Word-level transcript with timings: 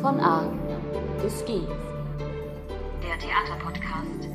Von 0.00 0.20
A 0.20 0.44
bis 1.22 1.44
G. 1.44 1.60
Der 3.02 3.18
Theaterpodcast. 3.18 4.28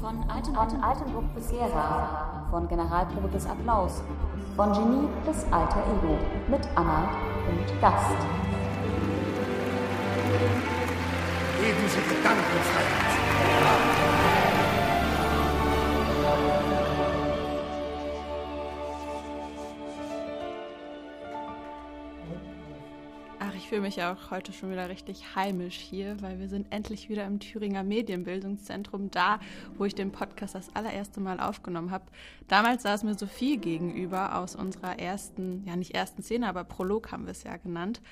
Von 0.00 0.24
Altenburg, 0.30 0.68
Altenburg 0.82 1.34
bis 1.34 1.50
Gera. 1.50 2.46
Von 2.50 2.66
Generalprobe 2.68 3.28
bis 3.28 3.46
Applaus. 3.46 4.02
Von 4.56 4.72
Genie 4.72 5.08
bis 5.26 5.44
Alter 5.52 5.82
Ego. 5.92 6.16
Mit 6.48 6.66
Anna 6.74 7.10
und 7.48 7.80
Gast. 7.80 8.16
Eben 11.62 11.88
Sie 11.88 12.02
Gedankenfreiheit. 12.14 14.29
Fühle 23.70 23.82
mich 23.82 24.02
auch 24.02 24.32
heute 24.32 24.52
schon 24.52 24.72
wieder 24.72 24.88
richtig 24.88 25.36
heimisch 25.36 25.76
hier, 25.76 26.20
weil 26.22 26.40
wir 26.40 26.48
sind 26.48 26.72
endlich 26.72 27.08
wieder 27.08 27.24
im 27.24 27.38
Thüringer 27.38 27.84
Medienbildungszentrum, 27.84 29.12
da, 29.12 29.38
wo 29.78 29.84
ich 29.84 29.94
den 29.94 30.10
Podcast 30.10 30.56
das 30.56 30.74
allererste 30.74 31.20
Mal 31.20 31.38
aufgenommen 31.38 31.92
habe. 31.92 32.06
Damals 32.48 32.82
saß 32.82 33.04
mir 33.04 33.14
Sophie 33.14 33.58
gegenüber 33.58 34.34
aus 34.34 34.56
unserer 34.56 34.98
ersten, 34.98 35.62
ja 35.68 35.76
nicht 35.76 35.94
ersten 35.94 36.24
Szene, 36.24 36.48
aber 36.48 36.64
Prolog 36.64 37.12
haben 37.12 37.26
wir 37.26 37.30
es 37.30 37.44
ja 37.44 37.58
genannt. 37.58 38.02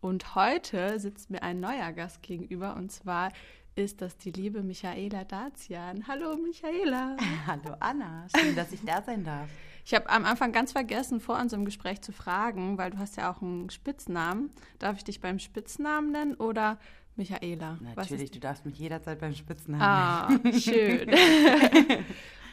Und 0.00 0.36
heute 0.36 1.00
sitzt 1.00 1.30
mir 1.30 1.42
ein 1.42 1.58
neuer 1.58 1.90
Gast 1.90 2.22
gegenüber 2.22 2.76
und 2.76 2.92
zwar 2.92 3.32
ist 3.74 4.00
das 4.00 4.18
die 4.18 4.30
liebe 4.30 4.62
Michaela 4.62 5.24
Dazian. 5.24 6.06
Hallo 6.06 6.36
Michaela. 6.36 7.16
Hallo 7.48 7.74
Anna, 7.80 8.28
schön, 8.36 8.54
dass 8.54 8.70
ich 8.70 8.84
da 8.84 9.02
sein 9.02 9.24
darf. 9.24 9.48
Ich 9.88 9.94
habe 9.94 10.10
am 10.10 10.26
Anfang 10.26 10.52
ganz 10.52 10.72
vergessen, 10.72 11.18
vor 11.18 11.38
unserem 11.40 11.64
Gespräch 11.64 12.02
zu 12.02 12.12
fragen, 12.12 12.76
weil 12.76 12.90
du 12.90 12.98
hast 12.98 13.16
ja 13.16 13.32
auch 13.32 13.40
einen 13.40 13.70
Spitznamen. 13.70 14.50
Darf 14.78 14.98
ich 14.98 15.04
dich 15.04 15.22
beim 15.22 15.38
Spitznamen 15.38 16.12
nennen 16.12 16.34
oder 16.34 16.78
Michaela? 17.16 17.78
Natürlich, 17.96 18.30
du 18.30 18.38
darfst 18.38 18.66
mich 18.66 18.78
jederzeit 18.78 19.18
beim 19.18 19.34
Spitznamen 19.34 19.80
Ah, 19.80 20.28
schön. 20.60 21.10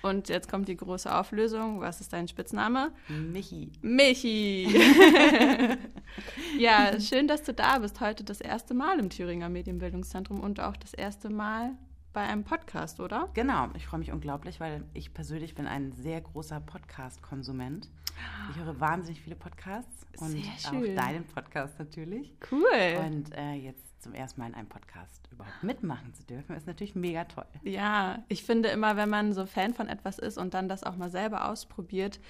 Und 0.02 0.30
jetzt 0.30 0.50
kommt 0.50 0.70
die 0.70 0.78
große 0.78 1.14
Auflösung. 1.14 1.82
Was 1.82 2.00
ist 2.00 2.14
dein 2.14 2.30
Spitzname? 2.30 2.94
nennen. 3.10 3.34
Michi. 3.34 3.70
Michi. 3.82 4.74
ja, 6.58 6.98
schön, 7.02 7.28
dass 7.28 7.44
du 7.44 7.54
da 7.54 7.80
bist. 7.80 8.00
Heute 8.00 8.24
das 8.24 8.40
erste 8.40 8.74
Mal 8.74 8.98
im 8.98 9.10
Thüringer 9.10 9.50
Medienbildungszentrum 9.50 10.40
und 10.40 10.62
auch 10.62 10.78
das 10.78 10.94
erste 10.94 11.30
Mal 11.30 11.74
bei 12.16 12.22
einem 12.22 12.46
Podcast, 12.46 13.02
oder? 13.02 13.30
Genau, 13.34 13.68
ich 13.76 13.86
freue 13.86 14.00
mich 14.00 14.12
unglaublich, 14.12 14.62
weil 14.62 14.86
ich 14.94 15.14
persönlich 15.14 15.54
bin 15.54 15.68
ein 15.68 15.92
sehr 15.92 16.22
großer 16.22 16.62
Podcast-Konsument. 16.62 17.92
Ich 18.50 18.58
höre 18.58 18.80
wahnsinnig 18.80 19.22
viele 19.22 19.36
Podcasts 19.36 20.08
und 20.18 20.38
auch 20.66 20.96
deinen 20.96 21.26
Podcast 21.26 21.78
natürlich. 21.78 22.34
Cool. 22.50 23.06
Und 23.06 23.36
äh, 23.36 23.56
jetzt 23.56 24.02
zum 24.02 24.14
ersten 24.14 24.40
Mal 24.40 24.48
in 24.48 24.56
einem 24.56 24.70
Podcast 24.70 25.28
überhaupt 25.30 25.62
mitmachen 25.62 26.14
zu 26.14 26.24
dürfen, 26.24 26.56
ist 26.56 26.66
natürlich 26.68 26.96
mega 26.96 27.26
toll. 27.26 27.46
Ja, 27.64 28.24
ich 28.30 28.46
finde 28.46 28.70
immer, 28.70 28.96
wenn 28.96 29.10
man 29.10 29.34
so 29.34 29.46
Fan 29.46 29.74
von 29.74 29.90
etwas 29.90 30.18
ist 30.18 30.38
und 30.38 30.54
dann 30.54 30.70
das 30.70 30.86
auch 30.86 30.96
mal 30.96 31.10
selber 31.10 31.50
ausprobiert, 31.50 32.22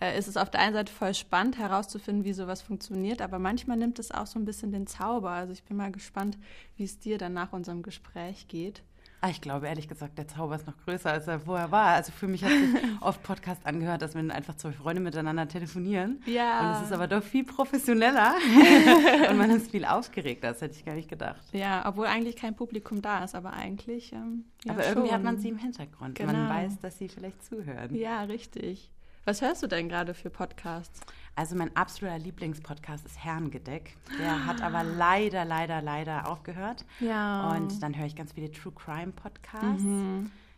äh, 0.00 0.16
ist 0.16 0.28
es 0.28 0.36
auf 0.36 0.50
der 0.50 0.60
einen 0.60 0.74
Seite 0.74 0.92
voll 0.92 1.14
spannend 1.14 1.58
herauszufinden, 1.58 2.24
wie 2.24 2.32
sowas 2.32 2.62
funktioniert, 2.62 3.20
aber 3.20 3.40
manchmal 3.40 3.76
nimmt 3.76 3.98
es 3.98 4.12
auch 4.12 4.26
so 4.26 4.38
ein 4.38 4.44
bisschen 4.44 4.70
den 4.70 4.86
Zauber. 4.86 5.30
Also 5.30 5.52
ich 5.52 5.64
bin 5.64 5.76
mal 5.76 5.90
gespannt, 5.90 6.38
wie 6.76 6.84
es 6.84 7.00
dir 7.00 7.18
dann 7.18 7.32
nach 7.32 7.52
unserem 7.52 7.82
Gespräch 7.82 8.46
geht. 8.46 8.84
Ah, 9.24 9.28
Ich 9.30 9.40
glaube 9.40 9.68
ehrlich 9.68 9.86
gesagt, 9.88 10.18
der 10.18 10.26
Zauber 10.26 10.56
ist 10.56 10.66
noch 10.66 10.76
größer, 10.84 11.12
als 11.12 11.28
er 11.28 11.38
vorher 11.38 11.70
war. 11.70 11.94
Also 11.94 12.10
für 12.10 12.26
mich 12.26 12.42
hat 12.42 12.50
sich 12.50 12.74
oft 13.00 13.22
Podcast 13.22 13.64
angehört, 13.64 14.02
dass 14.02 14.16
wenn 14.16 14.32
einfach 14.32 14.56
zwei 14.56 14.72
Freunde 14.72 15.00
miteinander 15.00 15.46
telefonieren. 15.46 16.20
Ja. 16.26 16.60
Und 16.60 16.76
es 16.78 16.82
ist 16.88 16.92
aber 16.92 17.06
doch 17.06 17.22
viel 17.22 17.44
professioneller 17.44 18.34
und 19.30 19.38
man 19.38 19.50
ist 19.50 19.70
viel 19.70 19.84
aufgeregter. 19.84 20.48
Das 20.52 20.60
hätte 20.60 20.74
ich 20.76 20.84
gar 20.84 20.94
nicht 20.96 21.08
gedacht. 21.08 21.40
Ja, 21.52 21.84
obwohl 21.88 22.06
eigentlich 22.06 22.34
kein 22.34 22.56
Publikum 22.56 23.00
da 23.00 23.22
ist, 23.22 23.36
aber 23.36 23.52
eigentlich. 23.52 24.12
Ähm, 24.12 24.44
ja, 24.64 24.72
aber 24.72 24.86
irgendwie 24.86 25.08
schon. 25.08 25.14
hat 25.16 25.22
man 25.22 25.38
sie 25.38 25.50
im 25.50 25.58
Hintergrund. 25.58 26.16
Genau. 26.16 26.32
Man 26.32 26.48
weiß, 26.48 26.80
dass 26.80 26.98
sie 26.98 27.08
vielleicht 27.08 27.44
zuhören. 27.44 27.94
Ja, 27.94 28.22
richtig. 28.24 28.90
Was 29.24 29.40
hörst 29.40 29.62
du 29.62 29.68
denn 29.68 29.88
gerade 29.88 30.14
für 30.14 30.30
Podcasts? 30.30 31.00
Also 31.36 31.54
mein 31.54 31.74
absoluter 31.76 32.18
Lieblingspodcast 32.18 33.06
ist 33.06 33.24
Herrengedeck. 33.24 33.96
Der 34.18 34.46
hat 34.46 34.60
aber 34.62 34.82
leider, 34.82 35.44
leider, 35.44 35.80
leider 35.80 36.28
aufgehört. 36.28 36.84
Ja. 36.98 37.52
Und 37.52 37.80
dann 37.84 37.96
höre 37.96 38.06
ich 38.06 38.16
ganz 38.16 38.32
viele 38.32 38.50
True 38.50 38.72
Crime 38.72 39.12
Podcasts. 39.12 39.84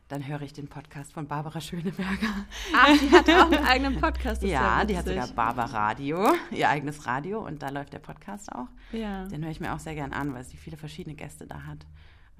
Dann 0.08 0.26
höre 0.26 0.40
ich 0.40 0.54
den 0.54 0.68
Podcast 0.68 1.12
von 1.12 1.28
Barbara 1.28 1.60
Schöneberger. 1.60 2.46
Ach, 2.74 2.98
die 2.98 3.10
hat 3.10 3.28
auch 3.28 3.52
einen 3.52 3.64
eigenen 3.66 4.00
Podcast. 4.00 4.42
ist 4.42 4.50
Ja, 4.50 4.82
die 4.84 4.96
hat 4.96 5.06
sogar 5.06 5.28
Barber 5.28 5.64
Radio, 5.64 6.32
ihr 6.50 6.68
eigenes 6.68 7.06
Radio 7.06 7.44
und 7.44 7.62
da 7.62 7.68
läuft 7.68 7.92
der 7.92 7.98
Podcast 7.98 8.50
auch. 8.50 8.68
Ja. 8.92 9.26
Den 9.26 9.44
höre 9.44 9.50
ich 9.50 9.60
mir 9.60 9.74
auch 9.74 9.78
sehr 9.78 9.94
gern 9.94 10.14
an, 10.14 10.32
weil 10.32 10.44
sie 10.44 10.56
viele 10.56 10.78
verschiedene 10.78 11.16
Gäste 11.16 11.46
da 11.46 11.64
hat. 11.64 11.86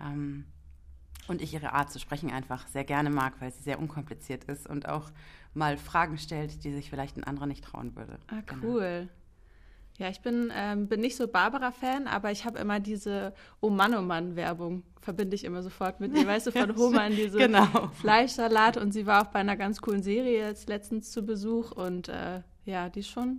Ähm, 0.01 0.47
und 1.29 1.41
ich 1.43 1.55
ihre 1.55 1.73
Art 1.73 1.91
zu 1.91 1.99
sprechen 1.99 2.31
einfach 2.31 2.67
sehr 2.69 2.85
gerne 2.85 3.11
mag, 3.11 3.35
weil 3.41 3.51
sie 3.53 3.63
sehr 3.63 3.79
unkompliziert 3.79 4.45
ist 4.45 4.67
und 4.69 4.89
auch 4.89 5.11
mal 5.55 5.77
Fragen 5.77 6.19
stellt, 6.19 6.65
die 6.65 6.73
sich 6.73 6.91
vielleicht 6.91 7.17
ein 7.17 7.25
anderer 7.25 7.47
nicht 7.47 7.65
trauen 7.65 7.95
würde. 7.97 8.19
Ah, 8.29 8.41
Genau. 8.47 8.67
cool. 8.67 9.09
Ja, 9.97 10.09
ich 10.09 10.21
bin, 10.23 10.51
ähm, 10.53 10.89
bin 10.89 11.01
nicht 11.01 11.15
so 11.15 11.29
Barbara-Fan, 11.29 12.09
aber 12.09 12.33
ich 12.33 12.45
habe 12.45 12.59
immer 12.59 12.81
diese 12.81 13.33
Oh 13.61 13.71
Mann, 13.71 13.95
oh 13.95 14.03
Mann-Werbung, 14.03 14.83
verbinde 15.01 15.37
ich 15.37 15.45
immer 15.45 15.63
sofort 15.63 16.01
mit 16.01 16.17
ihr. 16.19 16.27
Weißt 16.27 16.49
du, 16.49 16.51
von 16.51 16.75
Hohmann, 16.77 17.13
diese 17.15 17.39
Genau. 17.39 17.67
Fleischsalat 18.01 18.77
und 18.77 18.91
sie 18.93 19.07
war 19.07 19.23
auch 19.23 19.31
bei 19.31 19.39
einer 19.39 19.57
ganz 19.57 19.81
coolen 19.81 20.03
Serie 20.03 20.39
jetzt 20.49 20.69
letztens 20.69 21.13
zu 21.13 21.25
Besuch 21.25 21.71
und 21.71 22.09
äh, 22.09 22.41
ja, 22.65 22.89
die 22.89 23.01
ist 23.01 23.09
schon, 23.11 23.39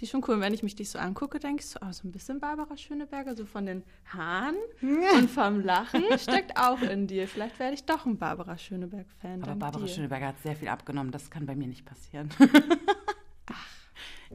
die 0.00 0.04
ist 0.04 0.10
schon 0.10 0.22
cool. 0.26 0.34
Und 0.34 0.40
wenn 0.40 0.52
ich 0.54 0.62
mich 0.62 0.74
dich 0.74 0.90
so 0.90 0.98
angucke, 0.98 1.38
denke 1.38 1.62
ich 1.62 1.68
so, 1.68 1.78
oh, 1.82 1.92
so 1.92 2.06
ein 2.08 2.12
bisschen 2.12 2.40
Barbara 2.40 2.76
Schöneberger, 2.76 3.34
so 3.36 3.44
von 3.46 3.66
den 3.66 3.82
Haaren 4.06 4.56
und 4.82 5.30
vom 5.30 5.60
Lachen 5.60 6.02
steckt 6.18 6.58
auch 6.58 6.82
in 6.82 7.06
dir. 7.06 7.28
Vielleicht 7.28 7.58
werde 7.58 7.74
ich 7.74 7.84
doch 7.84 8.04
ein 8.06 8.18
Barbara 8.18 8.58
Schöneberg-Fan. 8.58 9.42
Aber 9.42 9.54
Barbara 9.54 9.84
dir. 9.84 9.88
Schöneberger 9.88 10.28
hat 10.28 10.42
sehr 10.42 10.56
viel 10.56 10.68
abgenommen, 10.68 11.12
das 11.12 11.30
kann 11.30 11.46
bei 11.46 11.54
mir 11.54 11.68
nicht 11.68 11.84
passieren. 11.84 12.28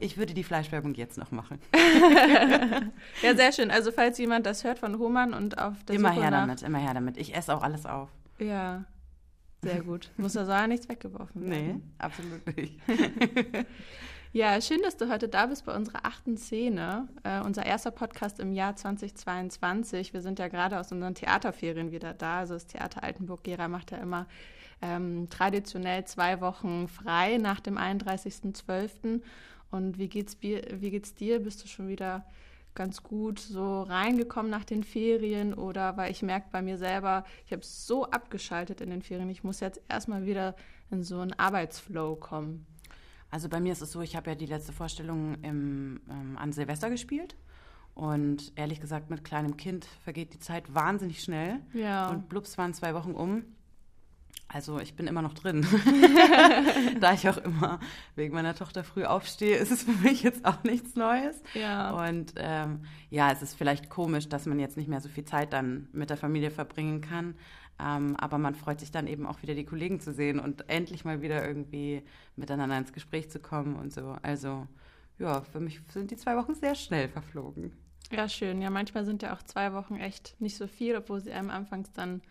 Ich 0.01 0.17
würde 0.17 0.33
die 0.33 0.43
Fleischwerbung 0.45 0.93
jetzt 0.93 1.17
noch 1.17 1.31
machen. 1.31 1.59
Ja, 3.21 3.35
sehr 3.35 3.51
schön. 3.51 3.69
Also 3.69 3.91
falls 3.91 4.17
jemand 4.17 4.45
das 4.45 4.63
hört 4.63 4.79
von 4.79 4.97
Hohmann 4.97 5.33
und 5.33 5.57
auf 5.57 5.83
der 5.83 5.95
Immer 5.95 6.09
Suche 6.13 6.21
her 6.21 6.31
nach, 6.31 6.41
damit, 6.41 6.61
immer 6.61 6.77
her 6.79 6.93
damit. 6.93 7.17
Ich 7.17 7.35
esse 7.35 7.53
auch 7.53 7.61
alles 7.61 7.85
auf. 7.85 8.07
Ja, 8.39 8.85
sehr 9.61 9.81
gut. 9.81 10.09
Muss 10.15 10.33
da 10.33 10.45
soll 10.45 10.55
ja 10.55 10.67
nichts 10.67 10.87
weggeworfen 10.87 11.43
Nee, 11.43 11.67
werden. 11.67 11.93
absolut 11.97 12.55
nicht. 12.55 12.79
Ja, 14.31 14.61
schön, 14.61 14.83
dass 14.83 14.95
du 14.95 15.09
heute 15.09 15.27
da 15.27 15.47
bist 15.47 15.65
bei 15.65 15.75
unserer 15.75 16.05
achten 16.05 16.37
Szene. 16.37 17.07
Äh, 17.23 17.41
unser 17.41 17.65
erster 17.65 17.89
Podcast 17.89 18.39
im 18.39 18.53
Jahr 18.53 18.75
2022. 18.75 20.13
Wir 20.13 20.21
sind 20.21 20.37
ja 20.37 20.49
gerade 20.49 20.79
aus 20.79 20.91
unseren 20.91 21.15
Theaterferien 21.15 21.91
wieder 21.91 22.13
da. 22.13 22.37
Also 22.37 22.53
das 22.53 22.67
Theater 22.67 23.03
Altenburg-Gera 23.03 23.67
macht 23.67 23.89
ja 23.89 23.97
immer 23.97 24.27
ähm, 24.83 25.29
traditionell 25.31 26.05
zwei 26.05 26.41
Wochen 26.41 26.87
frei 26.87 27.39
nach 27.39 27.59
dem 27.59 27.79
31.12. 27.79 29.21
Und 29.71 29.97
wie 29.97 30.09
geht's, 30.09 30.37
wie 30.41 30.91
geht's 30.91 31.15
dir? 31.15 31.39
Bist 31.39 31.63
du 31.63 31.67
schon 31.67 31.87
wieder 31.87 32.23
ganz 32.75 33.01
gut 33.01 33.39
so 33.39 33.81
reingekommen 33.81 34.51
nach 34.51 34.63
den 34.63 34.83
Ferien 34.83 35.55
oder 35.55 35.97
weil 35.97 36.11
ich 36.11 36.21
merke 36.21 36.49
bei 36.51 36.61
mir 36.61 36.77
selber, 36.77 37.23
ich 37.47 37.51
habe 37.51 37.65
so 37.65 38.05
abgeschaltet 38.05 38.79
in 38.79 38.91
den 38.91 39.01
Ferien, 39.01 39.29
ich 39.31 39.43
muss 39.43 39.59
jetzt 39.59 39.81
erstmal 39.89 40.27
wieder 40.27 40.55
in 40.91 41.03
so 41.03 41.19
einen 41.19 41.33
Arbeitsflow 41.33 42.15
kommen. 42.15 42.67
Also 43.31 43.49
bei 43.49 43.59
mir 43.59 43.71
ist 43.71 43.81
es 43.81 43.91
so, 43.91 44.01
ich 44.01 44.15
habe 44.15 44.31
ja 44.31 44.35
die 44.35 44.45
letzte 44.45 44.73
Vorstellung 44.73 45.35
im, 45.43 46.01
ähm, 46.09 46.37
an 46.37 46.51
Silvester 46.51 46.89
gespielt. 46.89 47.35
Und 47.93 48.53
ehrlich 48.55 48.79
gesagt, 48.79 49.09
mit 49.09 49.23
kleinem 49.23 49.57
Kind 49.57 49.85
vergeht 50.03 50.33
die 50.33 50.39
Zeit 50.39 50.73
wahnsinnig 50.73 51.21
schnell. 51.21 51.59
Ja. 51.73 52.09
Und 52.09 52.29
blups 52.29 52.57
waren 52.57 52.73
zwei 52.73 52.93
Wochen 52.93 53.11
um. 53.11 53.43
Also 54.51 54.79
ich 54.79 54.95
bin 54.95 55.05
immer 55.05 55.21
noch 55.21 55.33
drin. 55.33 55.65
da 56.99 57.13
ich 57.13 57.29
auch 57.29 57.37
immer 57.37 57.79
wegen 58.15 58.33
meiner 58.33 58.55
Tochter 58.55 58.83
früh 58.83 59.05
aufstehe, 59.05 59.57
ist 59.57 59.71
es 59.71 59.83
für 59.83 59.91
mich 59.91 60.23
jetzt 60.23 60.43
auch 60.43 60.63
nichts 60.63 60.95
Neues. 60.95 61.43
Ja. 61.53 61.91
Und 62.07 62.33
ähm, 62.37 62.81
ja, 63.11 63.31
es 63.31 63.43
ist 63.43 63.55
vielleicht 63.55 63.89
komisch, 63.89 64.27
dass 64.27 64.47
man 64.47 64.59
jetzt 64.59 64.75
nicht 64.75 64.89
mehr 64.89 65.01
so 65.01 65.09
viel 65.09 65.25
Zeit 65.25 65.53
dann 65.53 65.87
mit 65.91 66.09
der 66.09 66.17
Familie 66.17 66.49
verbringen 66.49 67.01
kann. 67.01 67.35
Ähm, 67.79 68.15
aber 68.17 68.37
man 68.37 68.55
freut 68.55 68.79
sich 68.79 68.91
dann 68.91 69.07
eben 69.07 69.25
auch 69.25 69.41
wieder 69.41 69.55
die 69.55 69.65
Kollegen 69.65 69.99
zu 69.99 70.13
sehen 70.13 70.39
und 70.39 70.69
endlich 70.69 71.05
mal 71.05 71.21
wieder 71.21 71.47
irgendwie 71.47 72.03
miteinander 72.35 72.77
ins 72.77 72.93
Gespräch 72.93 73.29
zu 73.31 73.39
kommen 73.39 73.75
und 73.75 73.93
so. 73.93 74.17
Also 74.21 74.67
ja, 75.17 75.41
für 75.41 75.59
mich 75.59 75.81
sind 75.89 76.11
die 76.11 76.17
zwei 76.17 76.35
Wochen 76.35 76.55
sehr 76.55 76.75
schnell 76.75 77.07
verflogen. 77.07 77.73
Ja, 78.11 78.27
schön. 78.27 78.61
Ja, 78.61 78.69
manchmal 78.69 79.05
sind 79.05 79.21
ja 79.21 79.33
auch 79.35 79.43
zwei 79.43 79.73
Wochen 79.73 79.97
echt 79.97 80.35
nicht 80.39 80.57
so 80.57 80.67
viel, 80.67 80.95
obwohl 80.95 81.21
sie 81.21 81.31
einem 81.31 81.49
anfangs 81.51 81.91
dann 81.91 82.21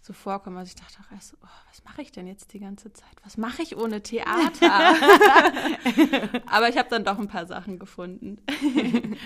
so 0.00 0.12
vorkommen. 0.12 0.56
Also 0.56 0.68
ich 0.68 0.76
dachte 0.76 0.98
auch 1.00 1.12
erst, 1.12 1.34
oh, 1.42 1.48
was 1.68 1.84
mache 1.84 2.00
ich 2.02 2.12
denn 2.12 2.26
jetzt 2.26 2.52
die 2.52 2.60
ganze 2.60 2.92
Zeit? 2.92 3.16
Was 3.24 3.36
mache 3.36 3.62
ich 3.62 3.76
ohne 3.76 4.02
Theater? 4.02 4.70
Aber 6.46 6.68
ich 6.68 6.78
habe 6.78 6.88
dann 6.88 7.04
doch 7.04 7.18
ein 7.18 7.26
paar 7.26 7.46
Sachen 7.46 7.78
gefunden. 7.78 8.38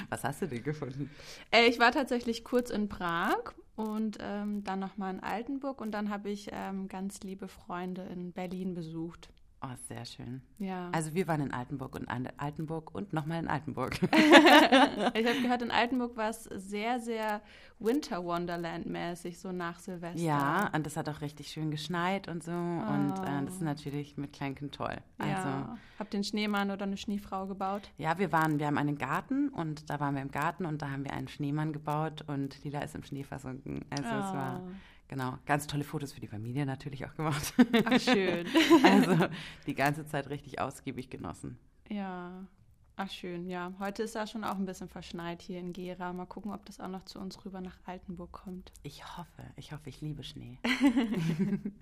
Was 0.09 0.25
hast 0.25 0.43
du 0.43 0.49
denn 0.49 0.63
gefunden? 0.63 1.11
Äh, 1.51 1.67
ich 1.67 1.79
war 1.79 1.93
tatsächlich 1.93 2.45
kurz 2.45 2.71
in 2.71 2.89
Prag 2.89 3.53
und 3.77 4.19
ähm, 4.21 4.65
dann 4.65 4.81
nochmal 4.81 5.15
in 5.15 5.21
Altenburg 5.21 5.81
und 5.81 5.93
dann 5.93 6.11
habe 6.11 6.31
ich 6.31 6.49
ähm, 6.53 6.89
ganz 6.89 7.21
liebe 7.21 7.49
Freunde 7.49 8.03
in 8.03 8.33
Berlin 8.33 8.75
besucht. 8.75 9.31
Oh, 9.63 9.69
sehr 9.89 10.07
schön. 10.07 10.41
Ja. 10.59 10.89
Also 10.93 11.13
wir 11.13 11.29
waren 11.29 11.43
in 11.43 11.53
Altenburg 11.53 11.95
und 11.95 12.11
in 12.11 12.29
Altenburg 12.39 12.95
und 12.95 13.13
nochmal 13.13 13.41
in 13.41 13.49
Altenburg. 13.49 14.01
ich 14.03 14.09
habe 14.11 15.43
gehört, 15.43 15.61
in 15.61 15.71
Altenburg 15.71 16.17
war 16.17 16.31
es 16.31 16.45
sehr, 16.45 16.99
sehr 16.99 17.43
Winter 17.79 18.25
Wonderland-mäßig, 18.25 19.39
so 19.39 19.53
nach 19.53 19.79
Silvester. 19.79 20.19
Ja, 20.19 20.71
und 20.75 20.87
das 20.87 20.97
hat 20.97 21.11
auch 21.11 21.21
richtig 21.21 21.49
schön 21.49 21.71
geschneit 21.71 22.27
und 22.27 22.43
so. 22.43 22.53
Und 22.53 23.15
äh, 23.23 23.45
das 23.45 23.57
ist 23.57 23.63
natürlich 23.63 24.17
mit 24.17 24.33
Kleinkind 24.33 24.75
toll. 24.75 24.97
Also, 25.19 25.31
ja. 25.31 25.77
Habt 25.99 26.15
ihr 26.15 26.19
einen 26.19 26.25
Schneemann 26.25 26.71
oder 26.71 26.85
eine 26.85 26.97
Schneefrau 26.97 27.47
gebaut? 27.47 27.91
Ja, 27.99 28.19
wir 28.19 28.33
waren, 28.33 28.59
wir 28.59 28.67
haben 28.67 28.79
einen 28.79 28.97
Garten 28.97 29.51
und 29.51 29.91
da 29.91 30.01
waren 30.01 30.15
wir 30.15 30.23
im 30.23 30.31
Garten 30.31 30.65
und 30.65 30.81
da 30.81 30.91
haben 30.91 31.05
wir 31.05 31.13
einen 31.13 31.29
Schneemann 31.29 31.75
gebaut 31.75 32.25
und 32.27 32.65
Lila 32.65 32.81
ist 32.81 32.95
im 32.95 33.03
Schnee 33.03 33.25
versunken. 33.25 33.85
Also 33.91 34.09
oh. 34.09 34.19
es 34.19 34.33
war 34.33 34.63
Genau, 35.11 35.37
ganz 35.45 35.67
tolle 35.67 35.83
Fotos 35.83 36.13
für 36.13 36.21
die 36.21 36.29
Familie 36.29 36.65
natürlich 36.65 37.05
auch 37.05 37.13
gemacht. 37.17 37.53
Ach, 37.85 38.01
schön. 38.01 38.47
also 38.85 39.27
die 39.67 39.75
ganze 39.75 40.07
Zeit 40.07 40.31
richtig 40.31 40.61
ausgiebig 40.61 41.11
genossen. 41.11 41.59
Ja, 41.89 42.47
ach 42.95 43.11
schön, 43.11 43.49
ja. 43.49 43.73
Heute 43.81 44.05
ist 44.05 44.15
ja 44.15 44.29
schon 44.29 44.45
auch 44.45 44.55
ein 44.55 44.67
bisschen 44.67 44.89
verschneit 44.89 45.43
hier 45.43 45.59
in 45.59 45.73
Gera. 45.73 46.13
Mal 46.13 46.27
gucken, 46.27 46.53
ob 46.53 46.65
das 46.65 46.79
auch 46.79 46.87
noch 46.87 47.07
zu 47.07 47.19
uns 47.19 47.45
rüber 47.45 47.61
nach 47.61 47.77
Altenburg 47.87 48.31
kommt. 48.31 48.71
Ich 48.85 49.05
hoffe, 49.19 49.43
ich 49.57 49.73
hoffe, 49.73 49.89
ich 49.89 50.01
liebe 50.01 50.23
Schnee. 50.23 50.61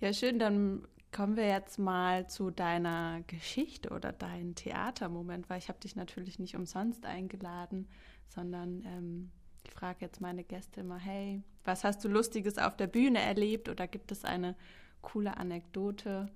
ja, 0.00 0.14
schön, 0.14 0.38
dann 0.38 0.88
kommen 1.12 1.36
wir 1.36 1.46
jetzt 1.46 1.78
mal 1.78 2.26
zu 2.26 2.50
deiner 2.50 3.20
Geschichte 3.26 3.90
oder 3.90 4.12
deinem 4.12 4.54
Theatermoment, 4.54 5.50
weil 5.50 5.58
ich 5.58 5.68
habe 5.68 5.78
dich 5.78 5.94
natürlich 5.94 6.38
nicht 6.38 6.56
umsonst 6.56 7.04
eingeladen, 7.04 7.86
sondern 8.28 8.80
ähm, 8.86 9.30
ich 9.64 9.72
frage 9.72 9.98
jetzt 10.00 10.20
meine 10.20 10.44
Gäste 10.44 10.80
immer, 10.80 10.98
hey, 10.98 11.42
was 11.64 11.84
hast 11.84 12.04
du 12.04 12.08
Lustiges 12.08 12.58
auf 12.58 12.76
der 12.76 12.86
Bühne 12.86 13.20
erlebt 13.20 13.68
oder 13.68 13.86
gibt 13.86 14.12
es 14.12 14.24
eine 14.24 14.54
coole 15.02 15.36
Anekdote? 15.36 16.28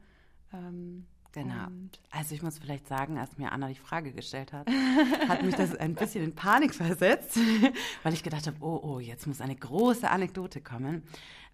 Ähm, 0.52 1.06
genau. 1.32 1.68
Also 2.10 2.34
ich 2.34 2.42
muss 2.42 2.58
vielleicht 2.58 2.88
sagen, 2.88 3.18
als 3.18 3.36
mir 3.38 3.52
Anna 3.52 3.68
die 3.68 3.74
Frage 3.74 4.12
gestellt 4.12 4.52
hat, 4.52 4.68
hat 5.28 5.42
mich 5.42 5.54
das 5.54 5.74
ein 5.76 5.94
bisschen 5.94 6.24
in 6.24 6.34
Panik 6.34 6.74
versetzt, 6.74 7.38
weil 8.02 8.14
ich 8.14 8.22
gedacht 8.22 8.46
habe, 8.46 8.56
oh, 8.60 8.80
oh, 8.82 8.98
jetzt 8.98 9.26
muss 9.26 9.40
eine 9.40 9.56
große 9.56 10.08
Anekdote 10.08 10.60
kommen. 10.60 11.02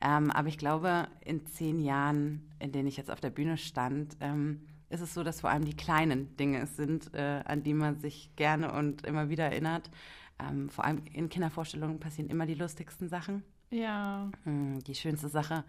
Ähm, 0.00 0.31
aber 0.31 0.49
ich 0.49 0.59
glaube, 0.59 1.09
in 1.25 1.47
zehn 1.47 1.81
Jahren, 1.81 2.49
in 2.59 2.73
denen 2.73 2.88
ich 2.88 2.97
jetzt 2.97 3.11
auf 3.11 3.21
der 3.21 3.31
Bühne 3.31 3.56
stand, 3.56 4.17
ähm, 4.21 4.67
ist 4.91 5.00
es 5.00 5.15
so, 5.15 5.25
dass 5.25 5.41
vor 5.41 5.50
allem 5.50 5.65
die 5.65 5.76
kleinen 5.76 6.37
Dinge 6.37 6.61
es 6.61 6.76
sind, 6.76 7.12
äh, 7.15 7.43
an 7.44 7.62
die 7.62 7.75
man 7.75 7.99
sich 7.99 8.31
gerne 8.37 8.73
und 8.73 9.05
immer 9.05 9.29
wieder 9.29 9.44
erinnert. 9.44 9.91
Ähm, 10.39 10.69
vor 10.69 10.85
allem 10.85 11.03
in 11.13 11.29
Kindervorstellungen 11.29 12.01
passieren 12.01 12.31
immer 12.31 12.47
die 12.47 12.55
lustigsten 12.55 13.09
Sachen. 13.09 13.45
Ja. 13.71 14.31
Hm, 14.45 14.83
die 14.85 14.95
schönste 14.95 15.29
Sache, 15.29 15.65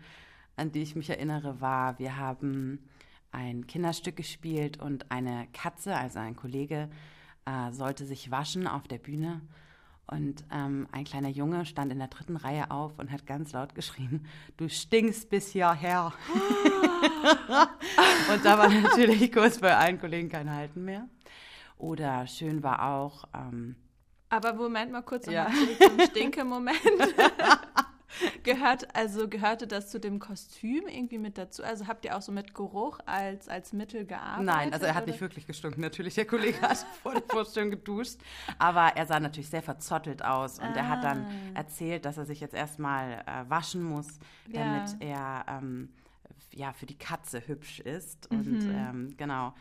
an 0.55 0.71
die 0.71 0.81
ich 0.81 0.95
mich 0.95 1.09
erinnere, 1.09 1.61
war, 1.61 1.99
wir 1.99 2.17
haben 2.17 2.79
ein 3.31 3.67
Kinderstück 3.67 4.15
gespielt 4.15 4.81
und 4.81 5.11
eine 5.11 5.47
Katze, 5.53 5.95
also 5.95 6.19
ein 6.19 6.35
Kollege, 6.35 6.89
äh, 7.45 7.71
sollte 7.71 8.05
sich 8.05 8.31
waschen 8.31 8.67
auf 8.67 8.87
der 8.87 8.97
Bühne. 8.97 9.41
Und 10.07 10.43
ähm, 10.51 10.87
ein 10.91 11.03
kleiner 11.03 11.29
Junge 11.29 11.65
stand 11.65 11.91
in 11.91 11.97
der 11.97 12.09
dritten 12.09 12.35
Reihe 12.35 12.69
auf 12.69 12.99
und 12.99 13.11
hat 13.11 13.25
ganz 13.25 13.53
laut 13.53 13.73
geschrien, 13.73 14.27
du 14.57 14.69
stinkst 14.69 15.29
bis 15.29 15.49
hierher. 15.49 16.13
und 18.31 18.45
da 18.45 18.59
war 18.59 18.69
natürlich 18.69 19.31
kurz 19.31 19.59
bei 19.59 19.75
allen 19.75 19.99
Kollegen 19.99 20.29
kein 20.29 20.51
Halten 20.51 20.85
mehr. 20.85 21.07
Oder 21.77 22.27
schön 22.27 22.61
war 22.61 22.87
auch, 22.87 23.27
ähm, 23.33 23.75
aber 24.29 24.53
Moment 24.53 24.91
mal 24.91 25.01
kurz 25.01 25.27
ja. 25.27 25.47
zum 25.79 25.99
Stinke-Moment. 25.99 26.79
Gehört, 28.43 28.95
also 28.95 29.27
gehörte 29.27 29.67
das 29.67 29.89
zu 29.89 29.99
dem 29.99 30.19
Kostüm 30.19 30.87
irgendwie 30.87 31.17
mit 31.17 31.37
dazu? 31.37 31.63
Also 31.63 31.87
habt 31.87 32.05
ihr 32.05 32.15
auch 32.15 32.21
so 32.21 32.31
mit 32.31 32.53
Geruch 32.53 32.99
als, 33.05 33.49
als 33.49 33.73
Mittel 33.73 34.05
gearbeitet? 34.05 34.45
Nein, 34.45 34.73
also 34.73 34.85
er 34.85 34.95
hat 34.95 35.03
oder? 35.03 35.11
nicht 35.11 35.21
wirklich 35.21 35.47
gestunken. 35.47 35.81
Natürlich, 35.81 36.15
der 36.15 36.25
Kollege 36.25 36.61
hat 36.61 36.77
vor 37.03 37.13
der 37.13 37.23
Vorstellung 37.27 37.71
geduscht. 37.71 38.17
Aber 38.57 38.95
er 38.95 39.05
sah 39.05 39.19
natürlich 39.19 39.49
sehr 39.49 39.63
verzottelt 39.63 40.23
aus. 40.23 40.59
Und 40.59 40.65
ah. 40.65 40.75
er 40.75 40.89
hat 40.89 41.03
dann 41.03 41.25
ah. 41.25 41.59
erzählt, 41.59 42.05
dass 42.05 42.17
er 42.17 42.25
sich 42.25 42.39
jetzt 42.39 42.53
erstmal 42.53 43.23
äh, 43.25 43.49
waschen 43.49 43.83
muss, 43.83 44.07
damit 44.47 45.01
ja. 45.01 45.43
er 45.47 45.57
ähm, 45.57 45.89
ja, 46.53 46.71
für 46.71 46.85
die 46.85 46.97
Katze 46.97 47.45
hübsch 47.45 47.79
ist. 47.81 48.31
Und 48.31 48.63
mhm. 48.63 48.75
ähm, 48.75 49.17
genau. 49.17 49.53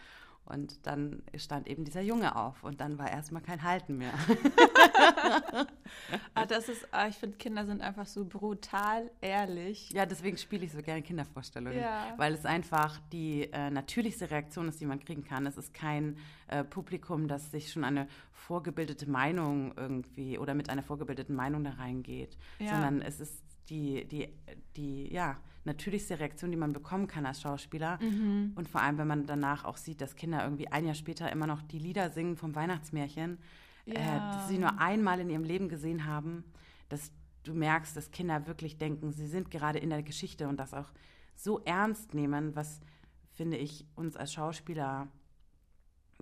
Und 0.47 0.87
dann 0.87 1.23
stand 1.37 1.69
eben 1.69 1.85
dieser 1.85 2.03
Junge 2.03 2.37
auf 2.37 2.65
und 2.65 2.81
dann 2.81 2.99
war 2.99 3.11
erstmal 3.11 3.41
kein 3.41 3.63
Halten 3.63 3.97
mehr. 3.97 4.13
ah, 6.35 6.45
das 6.45 6.69
ist, 6.69 6.87
ah, 6.93 7.09
ich 7.09 7.17
finde, 7.17 7.39
Kinder 7.39 7.65
sind 7.65 7.81
einfach 7.81 8.07
so 8.07 8.27
brutal 8.27 9.11
ehrlich. 9.23 9.91
Ja, 9.93 10.05
deswegen 10.05 10.37
spiele 10.37 10.67
ich 10.67 10.73
so 10.73 10.83
gerne 10.83 11.01
Kindervorstellungen, 11.01 11.79
ja. 11.79 12.13
weil 12.19 12.35
es 12.35 12.45
einfach 12.45 13.01
die 13.11 13.51
äh, 13.53 13.71
natürlichste 13.71 14.31
Reaktion 14.31 14.69
ist, 14.69 14.83
die 14.83 14.87
man 14.87 15.01
kriegen 15.01 15.25
kann. 15.25 15.47
Es 15.47 15.57
ist 15.57 15.73
kein 15.73 16.19
äh, 16.49 16.63
Publikum, 16.63 17.27
das 17.27 17.51
sich 17.51 17.73
schon 17.73 17.83
eine 17.83 18.07
vorgebildete 18.33 19.09
Meinung 19.09 19.73
irgendwie 19.79 20.37
oder 20.37 20.53
mit 20.53 20.69
einer 20.69 20.83
vorgebildeten 20.83 21.35
Meinung 21.35 21.65
da 21.65 21.71
reingeht, 21.71 22.37
ja. 22.59 22.73
sondern 22.73 23.01
es 23.01 23.19
ist 23.19 23.43
die, 23.71 24.05
die, 24.05 24.29
die, 24.77 25.11
ja, 25.11 25.39
natürlichste 25.65 26.19
Reaktion, 26.19 26.51
die 26.51 26.57
man 26.57 26.73
bekommen 26.73 27.07
kann 27.07 27.27
als 27.27 27.41
Schauspieler. 27.41 27.99
Mhm. 28.01 28.53
Und 28.55 28.69
vor 28.69 28.81
allem, 28.81 28.99
wenn 28.99 29.07
man 29.07 29.27
danach 29.27 29.65
auch 29.65 29.77
sieht, 29.77 30.01
dass 30.01 30.17
Kinder 30.17 30.45
irgendwie 30.45 30.69
ein 30.69 30.85
Jahr 30.85 30.95
später 30.95 31.31
immer 31.33 31.47
noch 31.47 31.63
die 31.63 31.79
Lieder 31.79 32.11
singen 32.11 32.37
vom 32.37 32.55
Weihnachtsmärchen, 32.55 33.39
ja. 33.87 33.95
äh, 33.95 34.35
dass 34.35 34.49
sie 34.49 34.59
nur 34.59 34.79
einmal 34.79 35.21
in 35.21 35.31
ihrem 35.31 35.45
Leben 35.45 35.69
gesehen 35.69 36.07
haben, 36.07 36.45
dass 36.89 37.13
du 37.45 37.55
merkst, 37.55 37.97
dass 37.97 38.11
Kinder 38.11 38.47
wirklich 38.47 38.79
denken, 38.79 39.13
sie 39.13 39.27
sind 39.27 39.51
gerade 39.51 39.79
in 39.79 39.91
der 39.91 40.03
Geschichte 40.03 40.49
und 40.49 40.59
das 40.59 40.75
auch 40.75 40.93
so 41.35 41.61
ernst 41.65 42.15
nehmen, 42.15 42.55
was, 42.55 42.81
finde 43.33 43.57
ich, 43.57 43.87
uns 43.95 44.17
als 44.17 44.33
Schauspieler 44.33 45.09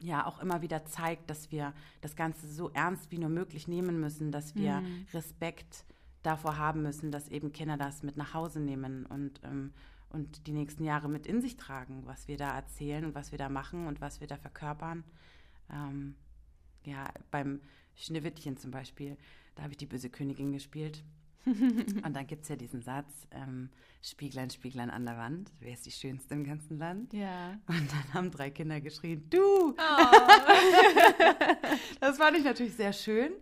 ja 0.01 0.27
auch 0.27 0.41
immer 0.41 0.63
wieder 0.63 0.85
zeigt, 0.85 1.31
dass 1.31 1.53
wir 1.53 1.75
das 2.01 2.17
Ganze 2.17 2.49
so 2.49 2.71
ernst 2.71 3.11
wie 3.11 3.19
nur 3.19 3.29
möglich 3.29 3.69
nehmen 3.69 4.01
müssen, 4.01 4.33
dass 4.33 4.55
wir 4.55 4.81
mhm. 4.81 5.07
Respekt 5.13 5.85
davor 6.23 6.57
haben 6.59 6.83
müssen, 6.83 7.11
dass 7.11 7.29
eben 7.29 7.53
Kinder 7.53 7.77
das 7.77 8.03
mit 8.03 8.17
nach 8.17 8.35
Hause 8.35 8.61
nehmen 8.61 9.07
und, 9.07 9.41
ähm, 9.45 9.73
und 10.11 10.47
die 10.47 10.53
nächsten 10.53 10.85
Jahre 10.85 11.09
mit 11.09 11.27
in 11.27 11.41
sich 11.41 11.57
tragen, 11.57 12.03
was 12.07 12.29
wir 12.29 12.37
da 12.37 12.55
erzählen 12.55 13.05
und 13.05 13.15
was 13.15 13.33
wir 13.33 13.39
da 13.39 13.49
machen 13.49 13.87
und 13.87 14.01
was 14.01 14.21
wir 14.21 14.27
da 14.27 14.37
verkörpern. 14.37 15.05
Ähm, 15.71 16.15
ja, 16.85 17.09
beim 17.31 17.61
Schneewittchen 17.97 18.57
zum 18.57 18.71
Beispiel, 18.71 19.17
da 19.55 19.63
habe 19.63 19.73
ich 19.73 19.79
die 19.79 19.87
böse 19.87 20.11
Königin 20.11 20.53
gespielt. 20.53 21.05
und 21.45 22.13
dann 22.15 22.27
gibt 22.27 22.43
es 22.45 22.49
ja 22.51 22.57
diesen 22.57 22.83
Satz, 22.83 23.27
ähm, 23.33 23.71
Spieglein, 24.01 24.49
Spieglein 24.51 24.91
an 24.91 25.05
der 25.05 25.17
Wand, 25.17 25.51
wer 25.59 25.73
ist 25.73 25.87
die 25.87 25.91
Schönste 25.91 26.35
im 26.35 26.45
ganzen 26.45 26.79
Land? 26.79 27.13
Ja. 27.13 27.59
Und 27.67 27.91
dann 27.91 28.15
haben 28.15 28.31
drei 28.31 28.51
Kinder 28.51 28.81
geschrien, 28.81 29.29
du! 29.29 29.71
Oh. 29.71 29.75
das 32.01 32.19
fand 32.19 32.37
ich 32.37 32.45
natürlich 32.45 32.75
sehr 32.75 32.93
schön, 32.93 33.33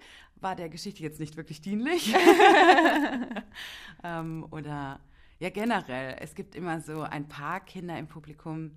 war 0.41 0.57
der 0.57 0.69
Geschichte 0.69 1.03
jetzt 1.03 1.20
nicht 1.20 1.37
wirklich 1.37 1.61
dienlich. 1.61 2.15
ähm, 4.05 4.47
oder 4.51 5.01
ja, 5.39 5.49
generell, 5.49 6.17
es 6.20 6.35
gibt 6.35 6.55
immer 6.55 6.81
so 6.81 7.03
ein 7.03 7.27
paar 7.27 7.61
Kinder 7.61 7.99
im 7.99 8.06
Publikum, 8.06 8.73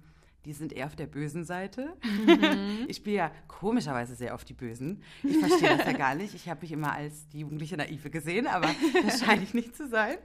die 0.45 0.53
sind 0.53 0.73
eher 0.73 0.87
auf 0.87 0.95
der 0.95 1.07
bösen 1.07 1.45
Seite. 1.45 1.93
Mhm. 2.03 2.85
Ich 2.87 2.97
spiele 2.97 3.15
ja 3.15 3.31
komischerweise 3.47 4.15
sehr 4.15 4.35
auf 4.35 4.43
die 4.43 4.53
Bösen. 4.53 5.01
Ich 5.23 5.37
verstehe 5.37 5.77
das 5.77 5.85
ja 5.85 5.93
gar 5.93 6.15
nicht. 6.15 6.35
Ich 6.35 6.49
habe 6.49 6.61
mich 6.61 6.71
immer 6.71 6.93
als 6.93 7.27
die 7.29 7.39
jugendliche 7.39 7.77
Naive 7.77 8.09
gesehen, 8.09 8.47
aber 8.47 8.69
das 9.05 9.21
scheine 9.21 9.43
ich 9.43 9.53
nicht 9.53 9.75
zu 9.75 9.87
sein. 9.87 10.17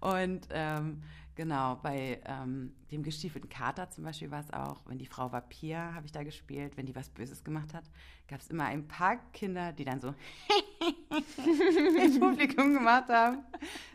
Und 0.00 0.48
ähm, 0.50 1.02
Genau, 1.38 1.76
bei 1.76 2.20
ähm, 2.24 2.72
dem 2.90 3.04
gestiefelten 3.04 3.48
Kater 3.48 3.88
zum 3.90 4.02
Beispiel 4.02 4.28
war 4.32 4.40
es 4.40 4.52
auch, 4.52 4.80
wenn 4.86 4.98
die 4.98 5.06
Frau 5.06 5.30
Vampir, 5.30 5.94
habe 5.94 6.04
ich 6.04 6.10
da 6.10 6.24
gespielt, 6.24 6.76
wenn 6.76 6.84
die 6.84 6.96
was 6.96 7.10
Böses 7.10 7.44
gemacht 7.44 7.74
hat, 7.74 7.84
gab 8.26 8.40
es 8.40 8.48
immer 8.48 8.64
ein 8.64 8.88
paar 8.88 9.18
Kinder, 9.32 9.72
die 9.72 9.84
dann 9.84 10.00
so 10.00 10.08
im 11.12 12.18
Publikum 12.18 12.74
gemacht 12.74 13.08
haben. 13.08 13.44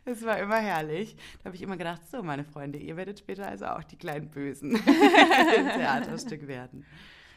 Es 0.06 0.24
war 0.24 0.40
immer 0.40 0.56
herrlich. 0.56 1.18
Da 1.40 1.48
habe 1.48 1.58
ich 1.58 1.62
immer 1.62 1.76
gedacht, 1.76 2.08
so 2.10 2.24
meine 2.24 2.46
Freunde, 2.46 2.80
ihr 2.80 2.96
werdet 2.96 3.20
später 3.20 3.46
also 3.46 3.66
auch 3.66 3.84
die 3.84 3.98
kleinen 3.98 4.30
Bösen 4.30 4.76
im 4.78 4.82
Theaterstück 4.82 6.48
werden. 6.48 6.86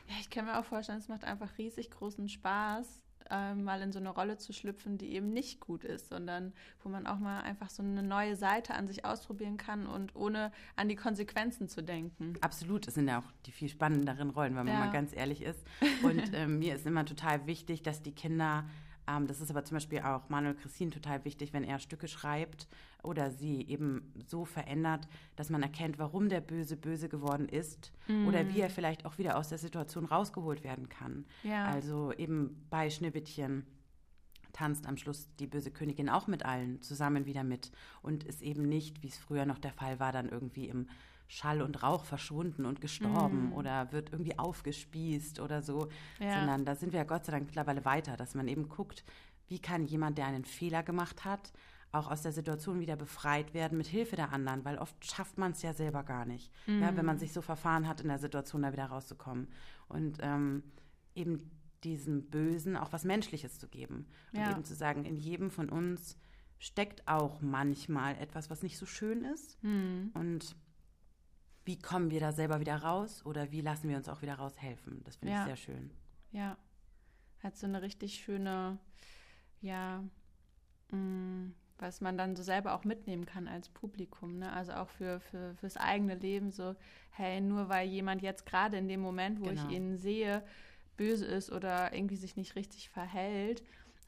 Ja, 0.06 0.14
ich 0.20 0.30
kann 0.30 0.44
mir 0.44 0.56
auch 0.56 0.64
vorstellen, 0.64 0.98
es 0.98 1.08
macht 1.08 1.24
einfach 1.24 1.58
riesig 1.58 1.90
großen 1.90 2.28
Spaß, 2.28 2.86
äh, 3.30 3.54
mal 3.54 3.80
in 3.82 3.92
so 3.92 3.98
eine 3.98 4.10
Rolle 4.10 4.38
zu 4.38 4.52
schlüpfen, 4.52 4.98
die 4.98 5.12
eben 5.12 5.32
nicht 5.32 5.60
gut 5.60 5.84
ist, 5.84 6.08
sondern 6.08 6.52
wo 6.82 6.88
man 6.88 7.06
auch 7.06 7.18
mal 7.18 7.40
einfach 7.42 7.70
so 7.70 7.82
eine 7.82 8.02
neue 8.02 8.36
Seite 8.36 8.74
an 8.74 8.86
sich 8.86 9.04
ausprobieren 9.04 9.56
kann 9.56 9.86
und 9.86 10.14
ohne 10.14 10.52
an 10.76 10.88
die 10.88 10.96
Konsequenzen 10.96 11.68
zu 11.68 11.82
denken. 11.82 12.34
Absolut, 12.40 12.88
es 12.88 12.94
sind 12.94 13.08
ja 13.08 13.18
auch 13.18 13.32
die 13.46 13.52
viel 13.52 13.68
spannenderen 13.68 14.30
Rollen, 14.30 14.56
wenn 14.56 14.66
man 14.66 14.74
ja. 14.74 14.80
mal 14.80 14.92
ganz 14.92 15.14
ehrlich 15.14 15.42
ist. 15.42 15.64
Und 16.02 16.32
äh, 16.34 16.46
mir 16.46 16.74
ist 16.76 16.86
immer 16.86 17.04
total 17.04 17.46
wichtig, 17.46 17.82
dass 17.82 18.02
die 18.02 18.12
Kinder 18.12 18.64
ähm, 19.08 19.26
das 19.26 19.40
ist 19.40 19.50
aber 19.50 19.64
zum 19.64 19.76
Beispiel 19.76 20.00
auch 20.00 20.28
Manuel 20.28 20.54
Christine 20.54 20.90
total 20.90 21.24
wichtig, 21.24 21.52
wenn 21.52 21.64
er 21.64 21.78
Stücke 21.78 22.08
schreibt 22.08 22.68
oder 23.02 23.30
sie 23.30 23.62
eben 23.68 24.12
so 24.26 24.44
verändert, 24.44 25.08
dass 25.36 25.50
man 25.50 25.62
erkennt, 25.62 25.98
warum 25.98 26.28
der 26.28 26.40
Böse 26.40 26.76
böse 26.76 27.08
geworden 27.08 27.48
ist 27.48 27.92
mm. 28.08 28.26
oder 28.26 28.48
wie 28.48 28.60
er 28.60 28.70
vielleicht 28.70 29.04
auch 29.04 29.18
wieder 29.18 29.36
aus 29.36 29.48
der 29.48 29.58
Situation 29.58 30.04
rausgeholt 30.04 30.64
werden 30.64 30.88
kann. 30.88 31.24
Ja. 31.42 31.66
Also 31.66 32.12
eben 32.12 32.66
bei 32.70 32.90
Schneewittchen 32.90 33.64
tanzt 34.52 34.86
am 34.86 34.96
Schluss 34.96 35.28
die 35.38 35.46
böse 35.46 35.70
Königin 35.70 36.08
auch 36.08 36.26
mit 36.26 36.44
allen 36.44 36.80
zusammen 36.80 37.26
wieder 37.26 37.44
mit 37.44 37.70
und 38.02 38.24
ist 38.24 38.42
eben 38.42 38.68
nicht, 38.68 39.02
wie 39.02 39.08
es 39.08 39.18
früher 39.18 39.44
noch 39.44 39.58
der 39.58 39.72
Fall 39.72 40.00
war, 40.00 40.12
dann 40.12 40.30
irgendwie 40.30 40.68
im 40.68 40.88
Schall 41.28 41.62
und 41.62 41.82
Rauch 41.82 42.04
verschwunden 42.04 42.64
und 42.64 42.80
gestorben 42.80 43.46
Mhm. 43.46 43.52
oder 43.52 43.92
wird 43.92 44.12
irgendwie 44.12 44.38
aufgespießt 44.38 45.40
oder 45.40 45.62
so, 45.62 45.88
Ja. 46.20 46.34
sondern 46.34 46.64
da 46.64 46.74
sind 46.76 46.92
wir 46.92 46.98
ja 47.00 47.04
Gott 47.04 47.24
sei 47.24 47.32
Dank 47.32 47.46
mittlerweile 47.46 47.84
weiter, 47.84 48.16
dass 48.16 48.34
man 48.34 48.48
eben 48.48 48.68
guckt, 48.68 49.04
wie 49.48 49.58
kann 49.60 49.84
jemand, 49.84 50.18
der 50.18 50.26
einen 50.26 50.44
Fehler 50.44 50.82
gemacht 50.82 51.24
hat, 51.24 51.52
auch 51.92 52.10
aus 52.10 52.22
der 52.22 52.32
Situation 52.32 52.80
wieder 52.80 52.96
befreit 52.96 53.54
werden 53.54 53.78
mit 53.78 53.86
Hilfe 53.86 54.16
der 54.16 54.32
anderen, 54.32 54.64
weil 54.64 54.76
oft 54.78 55.04
schafft 55.04 55.38
man 55.38 55.52
es 55.52 55.62
ja 55.62 55.72
selber 55.72 56.02
gar 56.02 56.26
nicht, 56.26 56.52
ja, 56.66 56.88
wenn 56.88 56.96
Mhm. 56.96 57.06
man 57.06 57.18
sich 57.18 57.32
so 57.32 57.40
verfahren 57.42 57.88
hat, 57.88 58.00
in 58.00 58.08
der 58.08 58.18
Situation 58.18 58.62
da 58.62 58.72
wieder 58.72 58.86
rauszukommen. 58.86 59.48
Und 59.88 60.18
ähm, 60.20 60.62
eben 61.14 61.50
diesem 61.84 62.28
Bösen 62.28 62.76
auch 62.76 62.92
was 62.92 63.04
Menschliches 63.04 63.58
zu 63.58 63.68
geben. 63.68 64.06
Und 64.32 64.40
Ja. 64.40 64.50
eben 64.50 64.64
zu 64.64 64.74
sagen, 64.74 65.04
in 65.04 65.16
jedem 65.16 65.50
von 65.50 65.68
uns 65.68 66.18
steckt 66.58 67.06
auch 67.06 67.40
manchmal 67.40 68.16
etwas, 68.16 68.50
was 68.50 68.62
nicht 68.62 68.76
so 68.78 68.86
schön 68.86 69.24
ist. 69.24 69.56
Hm. 69.62 70.10
Und 70.14 70.56
wie 71.66 71.78
kommen 71.78 72.10
wir 72.10 72.20
da 72.20 72.32
selber 72.32 72.60
wieder 72.60 72.76
raus 72.76 73.24
oder 73.26 73.50
wie 73.52 73.60
lassen 73.60 73.88
wir 73.88 73.96
uns 73.96 74.08
auch 74.08 74.22
wieder 74.22 74.36
raushelfen? 74.36 75.02
Das 75.04 75.16
finde 75.16 75.34
Ja. 75.34 75.40
ich 75.40 75.46
sehr 75.46 75.56
schön. 75.56 75.90
Ja. 76.32 76.56
Hat 77.42 77.56
so 77.56 77.66
eine 77.66 77.82
richtig 77.82 78.14
schöne, 78.14 78.78
ja, 79.60 80.02
mh, 80.90 81.50
was 81.78 82.00
man 82.00 82.16
dann 82.16 82.34
so 82.36 82.42
selber 82.42 82.74
auch 82.74 82.84
mitnehmen 82.84 83.26
kann 83.26 83.48
als 83.48 83.68
Publikum, 83.68 84.38
ne? 84.38 84.50
Also 84.52 84.72
auch 84.72 84.88
für, 84.88 85.20
für 85.20 85.54
fürs 85.56 85.76
eigene 85.76 86.14
Leben 86.14 86.50
so, 86.50 86.74
hey, 87.10 87.40
nur 87.40 87.68
weil 87.68 87.86
jemand 87.88 88.22
jetzt 88.22 88.46
gerade 88.46 88.78
in 88.78 88.88
dem 88.88 89.00
Moment, 89.00 89.40
wo 89.40 89.44
Genau. 89.44 89.62
ich 89.68 89.70
ihn 89.76 89.98
sehe, 89.98 90.42
böse 90.96 91.26
ist 91.26 91.52
oder 91.52 91.92
irgendwie 91.92 92.16
sich 92.16 92.36
nicht 92.36 92.56
richtig 92.56 92.88
verhält, 92.88 93.62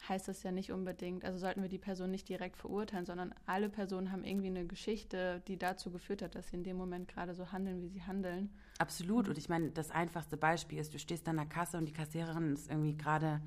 heißt 0.06 0.28
das 0.28 0.42
ja 0.42 0.52
nicht 0.52 0.70
unbedingt, 0.72 1.24
also 1.24 1.38
sollten 1.38 1.62
wir 1.62 1.68
die 1.68 1.78
Person 1.78 2.10
nicht 2.10 2.28
direkt 2.28 2.56
verurteilen, 2.56 3.06
sondern 3.06 3.34
alle 3.46 3.68
Personen 3.68 4.12
haben 4.12 4.24
irgendwie 4.24 4.48
eine 4.48 4.66
Geschichte, 4.66 5.42
die 5.48 5.58
dazu 5.58 5.90
geführt 5.90 6.22
hat, 6.22 6.34
dass 6.34 6.48
sie 6.48 6.56
in 6.56 6.64
dem 6.64 6.76
Moment 6.76 7.08
gerade 7.08 7.34
so 7.34 7.50
handeln, 7.52 7.80
wie 7.82 7.88
sie 7.88 8.02
handeln. 8.02 8.50
Absolut. 8.78 9.28
Und 9.28 9.38
ich 9.38 9.48
meine, 9.48 9.70
das 9.70 9.90
einfachste 9.90 10.36
Beispiel 10.36 10.78
ist, 10.78 10.94
du 10.94 10.98
stehst 10.98 11.28
an 11.28 11.36
der 11.36 11.46
Kasse 11.46 11.78
und 11.78 11.86
die 11.86 11.92
Kassiererin 11.92 12.52
ist 12.52 12.70
irgendwie 12.70 12.96
gerade 12.96 13.40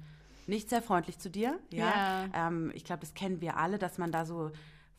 nicht 0.47 0.69
sehr 0.69 0.81
freundlich 0.81 1.19
zu 1.19 1.29
dir. 1.29 1.59
Ja. 1.71 2.25
Ähm, 2.33 2.71
ich 2.73 2.83
glaube, 2.83 3.01
das 3.01 3.13
kennen 3.13 3.41
wir 3.41 3.57
alle, 3.57 3.77
dass 3.77 3.97
man 3.97 4.11
da 4.11 4.25
so 4.25 4.51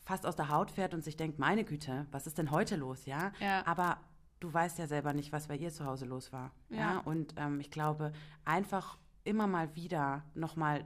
fast 0.03 0.25
aus 0.25 0.35
der 0.35 0.49
Haut 0.49 0.71
fährt 0.71 0.93
und 0.93 1.03
sich 1.03 1.15
denkt, 1.15 1.39
meine 1.39 1.63
Güte, 1.63 2.07
was 2.11 2.27
ist 2.27 2.37
denn 2.37 2.51
heute 2.51 2.75
los, 2.75 3.05
ja? 3.05 3.31
Ja. 3.39 3.65
Aber 3.65 3.99
du 4.39 4.53
weißt 4.53 4.79
ja 4.79 4.87
selber 4.87 5.13
nicht, 5.13 5.31
was 5.31 5.47
bei 5.47 5.55
ihr 5.55 5.71
zu 5.71 5.85
Hause 5.85 6.05
los 6.05 6.33
war. 6.33 6.51
Ja. 6.69 6.77
Ja. 6.77 6.97
Und 6.99 7.35
ähm, 7.37 7.59
ich 7.59 7.71
glaube, 7.71 8.11
einfach 8.43 8.97
immer 9.23 9.47
mal 9.47 9.75
wieder 9.75 10.23
nochmal 10.33 10.83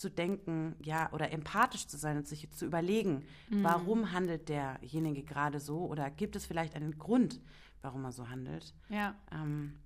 zu 0.00 0.10
denken, 0.10 0.74
ja, 0.82 1.12
oder 1.12 1.30
empathisch 1.30 1.86
zu 1.86 1.96
sein 1.98 2.16
und 2.16 2.26
sich 2.26 2.50
zu 2.50 2.64
überlegen, 2.64 3.24
warum 3.50 4.12
handelt 4.12 4.48
derjenige 4.48 5.22
gerade 5.22 5.60
so 5.60 5.86
oder 5.86 6.10
gibt 6.10 6.36
es 6.36 6.46
vielleicht 6.46 6.74
einen 6.74 6.98
Grund, 6.98 7.40
warum 7.82 8.04
er 8.04 8.12
so 8.12 8.28
handelt 8.28 8.74
Ja, 8.88 9.14
ähm, 9.30 9.78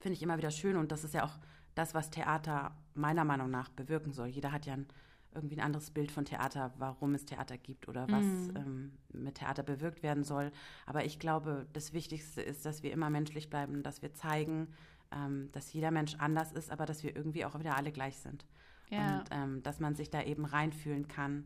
finde 0.00 0.14
ich 0.14 0.22
immer 0.22 0.36
wieder 0.36 0.50
schön 0.50 0.76
und 0.76 0.92
das 0.92 1.04
ist 1.04 1.14
ja 1.14 1.24
auch 1.24 1.38
das, 1.74 1.94
was 1.94 2.10
Theater 2.10 2.76
meiner 2.94 3.24
Meinung 3.24 3.50
nach 3.50 3.68
bewirken 3.70 4.12
soll. 4.12 4.28
Jeder 4.28 4.52
hat 4.52 4.66
ja 4.66 4.74
ein, 4.74 4.86
irgendwie 5.34 5.56
ein 5.56 5.64
anderes 5.64 5.90
Bild 5.90 6.10
von 6.10 6.24
Theater, 6.24 6.72
warum 6.78 7.14
es 7.14 7.24
Theater 7.24 7.56
gibt 7.56 7.88
oder 7.88 8.08
was 8.08 8.24
ähm, 8.56 8.92
mit 9.12 9.36
Theater 9.36 9.62
bewirkt 9.62 10.02
werden 10.02 10.24
soll. 10.24 10.50
Aber 10.86 11.04
ich 11.04 11.18
glaube, 11.18 11.66
das 11.72 11.92
Wichtigste 11.92 12.42
ist, 12.42 12.66
dass 12.66 12.82
wir 12.82 12.92
immer 12.92 13.10
menschlich 13.10 13.48
bleiben, 13.48 13.82
dass 13.82 14.02
wir 14.02 14.12
zeigen, 14.12 14.68
ähm, 15.12 15.50
dass 15.52 15.72
jeder 15.72 15.90
Mensch 15.90 16.16
anders 16.18 16.52
ist, 16.52 16.70
aber 16.70 16.84
dass 16.84 17.02
wir 17.02 17.14
irgendwie 17.14 17.44
auch 17.44 17.58
wieder 17.58 17.76
alle 17.76 17.92
gleich 17.92 18.18
sind. 18.18 18.44
Ja. 18.90 19.18
Und 19.18 19.24
ähm, 19.30 19.62
dass 19.62 19.80
man 19.80 19.94
sich 19.94 20.10
da 20.10 20.22
eben 20.22 20.44
reinfühlen 20.44 21.08
kann 21.08 21.44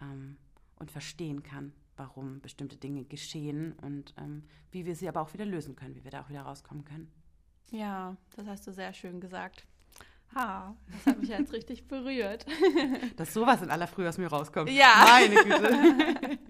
ähm, 0.00 0.36
und 0.76 0.90
verstehen 0.90 1.42
kann, 1.42 1.72
warum 1.96 2.40
bestimmte 2.40 2.76
Dinge 2.76 3.04
geschehen 3.04 3.72
und 3.82 4.14
ähm, 4.18 4.44
wie 4.70 4.86
wir 4.86 4.96
sie 4.96 5.08
aber 5.08 5.20
auch 5.20 5.32
wieder 5.32 5.44
lösen 5.44 5.76
können, 5.76 5.94
wie 5.94 6.04
wir 6.04 6.10
da 6.10 6.22
auch 6.22 6.28
wieder 6.28 6.42
rauskommen 6.42 6.84
können. 6.84 7.10
Ja, 7.70 8.16
das 8.36 8.46
hast 8.46 8.66
du 8.66 8.72
sehr 8.72 8.92
schön 8.92 9.20
gesagt. 9.20 9.66
Ha, 10.34 10.76
das 10.92 11.06
hat 11.06 11.20
mich 11.20 11.30
jetzt 11.30 11.52
richtig 11.52 11.88
berührt. 11.88 12.46
Dass 13.16 13.32
sowas 13.32 13.62
in 13.62 13.70
aller 13.70 13.86
Früh 13.86 14.06
aus 14.06 14.18
mir 14.18 14.28
rauskommt. 14.28 14.70
Ja. 14.70 15.06
Meine 15.06 15.34
Güte. 15.34 16.38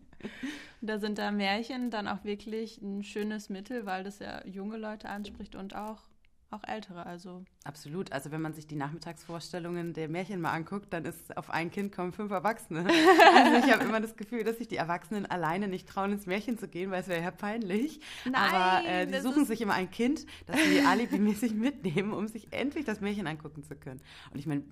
Da 0.80 0.99
sind 0.99 1.18
da 1.18 1.33
Märchen 1.33 1.90
dann 1.90 2.07
auch 2.07 2.23
wirklich 2.23 2.80
ein 2.80 3.02
schönes 3.02 3.49
Mittel, 3.49 3.85
weil 3.85 4.04
das 4.04 4.21
ja 4.21 4.47
junge 4.47 4.76
Leute 4.76 5.09
anspricht 5.09 5.57
und 5.57 5.75
auch, 5.75 6.02
auch 6.50 6.62
ältere. 6.67 7.05
Also 7.05 7.45
Absolut. 7.64 8.12
Also 8.12 8.31
wenn 8.31 8.40
man 8.40 8.55
sich 8.55 8.67
die 8.67 8.76
Nachmittagsvorstellungen 8.76 9.93
der 9.93 10.09
Märchen 10.09 10.40
mal 10.40 10.52
anguckt, 10.52 10.93
dann 10.93 11.05
ist 11.05 11.37
auf 11.37 11.50
ein 11.50 11.71
Kind 11.71 11.95
kommen 11.95 12.12
fünf 12.12 12.31
Erwachsene. 12.31 12.87
Also 13.38 13.67
ich 13.67 13.73
habe 13.73 13.85
immer 13.85 14.00
das 14.00 14.17
Gefühl, 14.17 14.45
dass 14.45 14.59
sich 14.59 14.69
die 14.69 14.76
Erwachsenen 14.76 15.26
alleine 15.26 15.69
nicht 15.69 15.88
trauen, 15.88 16.12
ins 16.12 16.26
Märchen 16.26 16.59
zu 16.59 16.67
gehen, 16.69 16.90
weil 16.90 17.02
es 17.02 17.09
wäre 17.09 17.23
ja 17.23 17.31
peinlich. 17.31 18.00
Aber 18.33 18.85
äh, 18.87 19.05
Nein, 19.05 19.12
die 19.12 19.21
suchen 19.21 19.45
sich 19.45 19.61
immer 19.61 19.75
ein 19.75 19.90
Kind, 19.90 20.26
das 20.47 20.57
sie 20.62 20.81
alibimäßig 20.87 21.55
mitnehmen, 21.55 22.12
um 22.12 22.26
sich 22.26 22.52
endlich 22.52 22.85
das 22.85 23.00
Märchen 23.00 23.26
angucken 23.26 23.62
zu 23.62 23.76
können. 23.76 24.00
Und 24.33 24.38
ich 24.38 24.47
meine, 24.47 24.64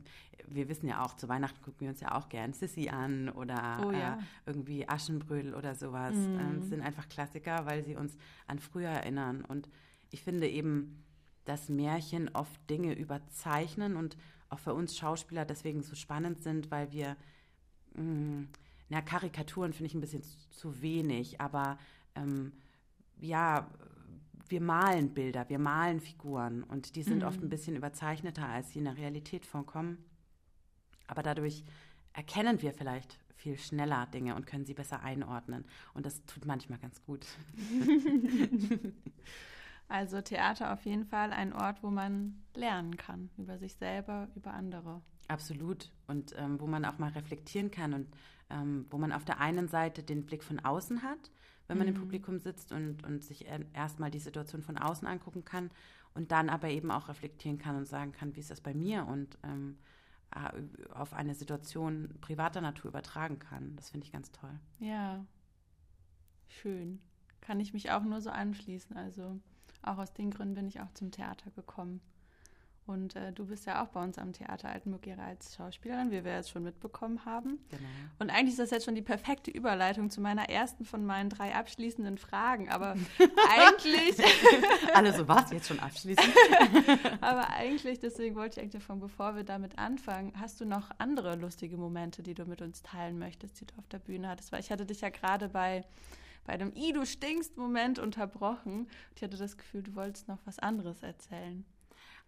wir 0.49 0.69
wissen 0.69 0.89
ja 0.89 1.05
auch, 1.05 1.15
zu 1.15 1.29
Weihnachten 1.29 1.61
gucken 1.63 1.81
wir 1.81 1.89
uns 1.91 2.01
ja 2.01 2.15
auch 2.15 2.29
gern 2.29 2.53
Sissy 2.53 2.89
an 2.89 3.29
oder 3.29 3.83
Oh 3.87 3.91
ja. 3.91 4.15
äh, 4.15 4.19
irgendwie 4.47 4.89
Aschenbrödel 4.89 5.55
oder 5.55 5.75
sowas. 5.75 6.15
Mhm. 6.15 6.39
Ähm, 6.41 6.57
das 6.61 6.69
sind 6.69 6.83
einfach 6.83 7.09
Klassiker, 7.09 7.67
weil 7.67 7.85
sie 7.85 7.97
uns 7.97 8.17
an 8.47 8.59
früher 8.59 8.89
erinnern. 8.89 9.45
Und 9.45 9.69
ich 10.11 10.23
finde 10.23 10.49
eben, 10.49 11.05
dass 11.47 11.69
Märchen 11.69 12.29
oft 12.35 12.61
Dinge 12.69 12.95
überzeichnen 12.95 13.97
und 13.97 14.17
auch 14.49 14.59
für 14.59 14.75
uns 14.75 14.97
Schauspieler 14.97 15.45
deswegen 15.45 15.83
so 15.83 15.95
spannend 15.95 16.43
sind, 16.43 16.71
weil 16.71 16.93
wir, 16.93 17.17
mh, 17.95 18.47
na, 18.89 19.01
Karikaturen 19.01 19.73
finde 19.73 19.87
ich 19.87 19.95
ein 19.95 20.01
bisschen 20.01 20.23
zu, 20.51 20.83
wenig, 20.83 21.41
aber 21.41 21.79
ähm, 22.15 22.53
ja, 23.19 23.69
wir 24.49 24.61
malen 24.61 25.15
Bilder, 25.15 25.49
wir 25.49 25.59
malen 25.59 26.01
Figuren 26.01 26.63
und 26.63 26.95
die 26.95 27.03
sind 27.03 27.25
oft 27.25 27.43
ein 27.43 27.49
bisschen 27.49 27.75
überzeichneter, 27.75 28.47
als 28.47 28.71
sie 28.71 28.79
in 28.79 28.85
der 28.85 28.97
Realität 28.97 29.45
vorkommen. 29.45 29.99
Aber 31.09 31.23
dadurch 31.23 31.65
erkennen 32.13 32.63
wir 32.63 32.73
vielleicht 32.73 33.19
viel 33.35 33.59
schneller 33.59 34.07
Dinge 34.07 34.35
und 34.35 34.47
können 34.47 34.65
sie 34.65 34.75
besser 34.75 35.03
einordnen. 35.03 35.65
Und 35.95 36.07
das 36.07 36.25
tut 36.27 36.45
manchmal 36.45 36.79
ganz 36.79 37.03
gut. 37.05 37.27
Also 39.89 40.21
Theater 40.21 40.73
auf 40.73 40.85
jeden 40.85 41.05
Fall 41.05 41.33
ein 41.33 41.53
Ort, 41.53 41.83
wo 41.83 41.91
man 41.91 42.43
lernen 42.55 42.97
kann 42.97 43.31
über 43.37 43.59
sich 43.59 43.75
selber, 43.77 44.29
über 44.35 44.53
andere. 44.53 45.01
Absolut. 45.29 45.91
Und 46.07 46.35
ähm, 46.37 46.61
wo 46.61 46.67
man 46.67 46.85
auch 46.85 46.99
mal 46.99 47.11
reflektieren 47.11 47.71
kann 47.71 47.95
und 47.95 48.09
ähm, 48.51 48.87
wo 48.91 48.99
man 48.99 49.13
auf 49.13 49.25
der 49.25 49.41
einen 49.41 49.69
Seite 49.69 50.03
den 50.03 50.25
Blick 50.27 50.43
von 50.45 50.61
außen 50.61 51.03
hat, 51.03 51.31
wenn 51.69 51.79
man 51.79 51.89
im 51.89 51.95
Publikum 51.95 52.39
sitzt 52.39 52.71
und, 52.73 53.05
und 53.05 53.25
sich 53.25 53.47
er- 53.49 53.67
erstmal 53.75 54.11
die 54.11 54.21
Situation 54.21 54.63
von 54.63 54.79
außen 54.79 55.07
angucken 55.07 55.45
kann 55.45 55.71
und 56.15 56.31
dann 56.31 56.49
aber 56.49 56.69
eben 56.69 56.91
auch 56.93 57.09
reflektieren 57.09 57.59
kann 57.59 57.77
und 57.77 57.87
sagen 57.87 58.13
kann, 58.13 58.35
wie 58.37 58.41
ist 58.41 58.51
das 58.51 58.61
bei 58.61 58.73
mir 58.73 59.07
und 59.07 59.37
ähm, 59.43 59.79
äh, 60.31 60.93
auf 60.95 61.13
eine 61.13 61.35
Situation 61.35 62.15
privater 62.21 62.61
Natur 62.61 62.89
übertragen 62.91 63.39
kann. 63.41 63.75
Das 63.77 63.91
finde 63.91 64.07
ich 64.07 64.13
ganz 64.13 64.31
toll. 64.31 64.59
Ja, 64.79 65.25
schön. 66.49 67.01
Kann 67.41 67.61
ich 67.61 67.73
mich 67.73 67.91
auch 67.91 68.03
nur 68.03 68.21
so 68.21 68.31
anschließen. 68.31 68.97
Also 68.97 69.41
auch 69.87 69.99
aus 69.99 70.13
den 70.13 70.31
Gründen 70.31 70.55
bin 70.55 70.67
ich 70.67 70.81
auch 70.81 70.93
zum 70.95 71.11
Theater 71.11 71.51
gekommen. 71.51 72.01
Und 72.87 73.17
äh, 73.17 73.33
du 73.33 73.47
bist 73.47 73.67
ja 73.67 73.83
auch 73.83 73.89
bei 73.89 74.03
uns 74.03 74.17
am 74.17 74.33
Theater 74.33 74.69
Altenburg 74.69 75.09
als 75.19 75.57
Schauspielerin, 75.57 76.13
wie 76.13 76.25
wir 76.25 76.35
jetzt 76.35 76.51
schon 76.51 76.63
mitbekommen 76.63 77.25
haben. 77.25 77.59
Genau. 77.69 77.83
Und 78.21 78.31
eigentlich 78.31 78.51
ist 78.51 78.61
das 78.61 78.71
jetzt 78.71 78.85
schon 78.85 78.95
die 78.95 79.03
perfekte 79.03 79.51
Überleitung 79.51 80.09
zu 80.09 80.21
meiner 80.21 80.49
ersten 80.49 80.85
von 80.85 81.05
meinen 81.05 81.29
drei 81.29 81.53
abschließenden 81.53 82.17
Fragen. 82.17 82.69
Aber 82.69 82.95
eigentlich, 83.51 84.17
Alle 84.95 85.13
so, 85.13 85.27
was? 85.27 85.51
Jetzt 85.51 85.67
schon 85.67 85.81
abschließen? 85.81 86.33
aber 87.21 87.51
eigentlich, 87.51 87.99
deswegen 87.99 88.37
wollte 88.37 88.61
ich 88.61 88.63
eigentlich 88.63 88.81
davon, 88.81 89.01
bevor 89.01 89.35
wir 89.35 89.43
damit 89.43 89.79
anfangen, 89.79 90.33
hast 90.41 90.61
du 90.61 90.65
noch 90.65 90.93
andere 90.99 91.35
lustige 91.35 91.77
Momente, 91.77 92.23
die 92.23 92.35
du 92.35 92.45
mit 92.45 92.63
uns 92.63 92.83
teilen 92.83 93.19
möchtest, 93.19 93.61
die 93.61 93.67
du 93.67 93.75
auf 93.79 93.89
der 93.89 93.99
Bühne 93.99 94.29
hattest? 94.29 94.53
Weil 94.53 94.61
ich 94.61 94.71
hatte 94.71 94.87
dich 94.87 95.01
ja 95.01 95.09
gerade 95.09 95.49
bei, 95.49 95.85
bei 96.47 96.57
dem 96.57 96.75
I, 96.75 96.93
du 96.93 97.05
stinkst 97.05 97.57
Moment 97.57 97.99
unterbrochen. 97.99 98.81
Und 98.81 99.17
ich 99.17 99.23
hatte 99.23 99.37
das 99.37 99.57
Gefühl, 99.57 99.83
du 99.83 99.95
wolltest 99.95 100.29
noch 100.29 100.39
was 100.45 100.59
anderes 100.59 101.03
erzählen. 101.03 101.65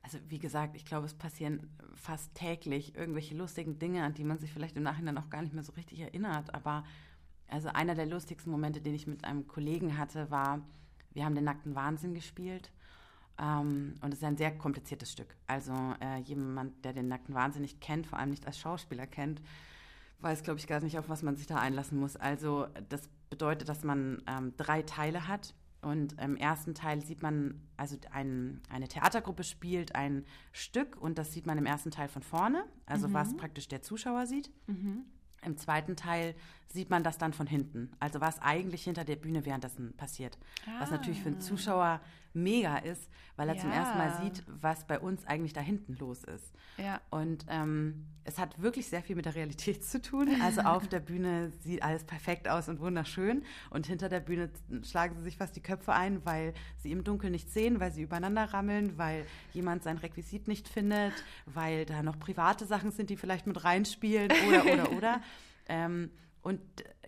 Also 0.03 0.19
wie 0.29 0.39
gesagt, 0.39 0.77
ich 0.77 0.85
glaube, 0.85 1.07
es 1.07 1.15
passieren 1.15 1.69
fast 1.95 2.35
täglich 2.35 2.95
irgendwelche 2.95 3.35
lustigen 3.35 3.79
Dinge, 3.79 4.05
an 4.05 4.15
die 4.15 4.25
man 4.25 4.39
sich 4.39 4.53
vielleicht 4.53 4.77
im 4.77 4.83
Nachhinein 4.83 5.19
auch 5.19 5.31
gar 5.31 5.43
nicht 5.43 5.55
mehr 5.55 5.65
so 5.65 5.73
richtig 5.73 6.01
erinnert. 6.01 6.55
Aber 6.55 6.85
also 7.49 7.69
einer 7.69 7.95
der 7.95 8.07
lustigsten 8.07 8.51
Momente, 8.53 8.81
den 8.81 8.95
ich 8.95 9.07
mit 9.07 9.25
einem 9.25 9.47
Kollegen 9.49 9.99
hatte, 9.99 10.31
war, 10.31 10.61
wir 11.13 11.25
haben 11.25 11.35
den 11.35 11.45
nackten 11.45 11.75
Wahnsinn 11.75 12.15
gespielt. 12.15 12.71
Ähm, 13.41 13.95
und 14.01 14.13
es 14.13 14.19
ist 14.19 14.25
ein 14.25 14.37
sehr 14.37 14.57
kompliziertes 14.57 15.13
Stück. 15.13 15.37
Also 15.47 15.73
äh, 16.01 16.19
jemand, 16.21 16.85
der 16.85 16.93
den 16.93 17.09
nackten 17.09 17.35
Wahnsinn 17.35 17.63
nicht 17.63 17.81
kennt, 17.81 18.07
vor 18.07 18.19
allem 18.19 18.31
nicht 18.31 18.47
als 18.47 18.59
Schauspieler 18.59 19.07
kennt, 19.07 19.41
weiß, 20.21 20.43
glaube 20.43 20.59
ich, 20.59 20.67
gar 20.67 20.81
nicht, 20.81 20.99
auf 20.99 21.09
was 21.09 21.23
man 21.23 21.37
sich 21.37 21.47
da 21.47 21.57
einlassen 21.57 21.99
muss. 21.99 22.17
Also 22.17 22.67
das 22.89 23.09
bedeutet, 23.31 23.69
dass 23.69 23.85
man 23.85 24.23
ähm, 24.27 24.55
drei 24.57 24.83
Teile 24.83 25.29
hat. 25.29 25.55
Und 25.81 26.21
im 26.21 26.37
ersten 26.37 26.75
Teil 26.75 27.01
sieht 27.05 27.23
man, 27.23 27.61
also 27.77 27.97
ein, 28.11 28.61
eine 28.69 28.89
Theatergruppe 28.89 29.45
spielt 29.45 29.95
ein 29.95 30.25
Stück 30.51 30.97
und 31.01 31.19
das 31.19 31.33
sieht 31.33 31.47
man 31.47 31.57
im 31.57 31.67
ersten 31.67 31.93
Teil 31.93 32.09
von 32.09 32.23
vorne, 32.23 32.65
also 32.85 33.13
was 33.13 33.37
praktisch 33.37 33.69
der 33.69 33.81
Zuschauer 33.81 34.27
sieht. 34.27 34.51
Im 35.45 35.57
zweiten 35.57 35.95
Teil 35.95 36.35
sieht 36.67 36.91
man 36.91 37.05
das 37.05 37.17
dann 37.17 37.33
von 37.33 37.47
hinten. 37.47 37.93
Also 38.01 38.21
was 38.21 38.41
eigentlich 38.41 38.83
hinter 38.83 39.05
der 39.05 39.15
Bühne 39.15 39.47
währenddessen 39.47 39.97
passiert. 39.97 40.37
Was 40.81 40.91
natürlich 40.91 41.23
für 41.23 41.29
einen 41.29 41.41
Zuschauer 41.41 42.01
mega 42.35 42.76
ist, 42.78 43.08
weil 43.37 43.49
er 43.49 43.56
zum 43.58 43.70
Ja. 43.70 43.76
ersten 43.76 43.99
Mal 43.99 44.23
sieht, 44.23 44.44
was 44.47 44.87
bei 44.87 44.99
uns 45.00 45.25
eigentlich 45.26 45.52
da 45.52 45.61
hinten 45.61 45.97
los 45.99 46.25
ist. 46.25 46.52
Ja. 46.76 47.00
Und 47.11 47.44
ähm, 47.49 48.06
es 48.25 48.38
hat 48.38 48.61
wirklich 48.62 48.87
sehr 48.88 49.02
viel 49.02 49.16
mit 49.16 49.25
der 49.26 49.35
Realität 49.35 49.85
zu 49.85 50.00
tun. 50.00 50.28
Also 50.42 50.61
auf 50.61 50.87
der 50.88 51.00
Bühne 51.00 51.50
sieht 51.62 51.82
alles 51.82 52.04
perfekt 52.04 52.49
aus 52.49 52.68
und 52.68 52.80
wunderschön. 52.80 53.42
Und 53.70 53.87
hinter 53.87 54.08
der 54.08 54.20
Bühne 54.20 54.50
schlagen 54.85 55.16
sie 55.16 55.23
sich 55.23 55.37
fast 55.37 55.56
die 55.56 55.62
Köpfe 55.62 55.92
ein, 55.92 56.25
weil 56.25 56.54
sie 56.76 56.92
im 56.92 57.02
Dunkeln 57.04 57.32
nicht 57.32 57.50
sehen, 57.50 57.80
weil 57.80 57.92
sie 57.92 58.02
übereinander 58.02 58.44
rammeln, 58.52 58.97
weil 58.99 59.25
jemand 59.52 59.82
sein 59.82 59.99
Requisit 59.99 60.47
nicht 60.49 60.68
findet, 60.68 61.12
weil 61.47 61.85
da 61.87 62.02
noch 62.02 62.18
private 62.18 62.66
Sachen 62.66 62.90
sind, 62.92 63.11
die 63.11 63.16
vielleicht 63.16 63.47
mit 63.47 63.64
reinspielen 63.64 64.30
oder, 64.49 64.64
oder, 64.73 64.92
oder. 64.97 65.20
Ähm, 65.68 66.11
und 66.42 66.61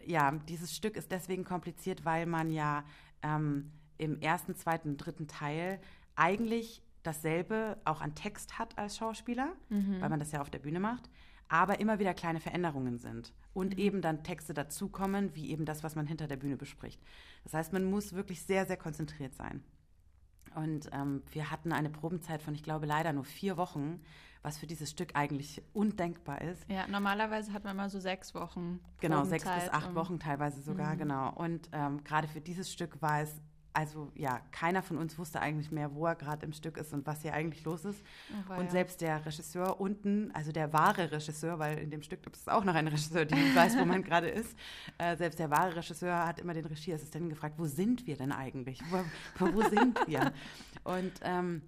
ja, 0.06 0.32
dieses 0.48 0.74
Stück 0.74 0.96
ist 0.96 1.12
deswegen 1.12 1.44
kompliziert, 1.44 2.04
weil 2.04 2.26
man 2.26 2.50
ja 2.50 2.84
ähm, 3.22 3.70
im 4.00 4.20
ersten, 4.20 4.56
zweiten, 4.56 4.96
dritten 4.96 5.28
Teil 5.28 5.80
eigentlich 6.16 6.82
dasselbe 7.02 7.78
auch 7.84 8.00
an 8.00 8.14
Text 8.14 8.58
hat 8.58 8.76
als 8.78 8.96
Schauspieler, 8.96 9.52
weil 9.68 10.08
man 10.08 10.20
das 10.20 10.32
ja 10.32 10.40
auf 10.40 10.50
der 10.50 10.58
Bühne 10.58 10.80
macht, 10.80 11.08
aber 11.48 11.80
immer 11.80 11.98
wieder 11.98 12.14
kleine 12.14 12.40
Veränderungen 12.40 12.98
sind 12.98 13.32
und 13.54 13.78
eben 13.78 14.02
dann 14.02 14.22
Texte 14.22 14.54
dazukommen, 14.54 15.34
wie 15.34 15.50
eben 15.50 15.64
das, 15.64 15.82
was 15.82 15.96
man 15.96 16.06
hinter 16.06 16.26
der 16.26 16.36
Bühne 16.36 16.56
bespricht. 16.56 17.00
Das 17.44 17.54
heißt, 17.54 17.72
man 17.72 17.84
muss 17.84 18.12
wirklich 18.12 18.42
sehr, 18.42 18.66
sehr 18.66 18.76
konzentriert 18.76 19.34
sein. 19.34 19.62
Und 20.54 20.90
ähm, 20.92 21.22
wir 21.30 21.50
hatten 21.50 21.72
eine 21.72 21.90
Probenzeit 21.90 22.42
von, 22.42 22.54
ich 22.54 22.62
glaube, 22.62 22.86
leider 22.86 23.12
nur 23.12 23.24
vier 23.24 23.56
Wochen, 23.56 24.00
was 24.42 24.58
für 24.58 24.66
dieses 24.66 24.90
Stück 24.90 25.14
eigentlich 25.14 25.62
undenkbar 25.72 26.40
ist. 26.40 26.68
Ja, 26.68 26.86
normalerweise 26.88 27.52
hat 27.52 27.64
man 27.64 27.76
mal 27.76 27.90
so 27.90 28.00
sechs 28.00 28.34
Wochen. 28.34 28.80
Genau, 29.00 29.24
sechs 29.24 29.44
bis 29.44 29.68
acht 29.68 29.94
Wochen 29.94 30.18
teilweise 30.18 30.60
sogar, 30.60 30.96
genau. 30.96 31.32
Und 31.34 31.68
ähm, 31.72 32.02
gerade 32.04 32.26
für 32.26 32.40
dieses 32.40 32.72
Stück 32.72 33.00
war 33.02 33.22
es, 33.22 33.40
also 33.72 34.10
ja, 34.14 34.40
keiner 34.50 34.82
von 34.82 34.98
uns 34.98 35.18
wusste 35.18 35.40
eigentlich 35.40 35.70
mehr, 35.70 35.94
wo 35.94 36.06
er 36.06 36.14
gerade 36.14 36.44
im 36.44 36.52
Stück 36.52 36.76
ist 36.76 36.92
und 36.92 37.06
was 37.06 37.22
hier 37.22 37.34
eigentlich 37.34 37.64
los 37.64 37.84
ist. 37.84 38.02
Oh, 38.30 38.54
und 38.54 38.58
weia. 38.58 38.70
selbst 38.70 39.00
der 39.00 39.24
Regisseur 39.24 39.80
unten, 39.80 40.30
also 40.32 40.52
der 40.52 40.72
wahre 40.72 41.10
Regisseur, 41.10 41.58
weil 41.58 41.78
in 41.78 41.90
dem 41.90 42.02
Stück 42.02 42.22
gibt 42.22 42.36
es 42.36 42.48
auch 42.48 42.64
noch 42.64 42.74
einen 42.74 42.88
Regisseur, 42.88 43.24
der 43.24 43.38
nicht 43.38 43.54
weiß, 43.54 43.78
wo 43.78 43.84
man 43.84 44.02
gerade 44.04 44.28
ist, 44.28 44.56
äh, 44.98 45.16
selbst 45.16 45.38
der 45.38 45.50
wahre 45.50 45.76
Regisseur 45.76 46.26
hat 46.26 46.40
immer 46.40 46.54
den 46.54 46.66
Regieassistenten 46.66 47.30
gefragt, 47.30 47.54
wo 47.58 47.66
sind 47.66 48.06
wir 48.06 48.16
denn 48.16 48.32
eigentlich? 48.32 48.80
Wo, 48.90 49.04
wo, 49.38 49.54
wo 49.54 49.68
sind 49.68 49.98
wir? 50.06 50.32
Und 50.84 51.12
ähm, 51.22 51.62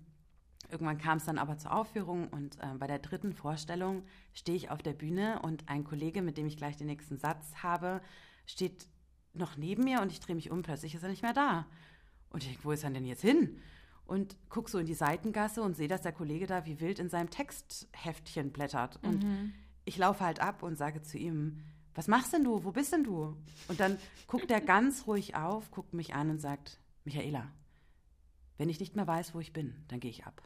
Irgendwann 0.70 0.96
kam 0.96 1.18
es 1.18 1.26
dann 1.26 1.36
aber 1.36 1.58
zur 1.58 1.74
Aufführung 1.74 2.28
und 2.28 2.58
äh, 2.60 2.74
bei 2.78 2.86
der 2.86 2.98
dritten 2.98 3.34
Vorstellung 3.34 4.04
stehe 4.32 4.56
ich 4.56 4.70
auf 4.70 4.82
der 4.82 4.94
Bühne 4.94 5.40
und 5.42 5.68
ein 5.68 5.84
Kollege, 5.84 6.22
mit 6.22 6.38
dem 6.38 6.46
ich 6.46 6.56
gleich 6.56 6.78
den 6.78 6.86
nächsten 6.86 7.18
Satz 7.18 7.56
habe, 7.62 8.00
steht 8.46 8.88
noch 9.34 9.58
neben 9.58 9.84
mir 9.84 10.00
und 10.00 10.10
ich 10.10 10.20
drehe 10.20 10.34
mich 10.34 10.50
um, 10.50 10.62
plötzlich 10.62 10.94
ist 10.94 11.02
er 11.02 11.10
nicht 11.10 11.22
mehr 11.22 11.34
da. 11.34 11.66
Und 12.32 12.42
ich 12.42 12.48
denke, 12.48 12.64
wo 12.64 12.72
ist 12.72 12.84
er 12.84 12.90
denn 12.90 13.04
jetzt 13.04 13.22
hin? 13.22 13.60
Und 14.06 14.36
gucke 14.48 14.70
so 14.70 14.78
in 14.78 14.86
die 14.86 14.94
Seitengasse 14.94 15.62
und 15.62 15.76
sehe, 15.76 15.88
dass 15.88 16.02
der 16.02 16.12
Kollege 16.12 16.46
da 16.46 16.66
wie 16.66 16.80
wild 16.80 16.98
in 16.98 17.08
seinem 17.08 17.30
Textheftchen 17.30 18.50
blättert. 18.52 18.98
Und 19.02 19.24
ich 19.84 19.96
laufe 19.96 20.24
halt 20.24 20.40
ab 20.40 20.62
und 20.62 20.76
sage 20.76 21.02
zu 21.02 21.18
ihm, 21.18 21.60
was 21.94 22.08
machst 22.08 22.32
denn 22.32 22.44
du? 22.44 22.64
Wo 22.64 22.72
bist 22.72 22.92
denn 22.92 23.04
du? 23.04 23.36
Und 23.68 23.80
dann 23.80 23.98
guckt 24.26 24.50
er 24.50 24.60
ganz 24.60 25.06
ruhig 25.06 25.36
auf, 25.36 25.70
guckt 25.70 25.92
mich 25.92 26.14
an 26.14 26.30
und 26.30 26.40
sagt, 26.40 26.80
Michaela, 27.04 27.50
wenn 28.58 28.68
ich 28.68 28.80
nicht 28.80 28.96
mehr 28.96 29.06
weiß, 29.06 29.34
wo 29.34 29.40
ich 29.40 29.52
bin, 29.52 29.84
dann 29.88 30.00
gehe 30.00 30.10
ich 30.10 30.24
ab. 30.24 30.42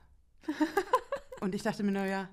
und 1.41 1.55
ich 1.55 1.63
dachte 1.63 1.83
mir, 1.83 1.93
naja, 1.93 2.29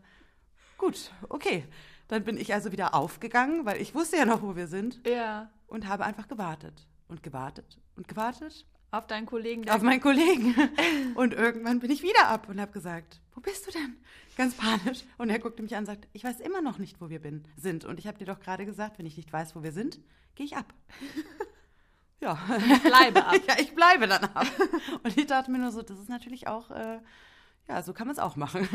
gut, 0.78 1.12
okay. 1.30 1.66
Dann 2.08 2.24
bin 2.24 2.38
ich 2.38 2.54
also 2.54 2.72
wieder 2.72 2.94
aufgegangen, 2.96 3.66
weil 3.66 3.82
ich 3.82 3.96
wusste 3.96 4.18
ja 4.18 4.26
noch, 4.26 4.42
wo 4.42 4.56
wir 4.56 4.68
sind 4.68 5.06
Ja, 5.08 5.52
und 5.68 5.88
habe 5.88 6.06
einfach 6.06 6.28
gewartet 6.28 6.88
und 7.08 7.24
gewartet 7.24 7.80
und 7.96 8.08
gewartet 8.08 8.66
auf 8.94 9.08
deinen 9.08 9.26
Kollegen. 9.26 9.70
auf 9.70 9.82
meinen 9.82 10.02
Kollegen. 10.10 10.56
Und 11.16 11.34
irgendwann 11.34 11.80
bin 11.80 11.92
ich 11.92 12.04
wieder 12.04 12.28
ab 12.28 12.48
und 12.48 12.62
habe 12.62 12.72
gesagt, 12.72 13.20
wo 13.34 13.42
bist 13.42 13.66
du 13.68 13.72
denn? 13.72 13.98
Ganz 14.38 14.56
panisch. 14.56 15.04
Und 15.18 15.30
er 15.30 15.40
guckte 15.40 15.64
mich 15.64 15.76
an 15.76 15.82
und 15.82 15.86
sagt, 15.88 16.08
ich 16.14 16.24
weiß 16.24 16.40
immer 16.40 16.62
noch 16.62 16.78
nicht, 16.78 17.02
wo 17.02 17.10
wir 17.10 17.20
bin, 17.20 17.44
sind. 17.58 17.86
Und 17.86 18.00
ich 18.00 18.08
habe 18.08 18.18
dir 18.18 18.26
doch 18.26 18.40
gerade 18.40 18.66
gesagt, 18.66 19.00
wenn 19.00 19.06
ich 19.06 19.18
nicht 19.18 19.34
weiß, 19.34 19.56
wo 19.56 19.64
wir 19.64 19.72
sind, 19.72 20.00
gehe 20.36 20.46
ich 20.46 20.56
ab. 20.56 20.74
ja. 22.20 22.34
Bleibe 22.84 23.26
ab. 23.26 23.36
ja, 23.48 23.56
ich 23.60 23.74
bleibe 23.74 24.08
dann 24.08 24.24
ab. 24.26 24.48
Und 25.04 25.18
ich 25.18 25.26
dachte 25.26 25.52
mir 25.52 25.60
nur 25.60 25.72
so, 25.72 25.82
das 25.82 26.00
ist 26.00 26.10
natürlich 26.10 26.48
auch, 26.48 26.70
äh, 26.72 27.00
ja, 27.68 27.82
so 27.82 27.94
kann 27.94 28.08
man 28.08 28.14
es 28.16 28.20
auch 28.20 28.36
machen. 28.36 28.68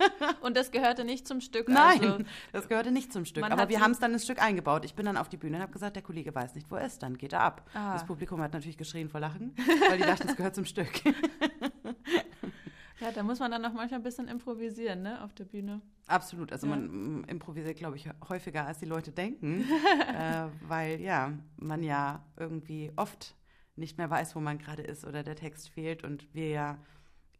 Und 0.40 0.56
das 0.56 0.70
gehörte 0.70 1.04
nicht 1.04 1.26
zum 1.28 1.40
Stück. 1.40 1.68
Nein, 1.68 2.02
Also, 2.02 2.24
das 2.52 2.68
gehörte 2.68 2.90
nicht 2.90 3.12
zum 3.12 3.24
Stück. 3.24 3.44
Aber 3.44 3.68
wir 3.68 3.80
haben 3.80 3.90
es 3.90 3.98
dann 3.98 4.12
ins 4.12 4.24
Stück 4.24 4.42
eingebaut. 4.42 4.84
Ich 4.84 4.94
bin 4.94 5.04
dann 5.06 5.16
auf 5.16 5.28
die 5.28 5.36
Bühne 5.36 5.56
und 5.56 5.62
habe 5.62 5.72
gesagt, 5.72 5.96
der 5.96 6.02
Kollege 6.02 6.34
weiß 6.34 6.54
nicht, 6.54 6.70
wo 6.70 6.76
er 6.76 6.86
ist. 6.86 7.02
Dann 7.02 7.18
geht 7.18 7.32
er 7.34 7.40
ab. 7.40 7.68
Ah. 7.74 7.92
Das 7.92 8.06
Publikum 8.06 8.40
hat 8.40 8.52
natürlich 8.52 8.78
geschrien 8.78 9.08
vor 9.08 9.20
Lachen, 9.20 9.54
weil 9.88 9.98
die 9.98 10.04
dachten, 10.04 10.28
es 10.28 10.36
gehört 10.36 10.54
zum 10.54 10.64
Stück. 10.64 11.04
ja, 13.00 13.12
da 13.14 13.22
muss 13.22 13.38
man 13.38 13.50
dann 13.50 13.64
auch 13.64 13.72
manchmal 13.72 14.00
ein 14.00 14.02
bisschen 14.02 14.28
improvisieren, 14.28 15.02
ne, 15.02 15.22
auf 15.22 15.34
der 15.34 15.44
Bühne. 15.44 15.80
Absolut. 16.06 16.52
Also 16.52 16.66
Ja. 16.66 16.76
man 16.76 17.20
mm, 17.20 17.24
improvisiert, 17.24 17.76
glaube 17.76 17.96
ich, 17.96 18.08
häufiger, 18.28 18.66
als 18.66 18.78
die 18.78 18.86
Leute 18.86 19.12
denken, 19.12 19.64
äh, 20.14 20.46
weil 20.66 21.00
ja, 21.00 21.32
man 21.56 21.82
ja 21.82 22.24
irgendwie 22.36 22.92
oft 22.96 23.36
nicht 23.76 23.98
mehr 23.98 24.10
weiß, 24.10 24.34
wo 24.36 24.40
man 24.40 24.58
gerade 24.58 24.82
ist 24.82 25.04
oder 25.06 25.22
der 25.22 25.36
Text 25.36 25.68
fehlt 25.70 26.04
und 26.04 26.32
wir 26.34 26.48
ja 26.48 26.78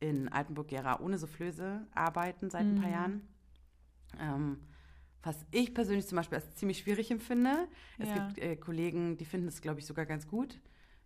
in 0.01 0.29
Altenburg-Gera 0.29 1.01
ohne 1.01 1.19
Soufflöse 1.19 1.87
arbeiten 1.95 2.51
seit 2.51 2.63
ein 2.67 2.81
paar 2.81 2.91
Jahren. 2.91 3.29
Ähm, 4.19 4.59
was 5.23 5.45
ich 5.51 5.75
persönlich 5.75 6.07
zum 6.07 6.17
Beispiel 6.17 6.37
als 6.39 6.55
ziemlich 6.57 6.79
schwierig 6.79 7.11
empfinde. 7.11 7.69
Es 7.99 8.09
Ja. 8.09 8.15
gibt 8.27 8.39
äh, 8.39 8.57
Kollegen, 8.57 9.19
die 9.19 9.27
finden 9.27 9.49
es, 9.49 9.61
glaube 9.61 9.79
ich, 9.79 9.87
sogar 9.87 10.07
ganz 10.07 10.27
gut. 10.27 10.59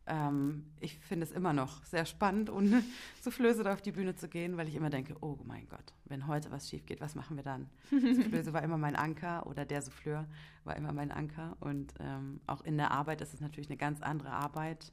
Ähm, 0.07 0.67
ich 0.81 0.99
finde 1.01 1.25
es 1.25 1.33
immer 1.33 1.53
noch 1.53 1.83
sehr 1.85 2.05
spannend, 2.07 2.51
ohne 2.51 2.85
Soufflöse 3.23 3.65
da 3.65 3.73
auf 3.73 3.83
die 3.83 3.91
Bühne 3.91 4.15
zu 4.15 4.29
gehen, 4.29 4.57
weil 4.57 4.69
ich 4.69 4.75
immer 4.77 4.91
denke, 4.91 5.17
oh 5.23 5.39
mein 5.45 5.67
Gott, 5.69 5.95
wenn 6.05 6.27
heute 6.29 6.51
was 6.53 6.69
schief 6.69 6.87
geht, 6.87 7.01
was 7.01 7.15
machen 7.15 7.37
wir 7.37 7.43
dann? 7.43 7.69
Soufflöse 7.91 8.53
war 8.53 8.63
immer 8.63 8.77
mein 8.79 8.97
Anker 8.97 9.47
oder 9.47 9.65
der 9.65 9.83
Souffleur 9.83 10.29
war 10.63 10.77
immer 10.77 10.93
mein 10.93 11.11
Anker. 11.11 11.57
Und 11.59 11.95
ähm, 11.99 12.41
auch 12.47 12.61
in 12.63 12.77
der 12.77 12.93
Arbeit 12.93 13.21
ist 13.21 13.35
es 13.35 13.41
natürlich 13.41 13.69
eine 13.71 13.79
ganz 13.79 14.01
andere 14.03 14.31
Arbeit. 14.31 14.93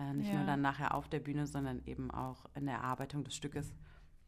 Äh, 0.00 0.14
nicht 0.14 0.32
Ja. 0.32 0.38
nur 0.38 0.44
dann 0.46 0.60
nachher 0.62 0.94
auf 0.94 1.08
der 1.08 1.20
Bühne, 1.20 1.46
sondern 1.46 1.82
eben 1.86 2.10
auch 2.10 2.46
in 2.54 2.66
der 2.66 2.76
Erarbeitung 2.76 3.24
des 3.24 3.34
Stückes 3.34 3.74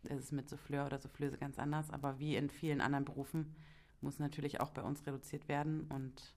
ist 0.04 0.18
es 0.18 0.32
mit 0.32 0.48
Souffleur 0.48 0.86
oder 0.86 0.98
Soufflöse 0.98 1.38
ganz 1.38 1.58
anders. 1.58 1.90
Aber 1.90 2.18
wie 2.18 2.36
in 2.36 2.50
vielen 2.50 2.80
anderen 2.80 3.04
Berufen 3.04 3.54
muss 4.00 4.18
natürlich 4.18 4.60
auch 4.60 4.70
bei 4.70 4.82
uns 4.82 5.06
reduziert 5.06 5.48
werden 5.48 5.82
und 5.88 6.34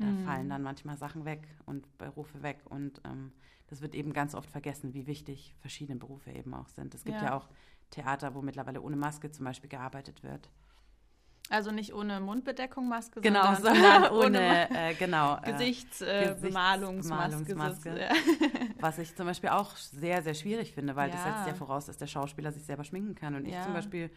da 0.00 0.06
Mhm. 0.06 0.18
fallen 0.24 0.48
dann 0.48 0.62
manchmal 0.62 0.96
Sachen 0.96 1.24
weg 1.24 1.48
und 1.66 1.98
Berufe 1.98 2.42
weg 2.42 2.60
und 2.66 3.00
ähm, 3.04 3.32
das 3.66 3.80
wird 3.80 3.94
eben 3.94 4.12
ganz 4.12 4.34
oft 4.34 4.50
vergessen, 4.50 4.94
wie 4.94 5.06
wichtig 5.06 5.56
verschiedene 5.60 5.98
Berufe 5.98 6.30
eben 6.30 6.54
auch 6.54 6.68
sind. 6.68 6.94
Es 6.94 7.04
gibt 7.04 7.20
Ja. 7.20 7.28
ja, 7.28 7.34
auch 7.36 7.48
Theater, 7.90 8.34
wo 8.34 8.42
mittlerweile 8.42 8.80
ohne 8.82 8.96
Maske 8.96 9.30
zum 9.30 9.44
Beispiel 9.46 9.70
gearbeitet 9.70 10.22
wird. 10.22 10.50
Also 11.50 11.70
nicht 11.70 11.94
ohne 11.94 12.20
Mundbedeckung, 12.20 12.88
Maske, 12.88 13.20
Genau, 13.20 13.54
sondern, 13.54 13.74
sondern 13.74 14.12
ohne, 14.12 14.70
äh, 14.70 14.94
genau, 14.94 15.38
äh, 15.42 15.52
Gesichtsbemalungsmaske. 15.52 17.44
Gesichtsbemalungsmaske. 17.44 18.00
ja. 18.00 18.08
was 18.80 18.98
ich 18.98 19.14
zum 19.16 19.26
Beispiel 19.26 19.50
auch 19.50 19.74
sehr, 19.76 20.22
sehr 20.22 20.34
schwierig 20.34 20.72
finde, 20.72 20.94
weil 20.96 21.10
das 21.10 21.24
Ja. 21.24 21.32
setzt 21.34 21.46
ja 21.48 21.54
voraus, 21.54 21.86
dass 21.86 21.96
der 21.96 22.06
Schauspieler 22.06 22.52
sich 22.52 22.64
selber 22.64 22.84
schminken 22.84 23.14
kann. 23.14 23.34
Und 23.34 23.46
ich 23.46 23.54
Ja. 23.54 23.62
zum 23.62 23.72
Beispiel 23.72 24.10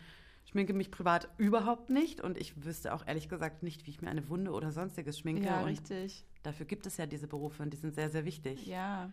schminke 0.49 0.73
mich 0.73 0.91
privat 0.91 1.29
überhaupt 1.37 1.89
nicht 1.89 2.19
und 2.19 2.37
ich 2.37 2.65
wüsste 2.65 2.93
auch 2.93 3.05
ehrlich 3.07 3.29
gesagt 3.29 3.63
nicht, 3.63 3.85
wie 3.85 3.91
ich 3.91 4.01
mir 4.01 4.09
eine 4.09 4.27
Wunde 4.27 4.51
oder 4.51 4.71
sonstiges 4.71 5.17
schminke. 5.19 5.45
ja, 5.45 5.59
und 5.59 5.65
richtig. 5.67 6.25
dafür 6.43 6.65
gibt 6.65 6.85
es 6.85 6.97
ja 6.97 7.05
diese 7.05 7.27
Berufe 7.27 7.63
und 7.63 7.71
die 7.71 7.77
sind 7.77 7.95
sehr, 7.95 8.09
sehr 8.09 8.25
wichtig. 8.25 8.65
Ja. 8.67 9.11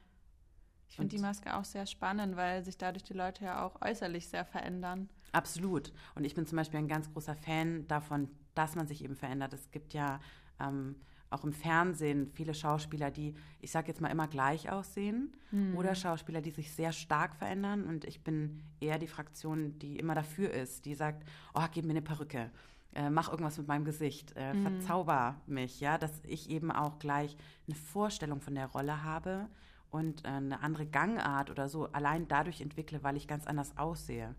Ich 0.89 0.97
finde 0.97 1.15
die 1.15 1.23
Maske 1.23 1.57
auch 1.57 1.65
sehr 1.65 1.87
spannend, 1.87 2.37
weil 2.37 2.65
sich 2.65 2.79
dadurch 2.79 3.05
die 3.05 3.15
Leute 3.15 3.45
ja 3.45 3.65
auch 3.65 3.81
äußerlich 3.83 4.29
sehr 4.29 4.45
verändern. 4.45 5.09
Absolut. 5.33 5.93
Und 6.15 6.25
ich 6.25 6.35
bin 6.35 6.47
zum 6.47 6.57
Beispiel 6.57 6.79
ein 6.79 6.89
ganz 6.89 7.13
großer 7.13 7.35
Fan 7.35 7.87
davon, 7.87 8.29
dass 8.55 8.75
man 8.75 8.87
sich 8.89 9.05
eben 9.05 9.15
verändert. 9.15 9.53
Es 9.53 9.71
gibt 9.71 9.93
ja 9.93 10.21
ähm, 10.59 10.97
auch 11.31 11.45
im 11.45 11.53
Fernsehen 11.53 12.31
viele 12.33 12.55
Schauspieler, 12.55 13.11
die, 13.11 13.35
ich 13.61 13.71
sage 13.71 13.89
jetzt 13.89 14.01
mal, 14.01 14.09
immer 14.09 14.29
gleich 14.29 14.71
aussehen 14.71 15.37
oder 15.77 15.95
Schauspieler, 15.95 16.41
die 16.41 16.51
sich 16.51 16.73
sehr 16.73 16.93
stark 16.93 17.35
verändern. 17.37 17.85
Und 17.85 18.05
ich 18.05 18.25
bin 18.25 18.63
eher 18.81 18.99
die 18.99 19.07
Fraktion, 19.07 19.79
die 19.79 19.99
immer 19.99 20.15
dafür 20.15 20.51
ist, 20.51 20.87
die 20.87 20.95
sagt, 20.95 21.25
oh, 21.55 21.65
gib 21.71 21.85
mir 21.85 21.93
eine 21.93 22.03
Perücke. 22.03 22.51
Äh, 22.95 23.11
mach 23.11 23.31
irgendwas 23.31 23.59
mit 23.59 23.69
meinem 23.69 23.85
Gesicht, 23.85 24.35
äh, 24.37 24.55
verzauber 24.55 25.41
mich, 25.47 25.81
ja, 25.81 25.99
dass 25.99 26.23
ich 26.25 26.49
eben 26.49 26.71
auch 26.71 26.99
gleich 26.99 27.37
eine 27.67 27.77
Vorstellung 27.77 28.41
von 28.41 28.55
der 28.55 28.67
Rolle 28.67 29.03
habe 29.05 29.49
und 29.91 30.25
äh, 30.25 30.29
eine 30.29 30.61
andere 30.61 30.87
Gangart 30.87 31.51
oder 31.51 31.69
so 31.69 31.87
allein 31.93 32.29
dadurch 32.29 32.61
entwickle, 32.61 33.03
weil 33.03 33.17
ich 33.17 33.27
ganz 33.29 33.47
anders 33.47 33.77
aussehe. 33.77 34.35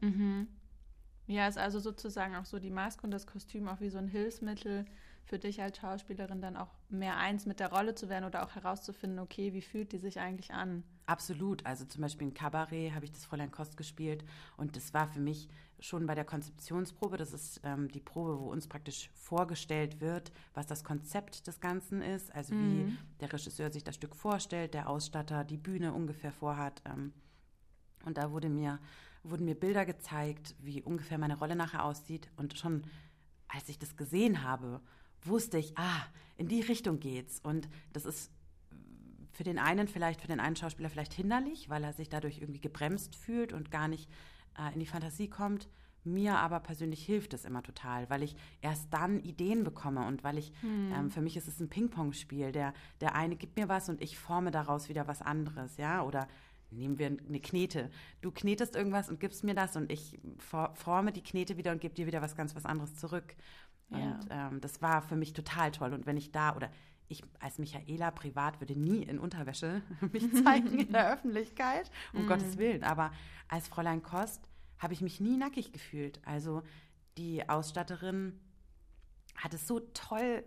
Ja, 1.27 1.47
ist 1.47 1.59
also 1.59 1.79
sozusagen 1.79 2.35
auch 2.35 2.45
so 2.45 2.57
die 2.59 2.71
Maske 2.71 3.03
und 3.03 3.12
das 3.12 3.27
Kostüm 3.27 3.67
auch 3.67 3.79
wie 3.81 3.89
so 3.89 3.99
ein 3.99 4.07
Hilfsmittel 4.07 4.85
für 5.25 5.38
dich 5.38 5.62
als 5.62 5.77
Schauspielerin 5.77 6.41
dann 6.41 6.57
auch 6.57 6.71
mehr 6.89 7.17
eins 7.17 7.45
mit 7.45 7.59
der 7.59 7.71
Rolle 7.71 7.93
zu 7.93 8.09
werden 8.09 8.25
oder 8.25 8.43
auch 8.43 8.55
herauszufinden, 8.55 9.19
okay, 9.19 9.53
wie 9.53 9.62
fühlt 9.62 9.91
die 9.91 9.99
sich 9.99 10.19
eigentlich 10.19 10.51
an? 10.51 10.83
Absolut. 11.10 11.65
Also 11.65 11.86
zum 11.86 12.04
Beispiel 12.04 12.28
in 12.28 12.36
Cabaret 12.36 12.93
habe 12.93 13.04
ich 13.04 13.12
das 13.12 13.26
Fräulein 13.26 13.50
Kost 13.50 13.78
gespielt 13.78 14.24
und 14.58 14.76
das 14.76 14.93
war 14.93 15.08
für 15.08 15.19
mich 15.19 15.50
schon 15.80 16.06
bei 16.06 16.13
der 16.13 16.24
Konzeptionsprobe, 16.24 17.17
das 17.17 17.34
ist 17.34 17.62
ähm, 17.63 17.88
die 17.88 18.00
Probe, 18.00 18.39
wo 18.39 18.52
uns 18.52 18.67
praktisch 18.67 19.10
vorgestellt 19.15 20.02
wird, 20.02 20.32
was 20.54 20.67
das 20.67 20.84
Konzept 20.84 21.48
des 21.48 21.62
Ganzen 21.62 22.04
ist, 22.04 22.32
also 22.36 22.54
mhm. 22.54 22.89
wie 22.89 22.98
der 23.22 23.34
Regisseur 23.34 23.72
sich 23.72 23.84
das 23.84 23.95
Stück 23.95 24.15
vorstellt, 24.15 24.76
der 24.76 24.88
Ausstatter 24.88 25.43
die 25.43 25.58
Bühne 25.58 25.93
ungefähr 25.93 26.32
vorhat. 26.32 26.84
Ähm, 26.86 27.12
und 28.06 28.19
da 28.19 28.32
wurde 28.32 28.50
mir, 28.50 28.78
wurden 29.24 29.45
mir 29.45 29.56
Bilder 29.56 29.88
gezeigt, 29.88 30.56
wie 30.60 30.84
ungefähr 30.84 31.17
meine 31.17 31.39
Rolle 31.39 31.56
nachher 31.56 31.86
aussieht 31.86 32.30
und 32.38 32.56
schon 32.56 32.84
als 33.48 33.67
ich 33.67 33.80
das 33.80 33.98
gesehen 33.98 34.43
habe, 34.43 34.80
wusste 35.24 35.58
ich, 35.58 35.76
ah, 35.76 36.06
in 36.38 36.48
die 36.48 36.62
Richtung 36.62 37.00
geht's. 37.00 37.39
Und 37.39 37.67
das 37.93 38.06
ist 38.06 38.32
für 39.39 39.45
den 39.45 39.58
einen 39.58 39.88
vielleicht, 39.88 40.19
für 40.19 40.28
den 40.28 40.41
einen 40.41 40.58
Schauspieler 40.58 40.89
vielleicht 40.89 41.13
hinderlich, 41.13 41.69
weil 41.69 41.82
er 41.86 41.93
sich 41.93 42.10
dadurch 42.10 42.39
irgendwie 42.39 42.60
gebremst 42.60 43.15
fühlt 43.15 43.54
und 43.54 43.71
gar 43.71 43.88
nicht 43.88 44.10
äh, 44.58 44.73
in 44.73 44.82
die 44.82 44.86
Fantasie 44.86 45.30
kommt. 45.30 45.69
Mir 46.04 46.39
aber 46.39 46.60
persönlich 46.60 47.06
hilft 47.06 47.34
es 47.34 47.45
immer 47.45 47.63
total, 47.63 48.10
weil 48.10 48.21
ich 48.21 48.36
erst 48.60 48.93
dann 48.93 49.21
Ideen 49.21 49.63
bekomme 49.63 50.06
und 50.06 50.25
weil 50.25 50.38
ich, 50.38 50.52
hm. 50.60 50.91
ähm, 50.93 51.10
für 51.10 51.21
mich 51.21 51.38
ist 51.38 51.47
es 51.47 51.62
ein 51.62 51.69
Ping-Pong-Spiel. 51.69 52.52
Der, 52.52 52.73
der 52.99 53.15
eine 53.15 53.38
gibt 53.38 53.56
mir 53.56 53.69
was 53.69 53.88
und 53.88 54.02
ich 54.02 54.19
forme 54.19 54.52
daraus 54.52 54.89
wieder 54.89 55.08
was 55.08 55.21
anderes, 55.21 55.78
ja, 55.78 56.04
oder 56.04 56.28
nehmen 56.69 56.99
wir 56.99 57.08
eine 57.08 57.39
Knete. 57.39 57.89
Du 58.19 58.32
knetest 58.32 58.75
irgendwas 58.75 59.08
und 59.08 59.21
gibst 59.21 59.45
mir 59.45 59.56
das 59.56 59.78
und 59.78 59.89
ich 59.89 60.19
forme 60.73 61.13
die 61.13 61.23
Knete 61.23 61.56
wieder 61.56 61.71
und 61.71 61.80
gebe 61.80 61.95
dir 61.95 62.08
wieder 62.08 62.21
was 62.21 62.36
ganz 62.36 62.58
was 62.58 62.65
anderes 62.65 62.97
zurück. 62.97 63.38
Ja. 63.89 63.97
Und 63.97 64.19
ähm, 64.32 64.60
das 64.60 64.82
war 64.82 65.02
für 65.02 65.15
mich 65.15 65.32
total 65.32 65.71
toll. 65.71 65.93
Und 65.93 66.06
wenn 66.08 66.17
ich 66.17 66.34
da, 66.34 66.58
oder 66.58 66.69
ich 67.10 67.24
als 67.39 67.58
Michaela 67.58 68.12
privat 68.12 68.62
würde 68.62 68.80
nie 68.80 69.04
in 69.04 69.19
Unterwäsche 69.19 69.82
mich 70.13 70.32
zeigen 70.43 70.80
in 70.80 70.91
der 70.93 71.12
Öffentlichkeit, 71.13 71.91
um 72.13 72.26
mm. 72.26 72.28
Gottes 72.28 72.58
Willen. 72.58 72.84
Aber 72.84 73.12
als 73.48 73.67
Fräulein 73.67 74.04
Kost 74.04 74.41
habe 74.78 74.93
ich 74.93 75.02
mich 75.02 75.19
nie 75.19 75.36
nackig 75.36 75.74
gefühlt. 75.74 76.22
Also 76.26 76.63
die 77.17 77.48
Ausstatterin 77.50 78.39
hat 79.36 79.54
es 79.54 79.67
so 79.67 79.80
toll 79.80 80.43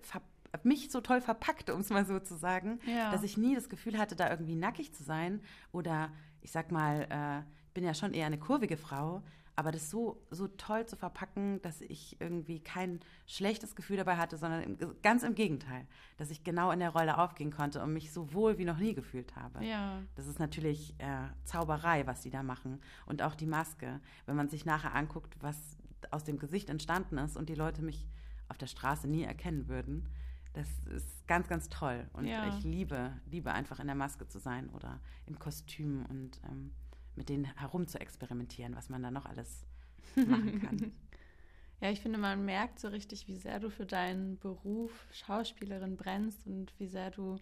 mich 0.65 0.91
so 0.91 1.01
toll 1.01 1.21
verpackt, 1.21 1.71
um 1.71 1.81
es 1.81 1.91
mal 1.91 2.05
so 2.05 2.19
zu 2.21 2.37
sagen, 2.37 2.79
ja. 2.87 3.11
dass 3.11 3.23
ich 3.23 3.39
nie 3.39 3.55
das 3.55 3.71
Gefühl 3.71 3.99
hatte, 3.99 4.17
da 4.17 4.29
irgendwie 4.29 4.55
nackig 4.55 4.93
zu 4.93 5.03
sein. 5.03 5.41
Oder 5.73 6.13
ich 6.43 6.53
sag 6.53 6.71
mal, 6.71 7.07
äh, 7.11 7.39
ich 7.69 7.73
bin 7.73 7.85
ja 7.85 7.95
schon 7.95 8.13
eher 8.13 8.27
eine 8.27 8.39
kurvige 8.39 8.77
Frau, 8.77 9.23
aber 9.63 9.71
das 9.71 9.91
so, 9.91 10.21
so 10.33 10.49
toll 10.49 10.87
zu 10.87 10.97
verpacken, 10.97 11.63
dass 11.63 11.83
ich 11.83 12.21
irgendwie 12.21 12.59
kein 12.59 12.99
schlechtes 13.29 13.77
Gefühl 13.77 13.97
dabei 13.97 14.17
hatte, 14.17 14.37
sondern 14.37 14.61
im, 14.61 14.77
ganz 15.03 15.23
im 15.23 15.37
Gegenteil, 15.37 15.87
dass 16.17 16.33
ich 16.33 16.43
genau 16.43 16.73
in 16.73 16.81
der 16.81 16.91
Rolle 16.91 17.17
aufgehen 17.17 17.53
konnte 17.53 17.81
und 17.81 17.93
mich 17.93 18.11
so 18.11 18.35
wohl 18.35 18.59
wie 18.59 18.65
noch 18.65 18.79
nie 18.79 18.93
gefühlt 18.93 19.37
habe. 19.37 19.65
Ja. 19.65 20.03
Das 20.17 20.27
ist 20.27 20.41
natürlich 20.41 20.99
äh, 20.99 21.29
Zauberei, 21.45 22.09
was 22.09 22.23
die 22.23 22.31
da 22.31 22.43
machen. 22.43 22.81
Und 23.07 23.23
auch 23.23 23.37
die 23.37 23.47
Maske. 23.47 24.01
Wenn 24.27 24.35
man 24.35 24.49
sich 24.49 24.65
nachher 24.65 24.97
anguckt, 24.97 25.37
was 25.41 25.77
aus 26.11 26.25
dem 26.25 26.41
Gesicht 26.41 26.69
entstanden 26.69 27.17
ist 27.19 27.37
und 27.37 27.49
die 27.49 27.55
Leute 27.55 27.83
mich 27.83 28.09
auf 28.49 28.59
der 28.59 28.67
Straße 28.67 29.07
nie 29.07 29.23
erkennen 29.23 29.69
würden, 29.69 30.09
das 30.55 30.67
ist 30.87 31.25
ganz, 31.29 31.47
ganz 31.47 31.69
toll. 31.69 32.11
Und 32.15 32.27
ja. 32.27 32.49
ich 32.49 32.65
liebe, 32.65 33.13
liebe 33.31 33.53
einfach 33.53 33.79
in 33.79 33.87
der 33.87 33.95
Maske 33.95 34.27
zu 34.27 34.41
sein 34.41 34.71
oder 34.71 34.99
im 35.27 35.39
Kostüm 35.39 36.05
und 36.07 36.41
ähm, 36.51 36.73
mit 37.17 37.29
denen 37.29 37.45
herum 37.59 37.87
zu 37.87 38.01
experimentieren, 38.01 38.75
was 38.77 38.89
man 38.89 39.03
da 39.03 39.11
noch 39.11 39.27
alles 39.27 39.65
machen 40.17 40.61
kann. 40.67 40.93
ja, 41.81 41.91
ich 41.91 42.01
finde, 42.01 42.19
man 42.19 42.45
merkt 42.45 42.79
so 42.79 42.89
richtig, 42.89 43.29
wie 43.29 43.37
sehr 43.37 43.61
du 43.61 43.71
für 43.71 43.87
deinen 43.87 44.39
Beruf 44.39 45.07
Schauspielerin 45.13 45.97
brennst 45.97 46.47
und 46.47 46.73
wie 46.79 46.87
sehr 46.87 47.11
du 47.11 47.37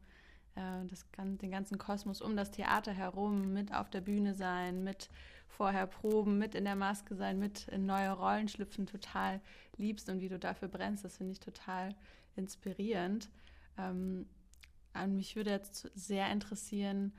äh, 0.54 0.86
das, 0.88 1.06
den 1.16 1.50
ganzen 1.50 1.78
Kosmos 1.78 2.20
um 2.20 2.36
das 2.36 2.50
Theater 2.50 2.92
herum, 2.92 3.52
mit 3.52 3.74
auf 3.74 3.90
der 3.90 4.00
Bühne 4.00 4.34
sein, 4.34 4.82
mit 4.84 5.08
vorher 5.48 5.86
proben, 5.86 6.38
mit 6.38 6.54
in 6.54 6.64
der 6.64 6.76
Maske 6.76 7.14
sein, 7.14 7.38
mit 7.38 7.68
in 7.68 7.86
neue 7.86 8.10
Rollen 8.10 8.48
schlüpfen, 8.48 8.86
total 8.86 9.40
liebst 9.76 10.08
und 10.08 10.20
wie 10.20 10.28
du 10.28 10.38
dafür 10.38 10.68
brennst. 10.68 11.04
Das 11.04 11.18
finde 11.18 11.32
ich 11.32 11.40
total 11.40 11.94
inspirierend. 12.36 13.28
Ähm, 13.76 14.26
mich 15.08 15.36
würde 15.36 15.50
jetzt 15.50 15.90
sehr 15.94 16.30
interessieren, 16.30 17.12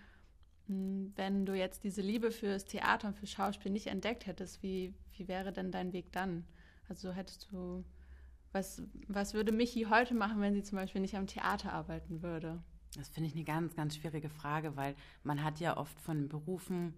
wenn 1.15 1.45
du 1.45 1.53
jetzt 1.53 1.83
diese 1.83 2.01
Liebe 2.01 2.31
fürs 2.31 2.65
Theater 2.65 3.09
und 3.09 3.17
für 3.17 3.27
Schauspiel 3.27 3.71
nicht 3.71 3.87
entdeckt 3.87 4.25
hättest, 4.25 4.61
wie, 4.63 4.93
wie 5.17 5.27
wäre 5.27 5.51
denn 5.51 5.71
dein 5.71 5.93
Weg 5.93 6.11
dann? 6.11 6.45
Also 6.89 7.11
hättest 7.11 7.51
du, 7.51 7.83
was, 8.51 8.81
was 9.07 9.33
würde 9.33 9.51
Michi 9.51 9.87
heute 9.89 10.13
machen, 10.13 10.41
wenn 10.41 10.53
sie 10.53 10.63
zum 10.63 10.77
Beispiel 10.77 11.01
nicht 11.01 11.15
am 11.15 11.27
Theater 11.27 11.73
arbeiten 11.73 12.21
würde? 12.21 12.61
Das 12.95 13.07
finde 13.09 13.29
ich 13.29 13.35
eine 13.35 13.45
ganz, 13.45 13.75
ganz 13.75 13.95
schwierige 13.95 14.29
Frage, 14.29 14.75
weil 14.75 14.95
man 15.23 15.43
hat 15.43 15.59
ja 15.59 15.77
oft 15.77 15.99
von 16.01 16.27
Berufen 16.27 16.93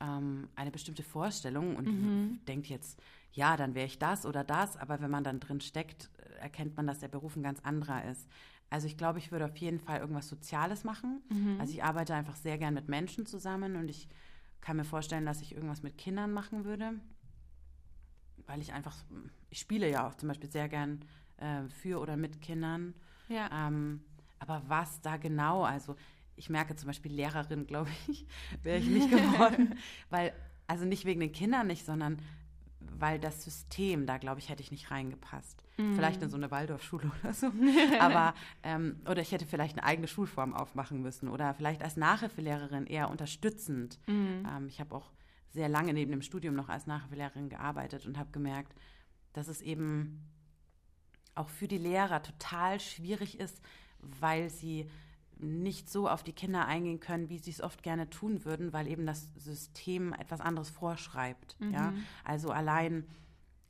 ähm, 0.00 0.48
eine 0.54 0.70
bestimmte 0.70 1.02
Vorstellung 1.02 1.76
und 1.76 1.86
mhm. 1.86 2.40
denkt 2.46 2.66
jetzt, 2.66 3.00
ja, 3.32 3.56
dann 3.56 3.74
wäre 3.74 3.86
ich 3.86 3.98
das 3.98 4.26
oder 4.26 4.44
das, 4.44 4.76
aber 4.76 5.00
wenn 5.00 5.10
man 5.10 5.24
dann 5.24 5.40
drin 5.40 5.60
steckt, 5.60 6.10
erkennt 6.40 6.76
man, 6.76 6.86
dass 6.86 6.98
der 6.98 7.08
Beruf 7.08 7.36
ein 7.36 7.42
ganz 7.42 7.60
anderer 7.60 8.04
ist. 8.04 8.28
Also 8.70 8.86
ich 8.86 8.96
glaube, 8.96 9.18
ich 9.18 9.32
würde 9.32 9.46
auf 9.46 9.56
jeden 9.56 9.80
Fall 9.80 10.00
irgendwas 10.00 10.28
Soziales 10.28 10.84
machen. 10.84 11.22
Mhm. 11.30 11.56
Also 11.58 11.72
ich 11.72 11.82
arbeite 11.82 12.14
einfach 12.14 12.36
sehr 12.36 12.58
gern 12.58 12.74
mit 12.74 12.88
Menschen 12.88 13.24
zusammen 13.24 13.76
und 13.76 13.88
ich 13.88 14.08
kann 14.60 14.76
mir 14.76 14.84
vorstellen, 14.84 15.24
dass 15.24 15.40
ich 15.40 15.54
irgendwas 15.54 15.82
mit 15.82 15.96
Kindern 15.96 16.32
machen 16.32 16.64
würde, 16.64 16.92
weil 18.46 18.60
ich 18.60 18.72
einfach, 18.72 18.96
ich 19.50 19.60
spiele 19.60 19.90
ja 19.90 20.06
auch 20.06 20.14
zum 20.14 20.28
Beispiel 20.28 20.50
sehr 20.50 20.68
gern 20.68 21.04
äh, 21.38 21.62
für 21.68 22.00
oder 22.00 22.16
mit 22.16 22.42
Kindern. 22.42 22.94
Ja. 23.28 23.68
Ähm, 23.68 24.02
aber 24.38 24.62
was 24.66 25.00
da 25.00 25.16
genau, 25.16 25.62
also 25.62 25.96
ich 26.36 26.50
merke 26.50 26.76
zum 26.76 26.88
Beispiel 26.88 27.12
Lehrerin, 27.12 27.66
glaube 27.66 27.90
ich, 28.08 28.26
wäre 28.62 28.78
ich 28.78 28.88
nicht 28.88 29.10
geworden, 29.10 29.74
weil, 30.10 30.32
also 30.66 30.84
nicht 30.84 31.04
wegen 31.04 31.20
den 31.20 31.32
Kindern 31.32 31.66
nicht, 31.66 31.84
sondern 31.84 32.18
weil 33.00 33.18
das 33.18 33.44
System, 33.44 34.06
da 34.06 34.18
glaube 34.18 34.40
ich, 34.40 34.48
hätte 34.48 34.62
ich 34.62 34.70
nicht 34.70 34.90
reingepasst. 34.90 35.62
Mhm. 35.76 35.94
Vielleicht 35.94 36.22
in 36.22 36.30
so 36.30 36.36
eine 36.36 36.50
Waldorfschule 36.50 37.10
oder 37.22 37.32
so. 37.32 37.46
Aber, 38.00 38.34
ähm, 38.62 39.00
oder 39.08 39.22
ich 39.22 39.32
hätte 39.32 39.46
vielleicht 39.46 39.78
eine 39.78 39.86
eigene 39.86 40.08
Schulform 40.08 40.54
aufmachen 40.54 41.00
müssen 41.00 41.28
oder 41.28 41.54
vielleicht 41.54 41.82
als 41.82 41.96
Nachhilfelehrerin 41.96 42.86
eher 42.86 43.10
unterstützend. 43.10 43.98
Mhm. 44.06 44.46
Ähm, 44.48 44.66
ich 44.68 44.80
habe 44.80 44.94
auch 44.94 45.10
sehr 45.50 45.68
lange 45.68 45.92
neben 45.92 46.10
dem 46.10 46.22
Studium 46.22 46.54
noch 46.54 46.68
als 46.68 46.86
Nachhilfelehrerin 46.86 47.48
gearbeitet 47.48 48.06
und 48.06 48.18
habe 48.18 48.30
gemerkt, 48.32 48.74
dass 49.32 49.48
es 49.48 49.60
eben 49.60 50.24
auch 51.34 51.48
für 51.48 51.68
die 51.68 51.78
Lehrer 51.78 52.22
total 52.22 52.80
schwierig 52.80 53.38
ist, 53.38 53.62
weil 54.00 54.50
sie 54.50 54.90
nicht 55.40 55.90
so 55.90 56.08
auf 56.08 56.22
die 56.22 56.32
Kinder 56.32 56.66
eingehen 56.66 57.00
können, 57.00 57.28
wie 57.28 57.38
sie 57.38 57.50
es 57.50 57.60
oft 57.60 57.82
gerne 57.82 58.10
tun 58.10 58.44
würden, 58.44 58.72
weil 58.72 58.88
eben 58.88 59.06
das 59.06 59.28
System 59.36 60.12
etwas 60.12 60.40
anderes 60.40 60.70
vorschreibt. 60.70 61.56
Mhm. 61.60 61.72
Ja? 61.72 61.92
Also 62.24 62.50
allein, 62.50 63.04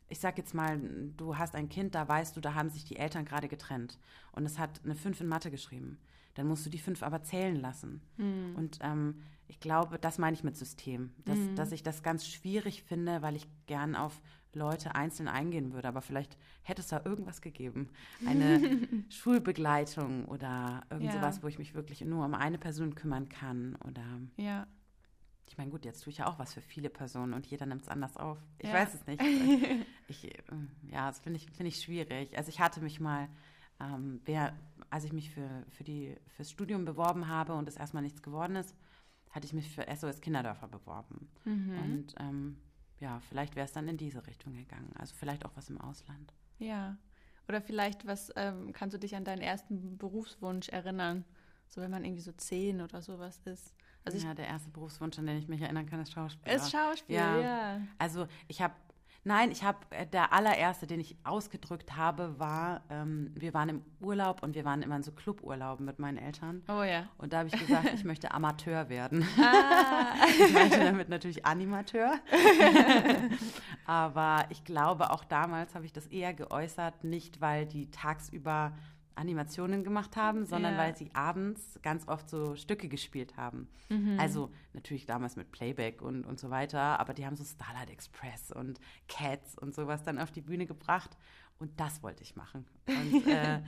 ich 0.09 0.19
sag 0.19 0.39
jetzt 0.39 0.55
mal, 0.55 0.81
du 1.17 1.37
hast 1.37 1.55
ein 1.55 1.69
Kind, 1.69 1.95
da 1.95 2.09
weißt 2.09 2.37
du, 2.37 2.41
da 2.41 2.55
haben 2.55 2.71
sich 2.71 2.85
die 2.85 2.97
Eltern 2.97 3.25
gerade 3.25 3.49
getrennt 3.49 3.99
und 4.33 4.47
es 4.47 4.59
hat 4.59 4.81
eine 4.85 4.95
fünf 4.95 5.21
in 5.21 5.29
Mathe 5.29 5.51
geschrieben. 5.51 5.99
Dann 6.35 6.47
musst 6.47 6.65
du 6.65 6.71
die 6.71 6.79
fünf 6.79 7.03
aber 7.03 7.23
zählen 7.23 7.57
lassen. 7.57 8.01
Mhm. 8.17 8.55
Und 8.57 8.79
ähm, 8.83 9.23
ich 9.49 9.61
glaube, 9.61 9.99
das 9.99 10.19
meine 10.19 10.35
ich 10.35 10.45
mit 10.45 10.57
System, 10.57 11.11
dass, 11.25 11.39
mhm. 11.39 11.57
dass 11.57 11.73
ich 11.73 11.83
das 11.83 12.03
ganz 12.03 12.27
schwierig 12.27 12.83
finde, 12.83 13.23
weil 13.23 13.35
ich 13.35 13.49
gern 13.67 13.97
auf 13.97 14.21
Leute 14.55 14.95
einzeln 14.95 15.29
eingehen 15.29 15.73
würde. 15.73 15.89
Aber 15.89 16.03
vielleicht 16.03 16.37
hätte 16.63 16.81
es 16.81 16.89
da 16.89 17.03
irgendwas 17.05 17.41
gegeben. 17.41 17.91
Eine 18.27 18.61
Schulbegleitung 19.11 20.25
oder 20.27 20.83
irgend 20.91 21.07
ja. 21.07 21.13
sowas, 21.13 21.43
wo 21.43 21.49
ich 21.49 21.59
mich 21.59 21.75
wirklich 21.75 22.01
nur 22.03 22.25
um 22.25 22.35
eine 22.35 22.59
Person 22.59 22.95
kümmern 22.95 23.29
kann. 23.29 23.77
Oder 23.87 24.05
ja. 24.37 24.67
Ich 25.47 25.57
meine, 25.57 25.71
gut, 25.71 25.85
jetzt 25.85 26.05
tue 26.05 26.11
ich 26.11 26.19
ja 26.19 26.27
auch 26.27 26.39
was 26.39 26.53
für 26.53 26.61
viele 26.61 26.91
Personen 26.91 27.33
und 27.33 27.47
jeder 27.47 27.65
nimmt 27.65 27.83
es 27.83 27.89
anders 27.89 28.17
auf. 28.17 28.39
Ich 28.59 28.69
ja. 28.69 28.75
weiß 28.75 28.95
es 28.95 29.07
nicht. 29.07 29.23
Ich, 30.11 30.25
äh, 30.25 30.39
ja, 30.91 31.09
das 31.09 31.21
finde 31.21 31.37
ich, 31.37 31.51
find 31.51 31.69
ich 31.69 31.83
schwierig. 31.83 32.35
Also 32.35 32.49
ich 32.49 32.61
hatte 32.61 32.81
mich 32.81 32.99
mal, 32.99 33.29
ähm, 33.79 34.23
wer, 34.25 34.57
als 34.89 35.05
ich 35.05 35.13
mich 35.13 35.31
für, 35.31 35.67
für 35.69 35.85
die, 35.85 36.17
fürs 36.29 36.51
Studium 36.51 36.87
beworben 36.87 37.29
habe 37.29 37.53
und 37.53 37.69
es 37.69 37.77
erstmal 37.77 38.03
nichts 38.03 38.23
geworden 38.23 38.57
ist, 38.57 38.75
hatte 39.31 39.47
ich 39.47 39.53
mich 39.53 39.71
für 39.71 39.85
SOS 39.95 40.23
Kinderdörfer 40.23 40.69
beworben. 40.69 41.29
Mhm. 41.45 41.79
Und 41.79 42.15
ähm, 42.19 42.57
ja, 43.01 43.21
vielleicht 43.29 43.57
wäre 43.57 43.67
es 43.67 43.73
dann 43.73 43.89
in 43.89 43.97
diese 43.97 44.27
Richtung 44.27 44.55
gegangen. 44.55 44.93
Also 44.99 45.15
vielleicht 45.15 45.45
auch 45.45 45.53
was 45.55 45.71
im 45.71 45.81
Ausland. 45.81 46.33
Ja. 46.59 46.97
Oder 47.49 47.63
vielleicht, 47.63 48.07
was 48.07 48.33
ähm, 48.37 48.73
kannst 48.73 48.95
du 48.95 48.99
dich 48.99 49.17
an 49.17 49.25
deinen 49.25 49.41
ersten 49.41 49.97
Berufswunsch 49.97 50.69
erinnern? 50.69 51.25
So 51.69 51.81
wenn 51.81 51.91
man 51.91 52.05
irgendwie 52.05 52.23
so 52.23 52.33
zehn 52.33 52.81
oder 52.81 53.03
sowas 53.03 53.41
ist. 53.45 53.75
Also 54.05 54.27
ja, 54.27 54.35
der 54.35 54.47
erste 54.47 54.71
Berufswunsch, 54.71 55.19
an 55.19 55.27
den 55.27 55.39
ich 55.39 55.49
mich 55.49 55.61
erinnern 55.61 55.87
kann, 55.87 56.01
ist 56.01 56.13
Schauspiel. 56.13 56.53
Ist 56.53 56.71
Schauspiel, 56.71 57.17
ja. 57.17 57.41
ja. 57.41 57.81
Also 57.99 58.27
ich 58.49 58.63
habe 58.63 58.75
Nein, 59.25 59.51
ich 59.51 59.63
habe, 59.63 59.79
äh, 59.91 60.07
der 60.07 60.33
allererste, 60.33 60.87
den 60.87 61.01
ich 61.01 61.17
ausgedrückt 61.25 61.97
habe, 61.97 62.39
war, 62.39 62.83
ähm, 62.89 63.31
wir 63.35 63.53
waren 63.53 63.69
im 63.69 63.83
Urlaub 64.01 64.43
und 64.43 64.55
wir 64.55 64.65
waren 64.65 64.81
immer 64.81 64.97
in 64.97 65.03
so 65.03 65.13
Cluburlauben 65.13 65.85
mit 65.85 65.99
meinen 65.99 66.19
Eltern. 66.19 66.63
Oh 66.69 66.83
ja. 66.83 67.09
Und 67.19 67.33
da 67.33 67.39
habe 67.39 67.49
ich 67.49 67.59
gesagt, 67.59 67.93
ich 67.95 68.05
möchte 68.05 68.33
Amateur 68.33 68.89
werden. 68.89 69.27
Ah. 69.39 70.15
Ich 70.29 70.53
meinte 70.53 70.79
damit 70.79 71.09
natürlich 71.09 71.45
Animateur. 71.45 72.19
Aber 73.87 74.45
ich 74.51 74.65
glaube, 74.65 75.11
auch 75.11 75.25
damals 75.25 75.75
habe 75.75 75.85
ich 75.85 75.93
das 75.93 76.07
eher 76.07 76.33
geäußert, 76.35 77.05
nicht 77.05 77.41
weil 77.41 77.67
die 77.67 77.91
tagsüber 77.91 78.73
Animationen 79.19 79.85
gemacht 79.85 80.17
haben, 80.17 80.47
sondern 80.47 80.73
Ja. 80.75 80.79
weil 80.79 80.97
sie 80.97 81.11
abends 81.15 81.79
ganz 81.83 82.07
oft 82.09 82.29
so 82.31 82.55
Stücke 82.57 82.89
gespielt 82.89 83.37
haben. 83.37 83.69
Also 84.19 84.51
natürlich 84.73 85.07
damals 85.07 85.37
mit 85.37 85.51
Playback 85.51 86.01
und, 86.03 86.25
und 86.25 86.39
so 86.39 86.51
weiter, 86.51 86.99
aber 87.01 87.15
die 87.15 87.27
haben 87.27 87.37
so 87.37 87.45
Starlight 87.45 87.91
Express 87.91 88.53
und 88.53 88.81
Cats 89.09 89.57
und 89.59 89.75
sowas 89.75 90.03
dann 90.05 90.19
auf 90.19 90.31
die 90.31 90.41
Bühne 90.43 90.67
gebracht 90.67 91.17
und 91.59 91.79
das 91.81 92.03
wollte 92.03 92.23
ich 92.23 92.37
machen. 92.37 92.67
Und 92.87 93.27
äh, 93.27 93.63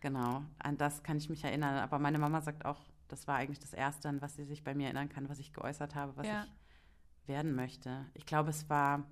genau, 0.00 0.42
an 0.58 0.76
das 0.76 1.02
kann 1.02 1.16
ich 1.16 1.28
mich 1.30 1.44
erinnern. 1.44 1.76
Aber 1.78 1.98
meine 1.98 2.18
Mama 2.18 2.40
sagt 2.40 2.64
auch, 2.64 2.80
das 3.08 3.26
war 3.28 3.36
eigentlich 3.36 3.60
das 3.60 3.72
Erste, 3.72 4.08
an 4.08 4.20
was 4.20 4.34
sie 4.36 4.44
sich 4.44 4.64
bei 4.64 4.74
mir 4.74 4.84
erinnern 4.86 5.08
kann, 5.08 5.28
was 5.28 5.38
ich 5.38 5.52
geäußert 5.52 5.94
habe, 5.94 6.16
was 6.16 6.26
Ja. 6.26 6.44
ich 6.44 7.28
werden 7.28 7.54
möchte. 7.54 8.06
Ich 8.14 8.24
glaube, 8.26 8.50
es 8.50 8.68
war 8.68 9.04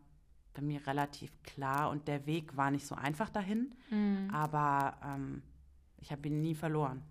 bei 0.54 0.62
mir 0.62 0.87
relativ 0.87 1.30
klar 1.42 1.90
und 1.90 2.07
der 2.09 2.26
Weg 2.26 2.57
war 2.57 2.70
nicht 2.70 2.87
so 2.87 2.94
einfach 2.94 3.28
dahin, 3.28 3.74
Mhm. 3.90 4.30
aber 4.33 4.96
ähm, 5.04 5.42
ich 6.04 6.12
habe 6.12 6.28
ihn 6.28 6.42
nie 6.42 6.54
verloren, 6.54 7.02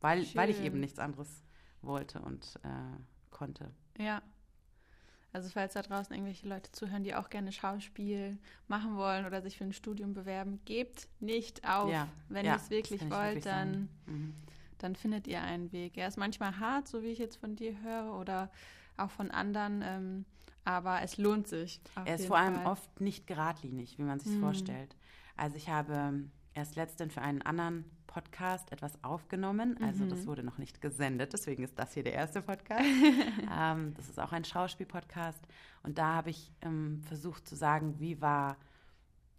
weil, 0.00 0.26
weil 0.34 0.50
ich 0.50 0.60
eben 0.60 0.80
nichts 0.80 0.98
anderes 0.98 1.44
wollte 1.80 2.20
und 2.20 2.58
äh, 2.64 2.68
konnte. 3.30 3.70
Ja. 3.98 4.20
Also 5.32 5.48
falls 5.50 5.74
da 5.74 5.82
draußen 5.82 6.12
irgendwelche 6.12 6.48
Leute 6.48 6.72
zuhören, 6.72 7.04
die 7.04 7.14
auch 7.14 7.28
gerne 7.30 7.52
Schauspiel 7.52 8.36
machen 8.66 8.96
wollen 8.96 9.26
oder 9.26 9.42
sich 9.42 9.56
für 9.56 9.64
ein 9.64 9.72
Studium 9.72 10.12
bewerben, 10.12 10.60
gebt 10.64 11.06
nicht 11.20 11.68
auf. 11.68 11.88
Ja, 11.90 12.08
Wenn 12.28 12.44
ja, 12.46 12.54
ihr 12.54 12.56
es 12.56 12.68
wirklich 12.70 13.00
wollt, 13.02 13.12
wirklich 13.12 13.44
dann. 13.44 13.88
Mhm. 14.06 14.34
dann 14.78 14.96
findet 14.96 15.28
ihr 15.28 15.40
einen 15.42 15.70
Weg. 15.70 15.96
Er 15.96 16.08
ist 16.08 16.16
manchmal 16.16 16.58
hart, 16.58 16.88
so 16.88 17.02
wie 17.02 17.08
ich 17.12 17.18
jetzt 17.18 17.36
von 17.36 17.54
dir 17.54 17.80
höre 17.82 18.18
oder 18.18 18.50
auch 18.96 19.10
von 19.10 19.30
anderen, 19.30 19.82
ähm, 19.84 20.24
aber 20.64 21.02
es 21.02 21.16
lohnt 21.16 21.46
sich. 21.46 21.80
Er 22.04 22.16
ist 22.16 22.26
vor 22.26 22.38
allem 22.38 22.56
Fall. 22.56 22.66
oft 22.66 23.00
nicht 23.00 23.28
geradlinig, 23.28 23.98
wie 23.98 24.02
man 24.02 24.18
sich 24.18 24.32
Mhm. 24.32 24.40
vorstellt. 24.40 24.96
Also 25.36 25.56
ich 25.58 25.68
habe 25.68 26.24
erst 26.56 26.74
letztens 26.76 27.14
für 27.14 27.22
einen 27.22 27.42
anderen 27.42 27.84
Podcast 28.06 28.72
etwas 28.72 29.02
aufgenommen. 29.04 29.78
Also 29.82 30.04
Mhm. 30.04 30.08
das 30.08 30.26
wurde 30.26 30.42
noch 30.42 30.58
nicht 30.58 30.80
gesendet, 30.80 31.32
deswegen 31.32 31.62
ist 31.62 31.78
das 31.78 31.92
hier 31.94 32.02
der 32.02 32.14
erste 32.14 32.40
Podcast. 32.42 32.80
ähm, 33.56 33.92
das 33.94 34.08
ist 34.08 34.18
auch 34.18 34.32
ein 34.32 34.44
Schauspiel-Podcast. 34.44 35.46
Und 35.82 35.98
da 35.98 36.14
habe 36.14 36.30
ich 36.30 36.50
ähm, 36.62 37.02
versucht 37.06 37.46
zu 37.46 37.54
sagen, 37.54 38.00
wie 38.00 38.20
war 38.20 38.56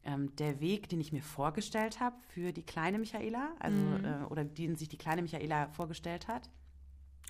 ähm, 0.03 0.33
der 0.37 0.59
Weg, 0.61 0.87
den 0.89 1.01
ich 1.01 1.11
mir 1.11 1.21
vorgestellt 1.23 1.99
habe 1.99 2.15
für 2.29 2.53
die 2.53 2.63
kleine 2.63 2.99
Michaela, 2.99 3.49
also 3.59 3.77
Mhm. 3.77 4.05
äh, 4.05 4.23
oder 4.29 4.45
den 4.45 4.75
sich 4.75 4.87
die 4.87 4.97
kleine 4.97 5.21
Michaela 5.21 5.67
vorgestellt 5.69 6.27
hat. 6.27 6.49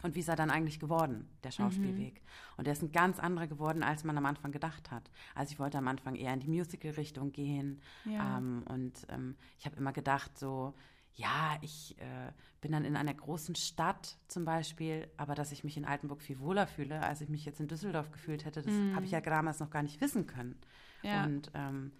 Und 0.04 0.16
wie 0.16 0.20
ist 0.20 0.28
er 0.28 0.36
dann 0.36 0.52
eigentlich 0.52 0.80
geworden, 0.80 1.28
der 1.44 1.52
Schauspielweg? 1.52 2.22
Und 2.56 2.68
der 2.68 2.74
ist 2.74 2.84
ein 2.84 2.92
ganz 2.92 3.20
anderer 3.20 3.48
geworden, 3.48 3.82
als 3.82 4.04
man 4.04 4.18
am 4.18 4.26
Anfang 4.28 4.52
gedacht 4.52 4.92
hat. 4.92 5.10
Also 5.34 5.52
ich 5.52 5.60
wollte 5.60 5.80
am 5.80 5.88
Anfang 5.88 6.16
eher 6.16 6.34
in 6.34 6.40
die 6.40 6.48
Musical-Richtung 6.48 7.32
gehen. 7.32 7.82
Ja. 8.06 8.38
Ähm, 8.38 8.64
und 8.70 9.08
ähm, 9.10 9.36
ich 9.58 9.66
habe 9.66 9.76
immer 9.78 9.94
gedacht, 9.94 10.38
so, 10.38 10.76
ja, 11.16 11.58
ich 11.62 11.98
äh, 12.00 12.32
bin 12.62 12.74
dann 12.74 12.86
in 12.86 12.96
einer 12.96 13.14
großen 13.14 13.56
Stadt 13.56 14.18
zum 14.28 14.46
Beispiel, 14.46 15.08
aber 15.18 15.34
dass 15.34 15.52
ich 15.52 15.64
mich 15.64 15.78
in 15.78 15.86
Altenburg 15.86 16.22
viel 16.22 16.40
wohler 16.40 16.68
fühle, 16.68 17.02
als 17.02 17.22
ich 17.22 17.30
mich 17.30 17.44
jetzt 17.46 17.60
in 17.60 17.68
Düsseldorf 17.68 18.12
gefühlt 18.12 18.46
hätte, 18.46 18.62
das 18.62 18.74
habe 18.94 19.06
ich 19.06 19.12
ja 19.12 19.22
damals 19.22 19.60
noch 19.60 19.72
gar 19.72 19.82
nicht 19.82 20.00
wissen 20.00 20.28
können. 20.28 20.60
Ja. 21.02 21.24
Und 21.24 21.50
ähm, 21.56 21.92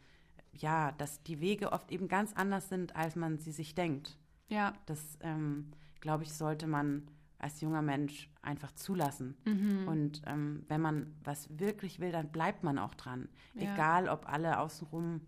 ja, 0.54 0.92
dass 0.92 1.24
die 1.24 1.40
Wege 1.40 1.72
oft 1.72 1.92
eben 1.92 2.08
ganz 2.08 2.34
anders 2.34 2.70
sind, 2.70 2.96
als 2.96 3.16
man 3.16 3.40
sie 3.40 3.52
sich 3.52 3.74
denkt. 3.74 4.18
ja. 4.50 4.74
Das, 4.86 5.18
ähm, 5.22 5.72
glaube 6.00 6.24
ich, 6.24 6.34
sollte 6.34 6.68
man 6.68 7.08
als 7.40 7.62
junger 7.62 7.82
Mensch 7.82 8.30
einfach 8.42 8.72
zulassen. 8.72 9.38
Mhm. 9.46 9.88
Und 9.88 10.22
ähm, 10.26 10.64
wenn 10.68 10.82
man 10.82 11.16
was 11.24 11.60
wirklich 11.60 12.00
will, 12.00 12.12
dann 12.12 12.32
bleibt 12.32 12.64
man 12.64 12.80
auch 12.80 12.96
dran. 12.96 13.30
Ja. 13.54 13.74
Egal, 13.74 14.10
ob 14.10 14.28
alle 14.28 14.60
außenrum 14.60 15.22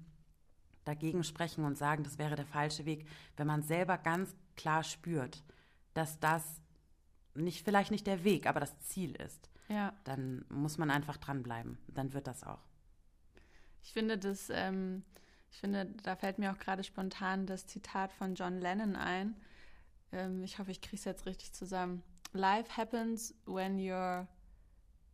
dagegen 0.86 1.24
sprechen 1.24 1.66
und 1.66 1.78
sagen, 1.78 2.04
das 2.04 2.18
wäre 2.18 2.36
der 2.36 2.46
falsche 2.46 2.86
Weg. 2.86 3.08
Wenn 3.38 3.48
man 3.48 3.62
selber 3.62 3.98
ganz 3.98 4.36
klar 4.56 4.84
spürt, 4.84 5.44
dass 5.94 6.20
das 6.20 6.62
nicht, 7.36 7.64
vielleicht 7.64 7.92
nicht 7.92 8.08
der 8.08 8.24
Weg, 8.24 8.48
aber 8.48 8.60
das 8.60 8.80
Ziel 8.80 9.16
ist, 9.16 9.50
ja. 9.68 9.94
dann 10.04 10.46
muss 10.50 10.78
man 10.78 10.90
einfach 10.90 11.18
dranbleiben. 11.18 11.78
Dann 11.88 12.14
wird 12.14 12.28
das 12.28 12.44
auch. 12.44 12.66
Ich 13.84 13.94
finde 13.94 14.18
das, 14.18 14.50
ähm, 14.50 15.04
ich 15.52 15.60
finde, 15.60 15.86
da 16.04 16.16
fällt 16.16 16.40
mir 16.40 16.52
auch 16.52 16.60
gerade 16.60 16.84
spontan 16.84 17.46
das 17.46 17.68
Zitat 17.68 18.12
von 18.12 18.36
John 18.36 18.60
Lennon 18.60 18.96
ein. 18.96 19.36
Ähm, 20.12 20.44
ich 20.44 20.60
hoffe, 20.60 20.72
ich 20.72 20.82
kriege 20.82 20.98
es 20.98 21.06
jetzt 21.06 21.26
richtig 21.26 21.54
zusammen. 21.54 22.04
Life 22.34 22.78
happens 22.78 23.34
when 23.46 23.78
you're 23.78 24.28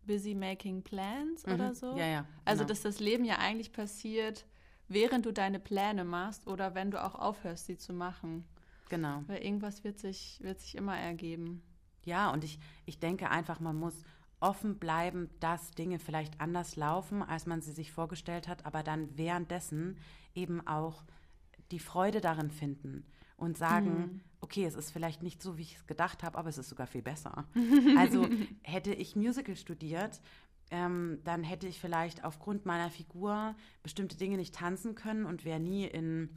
busy 0.06 0.36
making 0.36 0.84
plans 0.84 1.46
oder 1.46 1.74
so. 1.74 1.94
Mhm. 1.94 1.98
Ja, 1.98 2.06
ja. 2.08 2.26
Also, 2.44 2.64
genau. 2.64 2.70
dass 2.70 2.82
das 2.82 3.00
Leben 3.00 3.26
ja 3.26 3.38
eigentlich 3.38 3.72
passiert, 3.72 4.46
während 4.88 5.26
du 5.26 5.32
deine 5.32 5.60
Pläne 5.60 6.04
machst 6.04 6.48
oder 6.48 6.76
wenn 6.76 6.92
du 6.92 7.04
auch 7.04 7.16
aufhörst, 7.16 7.66
sie 7.66 7.78
zu 7.78 7.94
machen. 7.94 8.46
Genau. 8.90 9.24
Weil 9.28 9.44
irgendwas 9.44 9.84
wird 9.84 10.00
sich, 10.00 10.40
wird 10.42 10.60
sich 10.60 10.76
immer 10.76 10.98
ergeben. 10.98 11.64
Ja, 12.04 12.32
und 12.32 12.44
ich, 12.44 12.60
ich 12.86 13.00
denke 13.00 13.32
einfach, 13.32 13.60
man 13.60 13.76
muss 13.76 14.04
offen 14.40 14.78
bleiben, 14.78 15.30
dass 15.40 15.72
Dinge 15.72 15.98
vielleicht 15.98 16.40
anders 16.40 16.76
laufen, 16.76 17.24
als 17.24 17.48
man 17.48 17.62
sie 17.62 17.72
sich 17.72 17.92
vorgestellt 17.92 18.48
hat, 18.48 18.66
aber 18.66 18.84
dann 18.84 19.18
währenddessen 19.18 19.98
eben 20.36 20.66
auch 20.68 21.04
die 21.72 21.80
Freude 21.80 22.22
darin 22.22 22.52
finden 22.52 23.06
und 23.38 23.58
sagen, 23.58 24.22
okay, 24.42 24.66
es 24.66 24.76
ist 24.76 24.92
vielleicht 24.92 25.24
nicht 25.24 25.42
so, 25.42 25.58
wie 25.58 25.64
ich 25.64 25.76
es 25.76 25.88
gedacht 25.88 26.24
habe, 26.24 26.38
aber 26.38 26.50
es 26.50 26.58
ist 26.58 26.70
sogar 26.70 26.88
viel 26.88 27.02
besser. 27.02 27.46
also 27.98 28.28
hätte 28.64 28.94
ich 28.94 29.16
Musical 29.16 29.56
studiert, 29.56 30.22
ähm, 30.72 31.20
dann 31.24 31.44
hätte 31.44 31.68
ich 31.68 31.80
vielleicht 31.80 32.24
aufgrund 32.24 32.66
meiner 32.66 32.90
Figur 32.90 33.56
bestimmte 33.84 34.18
Dinge 34.18 34.38
nicht 34.38 34.56
tanzen 34.56 34.96
können 34.96 35.26
und 35.26 35.46
wäre 35.46 35.60
nie 35.60 35.86
in 35.86 36.30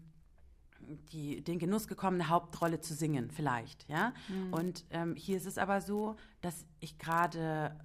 die, 1.12 1.42
den 1.42 1.58
Genuss 1.58 1.88
gekommen, 1.88 2.20
eine 2.20 2.30
Hauptrolle 2.30 2.80
zu 2.80 2.94
singen, 2.94 3.30
vielleicht, 3.30 3.88
ja. 3.88 4.12
Und 4.52 4.84
ähm, 4.90 5.16
hier 5.16 5.36
ist 5.36 5.46
es 5.46 5.58
aber 5.58 5.80
so, 5.80 6.16
dass 6.40 6.66
ich 6.80 6.98
gerade 6.98 7.76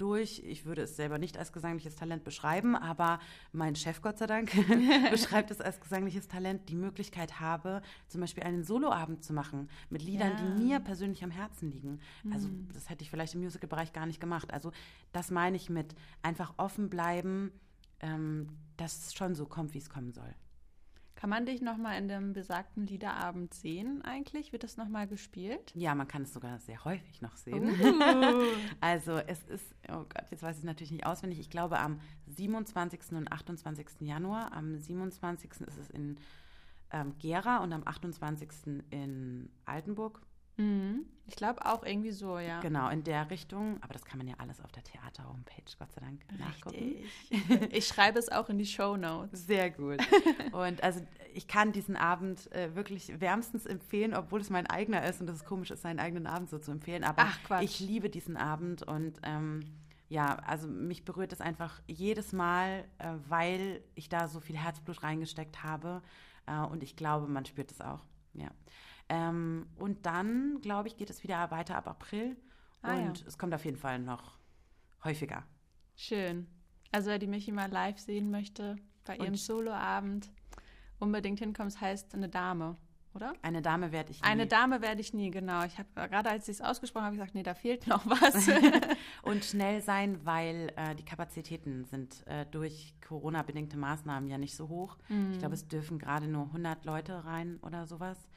durch, 0.00 0.42
ich 0.44 0.64
würde 0.64 0.82
es 0.82 0.96
selber 0.96 1.18
nicht 1.18 1.36
als 1.38 1.52
gesangliches 1.52 1.96
Talent 1.96 2.24
beschreiben, 2.24 2.74
aber 2.76 3.18
mein 3.52 3.76
Chef, 3.76 4.00
Gott 4.02 4.18
sei 4.18 4.26
Dank, 4.26 4.50
beschreibt 5.10 5.50
es 5.50 5.60
als 5.60 5.80
gesangliches 5.80 6.28
Talent, 6.28 6.68
die 6.68 6.74
Möglichkeit 6.76 7.40
habe, 7.40 7.82
zum 8.08 8.20
Beispiel 8.20 8.42
einen 8.44 8.64
Soloabend 8.64 9.22
zu 9.24 9.32
machen 9.32 9.68
mit 9.90 10.02
Liedern, 10.02 10.30
Ja. 10.32 10.36
die 10.36 10.64
mir 10.64 10.80
persönlich 10.80 11.22
am 11.24 11.30
Herzen 11.30 11.70
liegen. 11.70 12.00
Also 12.32 12.48
das 12.72 12.88
hätte 12.88 13.02
ich 13.04 13.10
vielleicht 13.10 13.34
im 13.34 13.40
Musical-Bereich 13.40 13.92
gar 13.92 14.06
nicht 14.06 14.20
gemacht. 14.20 14.52
Also 14.52 14.72
das 15.12 15.30
meine 15.30 15.56
ich 15.56 15.68
mit 15.70 15.94
einfach 16.22 16.54
offen 16.56 16.88
bleiben, 16.90 17.52
ähm, 18.00 18.48
dass 18.76 19.06
es 19.06 19.14
schon 19.14 19.34
so 19.34 19.44
kommt, 19.46 19.74
wie 19.74 19.78
es 19.78 19.90
kommen 19.90 20.12
soll. 20.12 20.34
Kann 21.20 21.28
man 21.28 21.44
dich 21.44 21.60
nochmal 21.60 21.98
in 21.98 22.08
dem 22.08 22.32
besagten 22.32 22.86
Liederabend 22.86 23.52
sehen 23.52 24.00
eigentlich? 24.02 24.52
Wird 24.52 24.64
das 24.64 24.78
nochmal 24.78 25.06
gespielt? 25.06 25.70
Ja, 25.74 25.94
man 25.94 26.08
kann 26.08 26.22
es 26.22 26.32
sogar 26.32 26.58
sehr 26.60 26.82
häufig 26.86 27.20
noch 27.20 27.36
sehen. 27.36 27.78
Uh. 27.78 28.42
Also 28.80 29.18
es 29.18 29.42
ist, 29.44 29.74
oh 29.90 30.04
Gott, 30.08 30.30
jetzt 30.30 30.42
weiß 30.42 30.56
ich 30.56 30.60
es 30.60 30.64
natürlich 30.64 30.92
nicht 30.92 31.04
auswendig. 31.04 31.38
Ich 31.38 31.50
glaube 31.50 31.78
am 31.78 32.00
27. 32.28 33.12
und 33.12 33.30
28. 33.30 34.00
Januar. 34.00 34.54
Am 34.54 34.78
27. 34.78 35.50
ist 35.66 35.76
es 35.76 35.90
in 35.90 36.16
ähm, 36.90 37.12
Gera 37.18 37.58
und 37.58 37.74
am 37.74 37.86
28. 37.86 38.82
in 38.88 39.50
Altenburg. 39.66 40.22
Mhm. 40.60 41.06
Ich 41.26 41.36
glaube 41.36 41.64
auch 41.64 41.84
irgendwie 41.84 42.10
so, 42.10 42.38
ja. 42.40 42.58
Genau, 42.60 42.88
in 42.88 43.04
der 43.04 43.30
Richtung. 43.30 43.80
Aber 43.82 43.92
das 43.92 44.04
kann 44.04 44.18
man 44.18 44.26
ja 44.26 44.34
alles 44.38 44.60
auf 44.60 44.72
der 44.72 44.82
Theater-Homepage, 44.82 45.62
Gott 45.78 45.92
sei 45.92 46.00
Dank, 46.00 46.20
nachgucken. 46.38 46.96
Richtig. 47.30 47.72
Ich 47.72 47.86
schreibe 47.86 48.18
es 48.18 48.30
auch 48.30 48.48
in 48.48 48.58
die 48.58 48.66
Show 48.66 48.96
Notes. 48.96 49.46
Sehr 49.46 49.70
gut. 49.70 49.98
Und 50.52 50.82
also 50.82 51.00
ich 51.32 51.46
kann 51.46 51.70
diesen 51.70 51.96
Abend 51.96 52.50
äh, 52.52 52.74
wirklich 52.74 53.20
wärmstens 53.20 53.64
empfehlen, 53.64 54.12
obwohl 54.12 54.40
es 54.40 54.50
mein 54.50 54.66
eigener 54.66 55.04
ist 55.04 55.20
und 55.20 55.30
es 55.30 55.36
ist 55.36 55.44
komisch 55.44 55.70
ist, 55.70 55.82
seinen 55.82 56.00
eigenen 56.00 56.26
Abend 56.26 56.50
so 56.50 56.58
zu 56.58 56.72
empfehlen. 56.72 57.04
Aber 57.04 57.26
Ach, 57.26 57.60
ich 57.62 57.78
liebe 57.78 58.10
diesen 58.10 58.36
Abend 58.36 58.82
und 58.82 59.20
ähm, 59.22 59.60
ja, 60.08 60.34
also 60.40 60.66
mich 60.66 61.04
berührt 61.04 61.32
es 61.32 61.40
einfach 61.40 61.80
jedes 61.86 62.32
Mal, 62.32 62.84
äh, 62.98 63.12
weil 63.28 63.84
ich 63.94 64.08
da 64.08 64.26
so 64.26 64.40
viel 64.40 64.56
Herzblut 64.56 65.04
reingesteckt 65.04 65.62
habe. 65.62 66.02
Äh, 66.46 66.58
und 66.58 66.82
ich 66.82 66.96
glaube, 66.96 67.28
man 67.28 67.44
spürt 67.44 67.70
es 67.70 67.80
auch. 67.80 68.04
Ja. 68.34 68.48
Ähm, 69.10 69.66
und 69.76 70.06
dann, 70.06 70.60
glaube 70.62 70.86
ich, 70.86 70.96
geht 70.96 71.10
es 71.10 71.24
wieder 71.24 71.50
weiter 71.50 71.76
ab 71.76 71.88
April. 71.88 72.36
Ah, 72.80 72.94
ja. 72.94 73.06
und 73.08 73.26
es 73.26 73.36
kommt 73.36 73.52
auf 73.52 73.64
jeden 73.64 73.76
Fall 73.76 73.98
noch 73.98 74.38
häufiger. 75.04 75.44
Schön. 75.96 76.46
Also 76.92 77.10
wer 77.10 77.18
die 77.18 77.26
Michi 77.26 77.50
mal 77.50 77.68
live 77.70 77.98
sehen 77.98 78.30
möchte, 78.30 78.76
bei 79.04 79.16
ihrem 79.16 79.34
Soloabend, 79.34 80.30
unbedingt 81.00 81.40
hinkommen. 81.40 81.68
Es 81.68 81.80
heißt 81.80 82.14
eine 82.14 82.28
Dame. 82.28 82.76
oder? 83.12 83.32
Eine 83.42 83.62
Dame 83.62 83.90
werde 83.90 84.12
ich 84.12 84.20
nie. 84.22 84.26
Eine 84.26 84.46
Dame 84.46 84.80
werde 84.80 85.00
ich 85.00 85.12
nie, 85.12 85.30
genau. 85.32 85.64
Ich 85.64 85.76
habe 85.78 85.88
gerade 86.08 86.30
als 86.30 86.48
ich 86.48 86.56
es 86.56 86.60
ausgesprochen 86.60 87.06
habe, 87.06 87.16
gesagt, 87.16 87.34
nee, 87.34 87.42
da 87.42 87.54
fehlt 87.54 87.88
noch 87.88 88.06
was. 88.06 88.48
und 89.22 89.44
schnell 89.44 89.82
sein, 89.82 90.24
weil 90.24 90.72
äh, 90.76 90.94
die 90.94 91.04
Kapazitäten 91.04 91.84
sind 91.84 92.24
äh, 92.28 92.46
durch 92.46 92.94
Corona-bedingte 93.06 93.76
Maßnahmen 93.76 94.28
ja 94.28 94.38
nicht 94.38 94.54
so 94.54 94.68
hoch. 94.68 94.96
Mhm. 95.08 95.32
Ich 95.32 95.38
glaube, 95.40 95.54
es 95.54 95.66
dürfen 95.66 95.98
gerade 95.98 96.28
nur 96.28 96.44
100 96.44 96.84
Leute 96.84 97.24
rein 97.24 97.58
oder 97.62 97.86
sowas. 97.86 98.28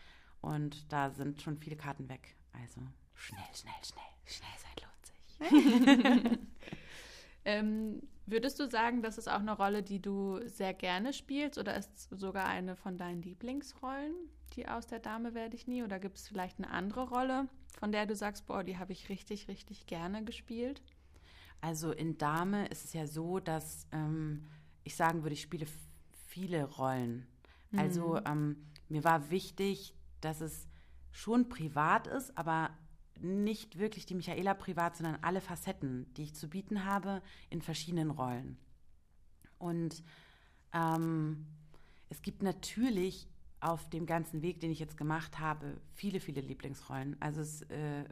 Und 0.43 0.91
da 0.91 1.09
sind 1.09 1.41
schon 1.41 1.57
viele 1.57 1.77
Karten 1.77 2.09
weg. 2.09 2.35
Also 2.51 2.81
schnell, 3.15 3.39
schnell, 3.53 3.73
schnell. 3.81 4.03
Schnell 4.25 4.49
sein 4.59 5.49
lohnt 5.49 6.27
sich. 6.27 6.39
ähm, 7.45 8.01
würdest 8.25 8.59
du 8.59 8.69
sagen, 8.69 9.01
das 9.01 9.17
ist 9.17 9.29
auch 9.29 9.39
eine 9.39 9.55
Rolle, 9.55 9.83
die 9.83 10.01
du 10.01 10.45
sehr 10.45 10.73
gerne 10.73 11.13
spielst 11.13 11.57
oder 11.57 11.77
ist 11.77 11.91
es 11.95 12.19
sogar 12.19 12.45
eine 12.45 12.75
von 12.75 12.97
deinen 12.97 13.21
Lieblingsrollen, 13.21 14.13
die 14.57 14.67
aus 14.67 14.85
der 14.85 14.99
Dame 14.99 15.33
werde 15.33 15.55
ich 15.55 15.65
nie? 15.65 15.81
Oder 15.81 15.97
gibt 15.97 16.17
es 16.17 16.27
vielleicht 16.27 16.57
eine 16.57 16.71
andere 16.71 17.07
Rolle, 17.07 17.47
von 17.79 17.93
der 17.93 18.05
du 18.05 18.13
sagst, 18.13 18.45
boah, 18.45 18.65
die 18.65 18.77
habe 18.77 18.91
ich 18.91 19.07
richtig, 19.07 19.47
richtig 19.47 19.87
gerne 19.87 20.25
gespielt? 20.25 20.81
Also 21.61 21.93
in 21.93 22.17
Dame 22.17 22.67
ist 22.67 22.83
es 22.83 22.91
ja 22.91 23.07
so, 23.07 23.39
dass 23.39 23.87
ähm, 23.93 24.43
ich 24.83 24.97
sagen 24.97 25.23
würde, 25.23 25.35
ich 25.35 25.41
spiele 25.41 25.67
viele 26.27 26.65
Rollen. 26.65 27.27
Also 27.75 28.19
ähm, 28.25 28.67
mir 28.89 29.03
war 29.03 29.31
wichtig, 29.31 29.95
dass 30.23 30.41
es 30.41 30.67
schon 31.11 31.49
privat 31.49 32.07
ist, 32.07 32.37
aber 32.37 32.71
nicht 33.19 33.77
wirklich 33.77 34.05
die 34.05 34.15
Michaela 34.15 34.53
privat, 34.53 34.97
sondern 34.97 35.19
alle 35.21 35.41
Facetten, 35.41 36.11
die 36.15 36.23
ich 36.23 36.35
zu 36.35 36.49
bieten 36.49 36.85
habe 36.85 37.21
in 37.49 37.61
verschiedenen 37.61 38.09
Rollen. 38.09 38.57
Und 39.59 40.03
ähm, 40.73 41.45
es 42.09 42.21
gibt 42.21 42.43
natürlich 42.43 43.27
auf 43.59 43.89
dem 43.89 44.05
ganzen 44.05 44.41
Weg, 44.41 44.59
den 44.59 44.71
ich 44.71 44.79
jetzt 44.79 44.97
gemacht 44.97 45.39
habe, 45.39 45.79
viele, 45.93 46.19
viele 46.19 46.41
Lieblingsrollen. 46.41 47.15
Also 47.21 47.41
es 47.41 47.61
äh, 47.63 48.03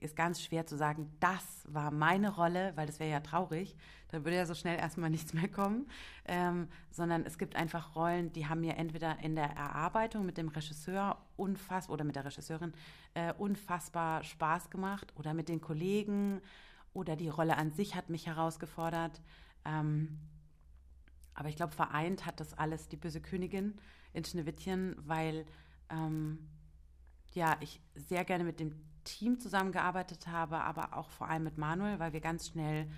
ist 0.00 0.16
ganz 0.16 0.42
schwer 0.42 0.66
zu 0.66 0.76
sagen, 0.76 1.10
das 1.20 1.64
war 1.66 1.90
meine 1.90 2.34
Rolle, 2.34 2.72
weil 2.76 2.86
das 2.86 3.00
wäre 3.00 3.10
ja 3.10 3.20
traurig. 3.20 3.76
Da 4.08 4.24
würde 4.24 4.36
ja 4.36 4.46
so 4.46 4.54
schnell 4.54 4.78
erstmal 4.78 5.10
nichts 5.10 5.34
mehr 5.34 5.48
kommen. 5.48 5.88
Ähm, 6.24 6.68
sondern 6.90 7.24
es 7.24 7.38
gibt 7.38 7.56
einfach 7.56 7.94
Rollen, 7.94 8.32
die 8.32 8.46
haben 8.46 8.60
mir 8.60 8.76
entweder 8.76 9.18
in 9.20 9.34
der 9.34 9.50
Erarbeitung 9.50 10.26
mit 10.26 10.38
dem 10.38 10.48
Regisseur 10.48 11.18
unfassbar 11.36 11.94
oder 11.94 12.04
mit 12.04 12.16
der 12.16 12.24
Regisseurin 12.24 12.72
äh, 13.14 13.32
unfassbar 13.34 14.24
Spaß 14.24 14.70
gemacht 14.70 15.12
oder 15.16 15.34
mit 15.34 15.48
den 15.48 15.60
Kollegen 15.60 16.40
oder 16.92 17.16
die 17.16 17.28
Rolle 17.28 17.56
an 17.56 17.70
sich 17.70 17.94
hat 17.94 18.10
mich 18.10 18.26
herausgefordert. 18.26 19.20
Ähm, 19.64 20.18
aber 21.34 21.48
ich 21.48 21.56
glaube, 21.56 21.72
vereint 21.72 22.26
hat 22.26 22.40
das 22.40 22.54
alles 22.54 22.88
die 22.88 22.96
böse 22.96 23.20
Königin 23.20 23.78
in 24.12 24.24
Schneewittchen, 24.24 24.96
weil 24.98 25.46
ähm, 25.90 26.48
ja, 27.34 27.56
ich 27.60 27.80
sehr 27.94 28.24
gerne 28.24 28.44
mit 28.44 28.60
dem 28.60 28.72
Team 29.08 29.40
zusammengearbeitet 29.40 30.26
habe, 30.26 30.60
aber 30.60 30.96
auch 30.96 31.10
vor 31.10 31.28
allem 31.28 31.44
mit 31.44 31.58
Manuel, 31.58 31.98
weil 31.98 32.12
wir 32.12 32.20
ganz 32.20 32.48
schnell 32.48 32.88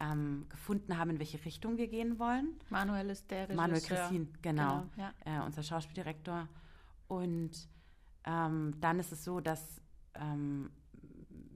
ähm, 0.00 0.46
gefunden 0.48 0.98
haben, 0.98 1.10
in 1.10 1.18
welche 1.18 1.44
Richtung 1.44 1.76
wir 1.76 1.88
gehen 1.88 2.18
wollen. 2.18 2.58
Manuel 2.70 3.10
ist 3.10 3.30
der 3.30 3.42
Regisseur. 3.48 3.56
Manuel 3.56 3.80
Christin, 3.80 4.32
genau, 4.42 4.84
Genau, 4.96 5.08
äh, 5.24 5.44
unser 5.44 5.62
Schauspieldirektor. 5.62 6.48
Und 7.06 7.68
ähm, 8.24 8.74
dann 8.80 8.98
ist 8.98 9.12
es 9.12 9.24
so, 9.24 9.40
dass 9.40 9.80
ähm, 10.14 10.70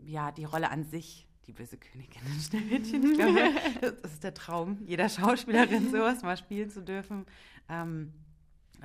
ja 0.04 0.30
die 0.30 0.44
Rolle 0.44 0.70
an 0.70 0.84
sich, 0.84 1.26
die 1.46 1.52
böse 1.52 1.76
Königin 1.76 2.22
in 2.26 2.40
Schneewittchen, 2.40 3.10
ich 3.10 3.18
glaube, 3.18 3.52
das 4.02 4.12
ist 4.12 4.24
der 4.24 4.34
Traum 4.34 4.78
jeder 4.84 5.08
Schauspielerin, 5.08 5.90
sowas 5.90 6.22
mal 6.22 6.36
spielen 6.36 6.70
zu 6.70 6.82
dürfen. 6.82 7.26
Ähm, 7.68 8.12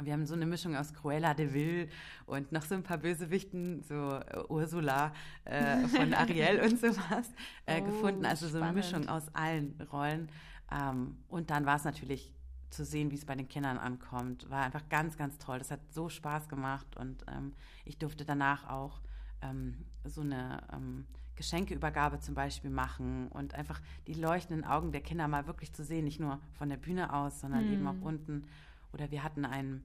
wir 0.03 0.13
haben 0.13 0.25
so 0.25 0.33
eine 0.33 0.45
Mischung 0.45 0.75
aus 0.75 0.93
Cruella 0.93 1.33
de 1.33 1.53
Vil 1.53 1.89
und 2.25 2.51
noch 2.51 2.63
so 2.63 2.75
ein 2.75 2.83
paar 2.83 2.97
Bösewichten, 2.97 3.81
so 3.83 4.15
äh, 4.15 4.43
Ursula 4.49 5.13
äh, 5.45 5.79
von 5.87 6.13
Ariel 6.15 6.61
und 6.61 6.79
sowas 6.79 7.33
äh, 7.65 7.81
Oh, 7.81 7.85
gefunden. 7.85 8.25
Also 8.25 8.47
so 8.47 8.57
eine 8.57 8.67
spannend. 8.67 8.75
Mischung 8.75 9.09
aus 9.09 9.33
allen 9.33 9.79
Rollen. 9.91 10.29
Ähm, 10.71 11.17
und 11.27 11.49
dann 11.49 11.65
war 11.65 11.75
es 11.75 11.83
natürlich 11.83 12.33
zu 12.69 12.85
sehen, 12.85 13.11
wie 13.11 13.15
es 13.15 13.25
bei 13.25 13.35
den 13.35 13.47
Kindern 13.47 13.77
ankommt. 13.77 14.49
War 14.49 14.63
einfach 14.63 14.87
ganz, 14.89 15.17
ganz 15.17 15.37
toll. 15.37 15.57
Das 15.59 15.71
hat 15.71 15.79
so 15.91 16.09
Spaß 16.09 16.49
gemacht 16.49 16.97
und 16.97 17.25
ähm, 17.27 17.53
ich 17.85 17.97
durfte 17.97 18.25
danach 18.25 18.69
auch 18.69 19.01
ähm, 19.41 19.85
so 20.05 20.21
eine 20.21 20.61
ähm, 20.73 21.05
Geschenkeübergabe 21.35 22.19
zum 22.19 22.35
Beispiel 22.35 22.69
machen 22.69 23.29
und 23.29 23.55
einfach 23.55 23.81
die 24.07 24.13
leuchtenden 24.13 24.65
Augen 24.65 24.91
der 24.91 25.01
Kinder 25.01 25.27
mal 25.27 25.47
wirklich 25.47 25.73
zu 25.73 25.83
sehen, 25.83 26.03
nicht 26.03 26.19
nur 26.19 26.39
von 26.51 26.69
der 26.69 26.77
Bühne 26.77 27.13
aus, 27.13 27.39
sondern 27.39 27.71
eben 27.71 27.87
auch 27.87 28.01
unten. 28.01 28.45
Oder 28.93 29.11
wir 29.11 29.23
hatten 29.23 29.45
ein, 29.45 29.83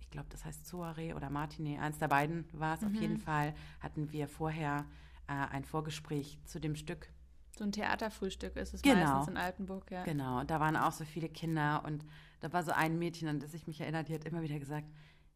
ich 0.00 0.10
glaube, 0.10 0.28
das 0.30 0.44
heißt 0.44 0.66
Soiree 0.66 1.14
oder 1.14 1.30
Martinet, 1.30 1.80
eins 1.80 1.98
der 1.98 2.08
beiden 2.08 2.44
war 2.52 2.74
es 2.74 2.84
auf 2.84 2.92
jeden 2.94 3.18
Fall, 3.18 3.54
hatten 3.80 4.12
wir 4.12 4.28
vorher 4.28 4.84
äh, 5.28 5.32
ein 5.32 5.64
Vorgespräch 5.64 6.38
zu 6.44 6.60
dem 6.60 6.74
Stück. 6.76 7.08
So 7.56 7.64
ein 7.64 7.72
Theaterfrühstück 7.72 8.56
ist 8.56 8.74
es 8.74 8.82
Genau. 8.82 8.96
meistens 9.16 9.28
in 9.28 9.36
Altenburg, 9.36 9.90
ja. 9.90 10.02
Genau, 10.04 10.44
da 10.44 10.60
waren 10.60 10.76
auch 10.76 10.92
so 10.92 11.04
viele 11.04 11.28
Kinder 11.28 11.82
und 11.84 12.04
da 12.40 12.52
war 12.52 12.62
so 12.62 12.72
ein 12.72 12.98
Mädchen, 12.98 13.28
an 13.28 13.40
das 13.40 13.52
ich 13.54 13.66
mich 13.66 13.80
erinnere, 13.80 14.04
die 14.04 14.14
hat 14.14 14.24
immer 14.24 14.42
wieder 14.42 14.58
gesagt, 14.58 14.86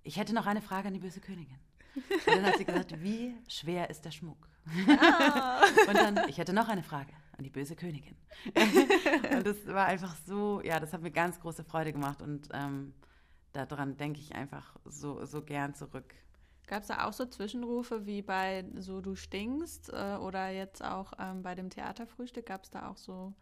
ich 0.02 0.16
hätte 0.16 0.34
noch 0.34 0.46
eine 0.46 0.62
Frage 0.62 0.88
an 0.88 0.94
die 0.94 1.00
böse 1.00 1.20
Königin. 1.20 1.58
Und 1.94 2.26
dann 2.26 2.44
hat 2.44 2.56
sie 2.58 2.64
gesagt, 2.64 3.00
wie 3.02 3.34
schwer 3.46 3.88
ist 3.90 4.04
der 4.04 4.10
Schmuck? 4.10 4.48
Und 5.88 5.94
dann, 5.96 6.28
ich 6.28 6.38
hätte 6.38 6.52
noch 6.52 6.68
eine 6.68 6.82
Frage 6.82 7.12
an 7.36 7.44
die 7.44 7.50
böse 7.50 7.76
Königin. 7.76 8.16
Und 9.34 9.46
das 9.46 9.66
war 9.66 9.86
einfach 9.86 10.16
so, 10.26 10.60
ja, 10.62 10.80
das 10.80 10.92
hat 10.92 11.02
mir 11.02 11.10
ganz 11.10 11.40
große 11.40 11.64
Freude 11.64 11.92
gemacht 11.92 12.22
und 12.22 12.48
ähm, 12.52 12.92
daran 13.52 13.96
denke 13.96 14.20
ich 14.20 14.34
einfach 14.34 14.76
so, 14.84 15.24
so 15.24 15.42
gern 15.42 15.74
zurück. 15.74 16.14
Gab 16.66 16.82
es 16.82 16.88
da 16.88 17.06
auch 17.06 17.12
so 17.12 17.26
Zwischenrufe 17.26 18.06
wie 18.06 18.22
bei 18.22 18.64
so 18.78 19.00
Du 19.00 19.14
stinkst 19.14 19.90
äh, 19.92 20.16
oder 20.16 20.48
jetzt 20.48 20.82
auch 20.82 21.12
ähm, 21.18 21.42
bei 21.42 21.54
dem 21.54 21.68
Theaterfrühstück? 21.68 22.46
Gab 22.46 22.64
es 22.64 22.70
da 22.70 22.88
auch 22.88 22.96
so 22.96 23.34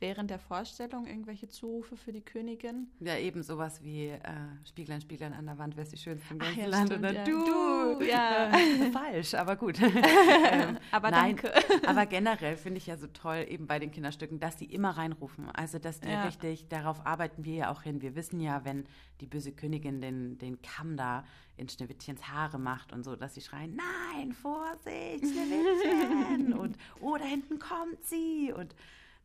während 0.00 0.30
der 0.30 0.38
Vorstellung 0.38 1.06
irgendwelche 1.06 1.48
Zurufe 1.48 1.96
für 1.96 2.12
die 2.12 2.20
Königin? 2.20 2.88
Ja, 3.00 3.16
eben 3.16 3.42
sowas 3.42 3.82
wie 3.82 4.08
äh, 4.08 4.20
Spieglein, 4.64 5.00
Spieglein 5.00 5.32
an 5.32 5.46
der 5.46 5.58
Wand, 5.58 5.76
wer 5.76 5.82
ist 5.82 5.92
die 5.92 5.96
schönste 5.98 6.34
im 6.34 6.38
ganzen 6.38 6.60
ja, 6.60 6.66
Land? 6.66 6.88
stimmt, 6.88 7.00
Oder 7.00 7.12
ja. 7.12 7.24
du! 7.24 7.98
Du, 7.98 8.04
ja. 8.04 8.50
Falsch, 8.92 9.34
aber 9.34 9.56
gut. 9.56 9.80
ähm, 9.82 10.78
Aber 10.90 11.10
nein, 11.10 11.36
danke. 11.36 11.52
aber 11.86 12.06
generell 12.06 12.56
finde 12.56 12.78
ich 12.78 12.86
ja 12.86 12.96
so 12.96 13.06
toll, 13.08 13.46
eben 13.48 13.66
bei 13.66 13.78
den 13.78 13.90
Kinderstücken, 13.90 14.38
dass 14.38 14.56
die 14.56 14.66
immer 14.66 14.90
reinrufen. 14.90 15.50
Also, 15.50 15.78
dass 15.78 16.00
die 16.00 16.08
Ja. 16.08 16.24
richtig, 16.24 16.68
darauf 16.68 17.04
arbeiten 17.06 17.44
wir 17.44 17.54
ja 17.54 17.70
auch 17.70 17.82
hin. 17.82 18.00
Wir 18.02 18.14
wissen 18.14 18.40
ja, 18.40 18.64
wenn 18.64 18.84
die 19.20 19.26
böse 19.26 19.52
Königin 19.52 20.00
den, 20.00 20.38
den 20.38 20.62
Kamm 20.62 20.96
da 20.96 21.24
in 21.56 21.68
Schneewittchens 21.68 22.28
Haare 22.28 22.58
macht 22.58 22.92
und 22.92 23.04
so, 23.04 23.16
dass 23.16 23.34
sie 23.34 23.40
schreien, 23.40 23.76
nein, 23.76 24.32
Vorsicht, 24.32 25.24
Schneewittchen! 25.26 26.52
und, 26.58 26.76
oh, 27.00 27.16
da 27.16 27.24
hinten 27.24 27.58
kommt 27.58 28.04
sie! 28.04 28.52
Und 28.56 28.74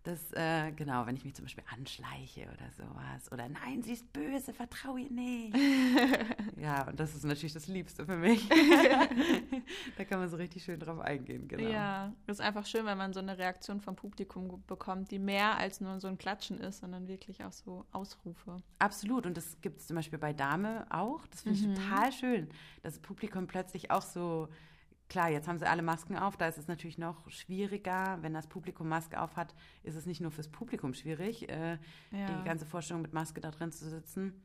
das, 0.04 0.34
äh, 0.34 0.72
genau, 0.74 1.06
wenn 1.06 1.16
ich 1.16 1.24
mich 1.24 1.34
zum 1.34 1.46
Beispiel 1.46 1.64
anschleiche 1.72 2.42
oder 2.42 2.70
sowas. 2.72 3.32
Oder 3.32 3.48
nein, 3.48 3.82
sie 3.84 3.94
ist 3.94 4.12
böse, 4.12 4.54
vertraue 4.54 5.00
ihr 5.00 5.10
nicht. 5.10 5.56
ja, 6.58 6.88
und 6.88 7.00
das 7.00 7.16
ist 7.16 7.24
natürlich 7.24 7.54
das 7.54 7.68
Liebste 7.68 8.06
für 8.06 8.18
mich. 8.18 8.48
da 9.98 10.04
kann 10.04 10.20
man 10.20 10.30
so 10.30 10.36
richtig 10.36 10.64
schön 10.64 10.78
drauf 10.80 11.00
eingehen, 11.00 11.48
genau. 11.48 11.70
Ja, 11.70 12.14
ist 12.28 12.42
einfach 12.42 12.66
schön, 12.66 12.86
wenn 12.86 12.98
man 12.98 13.14
so 13.14 13.22
eine 13.22 13.38
Reaktion 13.38 13.80
vom 13.80 13.96
Publikum 13.96 14.62
bekommt, 14.68 15.10
die 15.12 15.20
mehr 15.20 15.58
als 15.58 15.80
nur 15.80 16.00
so 16.02 16.10
ein 16.10 16.18
Klatschen 16.18 16.60
ist, 16.60 16.80
sondern 16.80 17.08
wirklich 17.08 17.44
auch 17.46 17.54
so 17.54 17.86
Ausrufe. 17.94 18.58
Absolut. 18.80 19.26
Und 19.26 19.38
das 19.38 19.62
gibt 19.62 19.80
es 19.80 19.88
zum 19.88 19.96
Beispiel 19.96 20.20
bei 20.20 20.34
Dame 20.34 20.86
auch. 20.90 21.26
Das 21.28 21.44
finde 21.44 21.60
ich 21.60 21.80
total 21.80 22.12
schön, 22.12 22.50
dass 22.82 22.96
das 22.96 23.02
Publikum 23.02 23.48
plötzlich 23.48 23.90
auch 23.90 24.02
so. 24.02 24.50
Klar, 25.10 25.30
jetzt 25.30 25.48
haben 25.48 25.60
sie 25.60 25.68
alle 25.70 25.84
Masken 25.84 26.18
auf, 26.18 26.38
da 26.38 26.48
ist 26.48 26.58
es 26.58 26.68
natürlich 26.68 26.98
noch 26.98 27.30
schwieriger. 27.30 28.18
Wenn 28.22 28.34
das 28.34 28.48
Publikum 28.48 28.88
Maske 28.90 29.22
auf 29.22 29.36
hat, 29.36 29.54
ist 29.84 29.96
es 29.96 30.06
nicht 30.06 30.22
nur 30.22 30.32
fürs 30.32 30.48
Publikum 30.48 30.94
schwierig, 30.94 31.50
äh, 31.50 31.78
Ja. 32.12 32.26
die 32.40 32.44
ganze 32.44 32.66
Vorstellung 32.66 33.02
mit 33.04 33.14
Maske 33.14 33.40
da 33.42 33.52
drin 33.52 33.72
zu 33.72 33.88
sitzen, 33.88 34.42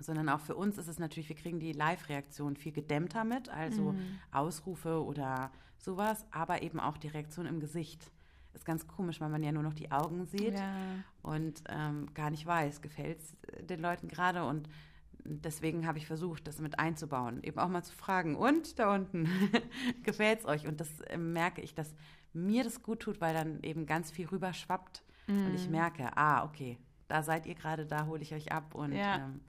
sondern 0.00 0.28
auch 0.28 0.40
für 0.40 0.56
uns 0.56 0.78
ist 0.78 0.88
es 0.88 0.98
natürlich, 0.98 1.28
wir 1.28 1.36
kriegen 1.36 1.60
die 1.60 1.72
Live-Reaktion 1.72 2.56
viel 2.56 2.72
gedämmter 2.72 3.22
mit, 3.24 3.48
also 3.50 3.94
Ausrufe 4.32 5.04
oder 5.04 5.52
sowas, 5.78 6.26
aber 6.32 6.62
eben 6.62 6.80
auch 6.80 6.96
die 6.96 7.08
Reaktion 7.08 7.46
im 7.46 7.60
Gesicht. 7.60 8.10
Ist 8.54 8.64
ganz 8.64 8.86
komisch, 8.88 9.20
weil 9.20 9.28
man 9.28 9.42
ja 9.42 9.52
nur 9.52 9.62
noch 9.64 9.74
die 9.74 9.90
Augen 9.92 10.24
sieht 10.26 10.54
Ja. 10.54 10.74
und 11.22 11.62
ähm, 11.68 12.12
gar 12.14 12.30
nicht 12.30 12.46
weiß, 12.46 12.80
gefällt 12.82 13.20
es 13.20 13.36
den 13.66 13.80
Leuten 13.80 14.08
gerade 14.08 14.44
und 14.44 14.68
deswegen 15.24 15.86
habe 15.86 15.98
ich 15.98 16.06
versucht, 16.06 16.46
das 16.46 16.60
mit 16.60 16.78
einzubauen, 16.78 17.42
eben 17.42 17.58
auch 17.58 17.68
mal 17.68 17.82
zu 17.82 17.94
fragen, 17.94 18.36
und 18.36 18.78
da 18.78 18.94
unten, 18.94 19.28
gefällt 20.02 20.40
es 20.40 20.46
euch? 20.46 20.66
Und 20.66 20.80
das 20.80 21.00
äh, 21.02 21.16
merke 21.16 21.60
ich, 21.62 21.74
dass 21.74 21.94
mir 22.32 22.64
das 22.64 22.82
gut 22.82 23.00
tut, 23.00 23.20
weil 23.20 23.32
dann 23.34 23.62
eben 23.62 23.86
ganz 23.86 24.10
viel 24.10 24.26
rüberschwappt 24.26 25.02
und 25.26 25.34
Mhm. 25.48 25.54
ich 25.54 25.68
merke, 25.68 26.16
ah, 26.16 26.44
okay, 26.44 26.78
da 27.08 27.22
seid 27.22 27.46
ihr 27.46 27.54
gerade, 27.54 27.86
da 27.86 28.06
hole 28.06 28.20
ich 28.22 28.34
euch 28.34 28.52
ab 28.52 28.74
und 28.74 28.92
Ja. 28.92 29.16
ähm, 29.26 29.40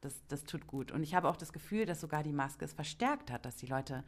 das, 0.00 0.24
das 0.28 0.44
tut 0.44 0.66
gut. 0.66 0.92
Und 0.92 1.02
ich 1.02 1.14
habe 1.14 1.28
auch 1.28 1.36
das 1.36 1.52
Gefühl, 1.52 1.86
dass 1.86 2.00
sogar 2.00 2.22
die 2.22 2.32
Maske 2.32 2.64
es 2.64 2.72
verstärkt 2.74 3.30
hat, 3.32 3.44
dass 3.46 3.56
die 3.56 3.66
Leute 3.66 4.04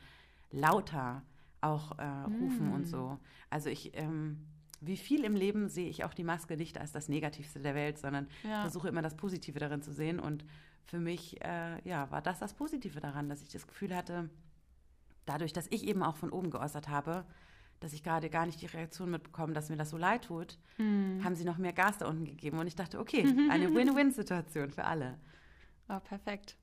lauter 0.51 1.23
auch 1.61 1.99
äh, 1.99 2.05
rufen 2.39 2.69
Mm. 2.69 2.73
und 2.73 2.87
so. 2.87 3.19
Also 3.51 3.71
ich, 3.71 3.97
ähm, 3.97 4.47
wie 4.81 4.97
viel 4.99 5.25
im 5.25 5.35
Leben 5.35 5.69
sehe 5.69 5.89
ich 5.89 6.05
auch 6.05 6.13
die 6.15 6.23
Maske 6.25 6.57
nicht 6.57 6.79
als 6.79 6.93
das 6.93 7.09
Negativste 7.09 7.61
der 7.61 7.75
Welt, 7.75 7.99
sondern 7.99 8.29
Ja. 8.45 8.61
versuche 8.61 8.89
immer 8.89 9.03
das 9.03 9.17
Positive 9.17 9.59
darin 9.59 9.83
zu 9.83 9.93
sehen. 9.93 10.21
Und 10.21 10.45
für 10.87 10.99
mich, 10.99 11.43
äh, 11.45 11.81
ja, 11.89 12.11
war 12.11 12.23
das 12.23 12.39
das 12.39 12.55
Positive 12.55 13.01
daran, 13.01 13.29
dass 13.29 13.43
ich 13.43 13.49
das 13.49 13.67
Gefühl 13.67 13.95
hatte, 13.95 14.31
dadurch, 15.27 15.53
dass 15.53 15.67
ich 15.69 15.85
eben 15.85 16.03
auch 16.03 16.17
von 16.17 16.31
oben 16.31 16.51
geäußert 16.51 16.89
habe, 16.89 17.25
dass 17.81 17.93
ich 17.93 18.03
gerade 18.03 18.31
gar 18.31 18.47
nicht 18.47 18.63
die 18.63 18.67
Reaktion 18.67 19.11
mitbekomme, 19.11 19.53
dass 19.53 19.69
mir 19.69 19.77
das 19.77 19.91
so 19.91 19.99
leid 19.99 20.25
tut, 20.25 20.59
Hm. 20.77 21.21
haben 21.23 21.35
sie 21.35 21.45
noch 21.45 21.59
mehr 21.59 21.73
Gas 21.73 21.99
da 21.99 22.07
unten 22.09 22.25
gegeben. 22.25 22.59
Und 22.59 22.67
ich 22.67 22.77
dachte, 22.77 22.99
okay, 22.99 23.23
eine 23.51 23.75
Win-Win-Situation 23.75 24.71
für 24.71 24.85
alle. 24.85 25.19
Oh, 25.89 26.01
perfekt. 26.01 26.57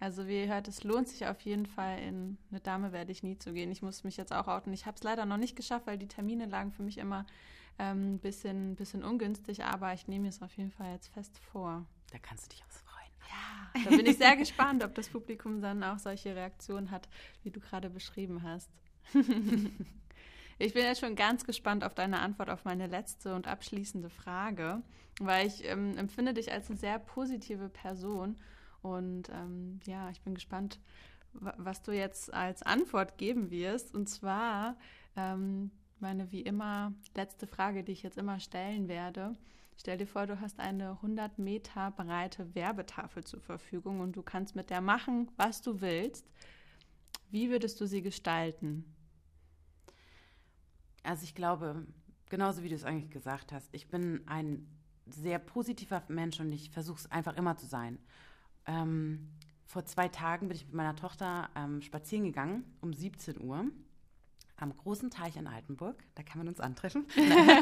Also 0.00 0.26
wie 0.26 0.40
ihr 0.42 0.48
hört, 0.48 0.66
es 0.66 0.82
lohnt 0.82 1.08
sich 1.08 1.26
auf 1.26 1.40
jeden 1.42 1.66
Fall, 1.66 1.98
in 2.00 2.38
eine 2.50 2.60
Dame 2.60 2.90
werde 2.92 3.12
ich 3.12 3.22
nie 3.22 3.36
zu 3.38 3.52
gehen. 3.52 3.70
Ich 3.70 3.82
muss 3.82 4.02
mich 4.02 4.16
jetzt 4.16 4.32
auch 4.32 4.48
outen. 4.48 4.72
Ich 4.72 4.86
habe 4.86 4.96
es 4.96 5.02
leider 5.02 5.26
noch 5.26 5.36
nicht 5.36 5.56
geschafft, 5.56 5.86
weil 5.86 5.98
die 5.98 6.08
Termine 6.08 6.46
lagen 6.46 6.72
für 6.72 6.82
mich 6.82 6.96
immer 6.96 7.26
ein 7.76 8.14
ähm, 8.14 8.18
bisschen, 8.18 8.76
bisschen 8.76 9.04
ungünstig, 9.04 9.64
aber 9.64 9.92
ich 9.92 10.08
nehme 10.08 10.28
es 10.28 10.40
auf 10.42 10.56
jeden 10.56 10.70
Fall 10.70 10.92
jetzt 10.92 11.08
fest 11.08 11.38
vor. 11.38 11.86
Da 12.12 12.18
kannst 12.18 12.46
du 12.46 12.56
dich 12.56 12.64
auch 12.64 12.70
freuen. 12.70 12.89
Ja. 13.28 13.82
Da 13.84 13.90
bin 13.90 14.06
ich 14.06 14.18
sehr 14.18 14.36
gespannt, 14.36 14.82
ob 14.82 14.94
das 14.94 15.08
Publikum 15.08 15.60
dann 15.60 15.82
auch 15.84 15.98
solche 15.98 16.34
Reaktionen 16.34 16.90
hat, 16.90 17.08
wie 17.42 17.50
du 17.50 17.60
gerade 17.60 17.90
beschrieben 17.90 18.42
hast. 18.42 18.70
ich 20.58 20.74
bin 20.74 20.82
jetzt 20.82 21.00
schon 21.00 21.14
ganz 21.14 21.44
gespannt 21.44 21.84
auf 21.84 21.94
deine 21.94 22.20
Antwort 22.20 22.50
auf 22.50 22.64
meine 22.64 22.86
letzte 22.86 23.34
und 23.34 23.46
abschließende 23.46 24.10
Frage, 24.10 24.82
weil 25.20 25.46
ich 25.46 25.64
ähm, 25.64 25.96
empfinde 25.96 26.34
dich 26.34 26.52
als 26.52 26.68
eine 26.68 26.78
sehr 26.78 26.98
positive 26.98 27.68
Person 27.68 28.36
und 28.82 29.28
ähm, 29.30 29.80
ja, 29.84 30.10
ich 30.10 30.20
bin 30.22 30.34
gespannt, 30.34 30.78
was 31.32 31.82
du 31.82 31.92
jetzt 31.92 32.32
als 32.32 32.62
Antwort 32.62 33.18
geben 33.18 33.50
wirst. 33.50 33.94
Und 33.94 34.08
zwar 34.08 34.76
ähm, 35.16 35.70
meine 35.98 36.32
wie 36.32 36.40
immer 36.40 36.92
letzte 37.14 37.46
Frage, 37.46 37.84
die 37.84 37.92
ich 37.92 38.02
jetzt 38.02 38.18
immer 38.18 38.40
stellen 38.40 38.88
werde. 38.88 39.34
Stell 39.80 39.96
dir 39.96 40.06
vor, 40.06 40.26
du 40.26 40.38
hast 40.38 40.60
eine 40.60 40.90
100 40.90 41.38
Meter 41.38 41.90
breite 41.92 42.54
Werbetafel 42.54 43.24
zur 43.24 43.40
Verfügung 43.40 44.00
und 44.00 44.14
du 44.14 44.22
kannst 44.22 44.54
mit 44.54 44.68
der 44.68 44.82
machen, 44.82 45.30
was 45.38 45.62
du 45.62 45.80
willst. 45.80 46.26
Wie 47.30 47.48
würdest 47.48 47.80
du 47.80 47.86
sie 47.86 48.02
gestalten? 48.02 48.84
Also 51.02 51.24
ich 51.24 51.34
glaube, 51.34 51.86
genauso 52.28 52.62
wie 52.62 52.68
du 52.68 52.74
es 52.74 52.84
eigentlich 52.84 53.10
gesagt 53.10 53.52
hast, 53.52 53.70
ich 53.72 53.88
bin 53.88 54.20
ein 54.28 54.68
sehr 55.06 55.38
positiver 55.38 56.02
Mensch 56.08 56.40
und 56.40 56.52
ich 56.52 56.68
versuche 56.68 56.98
es 56.98 57.10
einfach 57.10 57.38
immer 57.38 57.56
zu 57.56 57.64
sein. 57.64 57.98
Ähm, 58.66 59.30
vor 59.64 59.86
zwei 59.86 60.08
Tagen 60.08 60.48
bin 60.48 60.58
ich 60.58 60.66
mit 60.66 60.74
meiner 60.74 60.94
Tochter 60.94 61.48
ähm, 61.56 61.80
spazieren 61.80 62.26
gegangen 62.26 62.64
um 62.82 62.92
17 62.92 63.40
Uhr 63.40 63.64
am 64.60 64.76
großen 64.76 65.10
Teich 65.10 65.36
in 65.36 65.46
Altenburg. 65.46 66.02
Da 66.14 66.22
kann 66.22 66.38
man 66.38 66.48
uns 66.48 66.60
antreffen. 66.60 67.06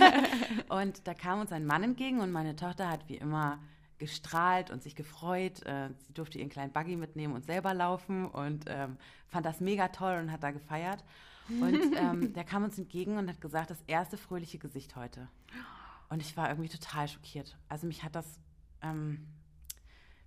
und 0.68 1.06
da 1.06 1.14
kam 1.14 1.40
uns 1.40 1.52
ein 1.52 1.64
Mann 1.64 1.82
entgegen 1.82 2.20
und 2.20 2.32
meine 2.32 2.56
Tochter 2.56 2.88
hat 2.88 3.08
wie 3.08 3.16
immer 3.16 3.58
gestrahlt 3.98 4.70
und 4.70 4.82
sich 4.82 4.94
gefreut. 4.94 5.64
Äh, 5.66 5.90
sie 6.06 6.14
durfte 6.14 6.38
ihren 6.38 6.48
kleinen 6.48 6.72
Buggy 6.72 6.96
mitnehmen 6.96 7.34
und 7.34 7.44
selber 7.44 7.74
laufen 7.74 8.26
und 8.26 8.64
ähm, 8.68 8.96
fand 9.26 9.44
das 9.46 9.60
mega 9.60 9.88
toll 9.88 10.18
und 10.20 10.32
hat 10.32 10.42
da 10.42 10.50
gefeiert. 10.50 11.04
Und 11.48 11.80
ähm, 11.96 12.32
der 12.32 12.44
kam 12.44 12.64
uns 12.64 12.78
entgegen 12.78 13.16
und 13.16 13.28
hat 13.28 13.40
gesagt, 13.40 13.70
das 13.70 13.82
erste 13.86 14.16
fröhliche 14.16 14.58
Gesicht 14.58 14.96
heute. 14.96 15.28
Und 16.08 16.22
ich 16.22 16.36
war 16.36 16.48
irgendwie 16.48 16.68
total 16.68 17.08
schockiert. 17.08 17.56
Also 17.68 17.86
mich 17.86 18.02
hat 18.02 18.14
das, 18.14 18.38
ähm, 18.82 19.26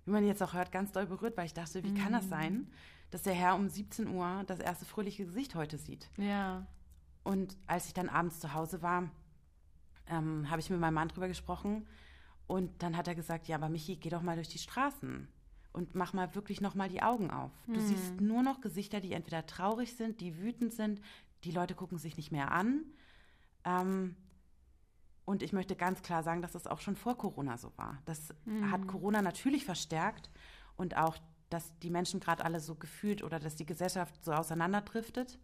wie 0.04 0.10
man 0.10 0.26
jetzt 0.26 0.42
auch 0.42 0.52
hört, 0.52 0.72
ganz 0.72 0.92
doll 0.92 1.06
berührt, 1.06 1.36
weil 1.36 1.46
ich 1.46 1.54
dachte, 1.54 1.82
wie 1.82 1.94
kann 1.94 2.12
das 2.12 2.28
sein, 2.28 2.70
dass 3.12 3.22
der 3.22 3.34
Herr 3.34 3.54
um 3.54 3.68
17 3.68 4.08
Uhr 4.08 4.42
das 4.48 4.58
erste 4.58 4.84
fröhliche 4.84 5.24
Gesicht 5.24 5.54
heute 5.54 5.78
sieht? 5.78 6.10
Ja. 6.16 6.66
Und 7.22 7.56
als 7.68 7.86
ich 7.86 7.94
dann 7.94 8.08
abends 8.08 8.40
zu 8.40 8.52
Hause 8.52 8.82
war, 8.82 9.08
ähm, 10.08 10.50
habe 10.50 10.60
ich 10.60 10.68
mit 10.70 10.80
meinem 10.80 10.94
Mann 10.94 11.08
drüber 11.08 11.28
gesprochen. 11.28 11.86
Und 12.48 12.82
dann 12.82 12.96
hat 12.96 13.06
er 13.06 13.14
gesagt, 13.14 13.46
ja, 13.46 13.56
aber 13.56 13.68
Michi, 13.68 13.96
geh 13.96 14.08
doch 14.10 14.22
mal 14.22 14.34
durch 14.34 14.48
die 14.48 14.58
Straßen 14.58 15.28
und 15.72 15.94
mach 15.94 16.12
mal 16.12 16.34
wirklich 16.34 16.60
noch 16.60 16.74
mal 16.74 16.88
die 16.88 17.02
Augen 17.02 17.30
auf. 17.30 17.52
Du 17.68 17.74
Hm. 17.76 17.80
siehst 17.86 18.20
nur 18.20 18.42
noch 18.42 18.60
Gesichter, 18.60 19.00
die 19.00 19.12
entweder 19.12 19.46
traurig 19.46 19.94
sind, 19.96 20.20
die 20.20 20.36
wütend 20.38 20.72
sind, 20.72 21.00
die 21.44 21.52
Leute 21.52 21.74
gucken 21.74 21.98
sich 21.98 22.16
nicht 22.16 22.32
mehr 22.32 22.50
an. 22.50 22.82
Ähm, 23.64 24.16
und 25.24 25.42
ich 25.42 25.52
möchte 25.52 25.76
ganz 25.76 26.02
klar 26.02 26.22
sagen, 26.24 26.42
dass 26.42 26.52
das 26.52 26.66
auch 26.66 26.80
schon 26.80 26.96
vor 26.96 27.16
Corona 27.16 27.56
so 27.56 27.72
war. 27.76 28.02
Das 28.06 28.34
hat 28.70 28.88
Corona 28.88 29.22
natürlich 29.22 29.64
verstärkt 29.64 30.28
und 30.76 30.96
auch, 30.96 31.16
dass 31.52 31.78
die 31.80 31.90
Menschen 31.90 32.20
gerade 32.20 32.44
alle 32.44 32.60
so 32.60 32.74
gefühlt 32.74 33.22
oder 33.22 33.38
dass 33.38 33.56
die 33.56 33.66
Gesellschaft 33.66 34.24
so 34.24 34.32
auseinanderdriftet. 34.32 35.38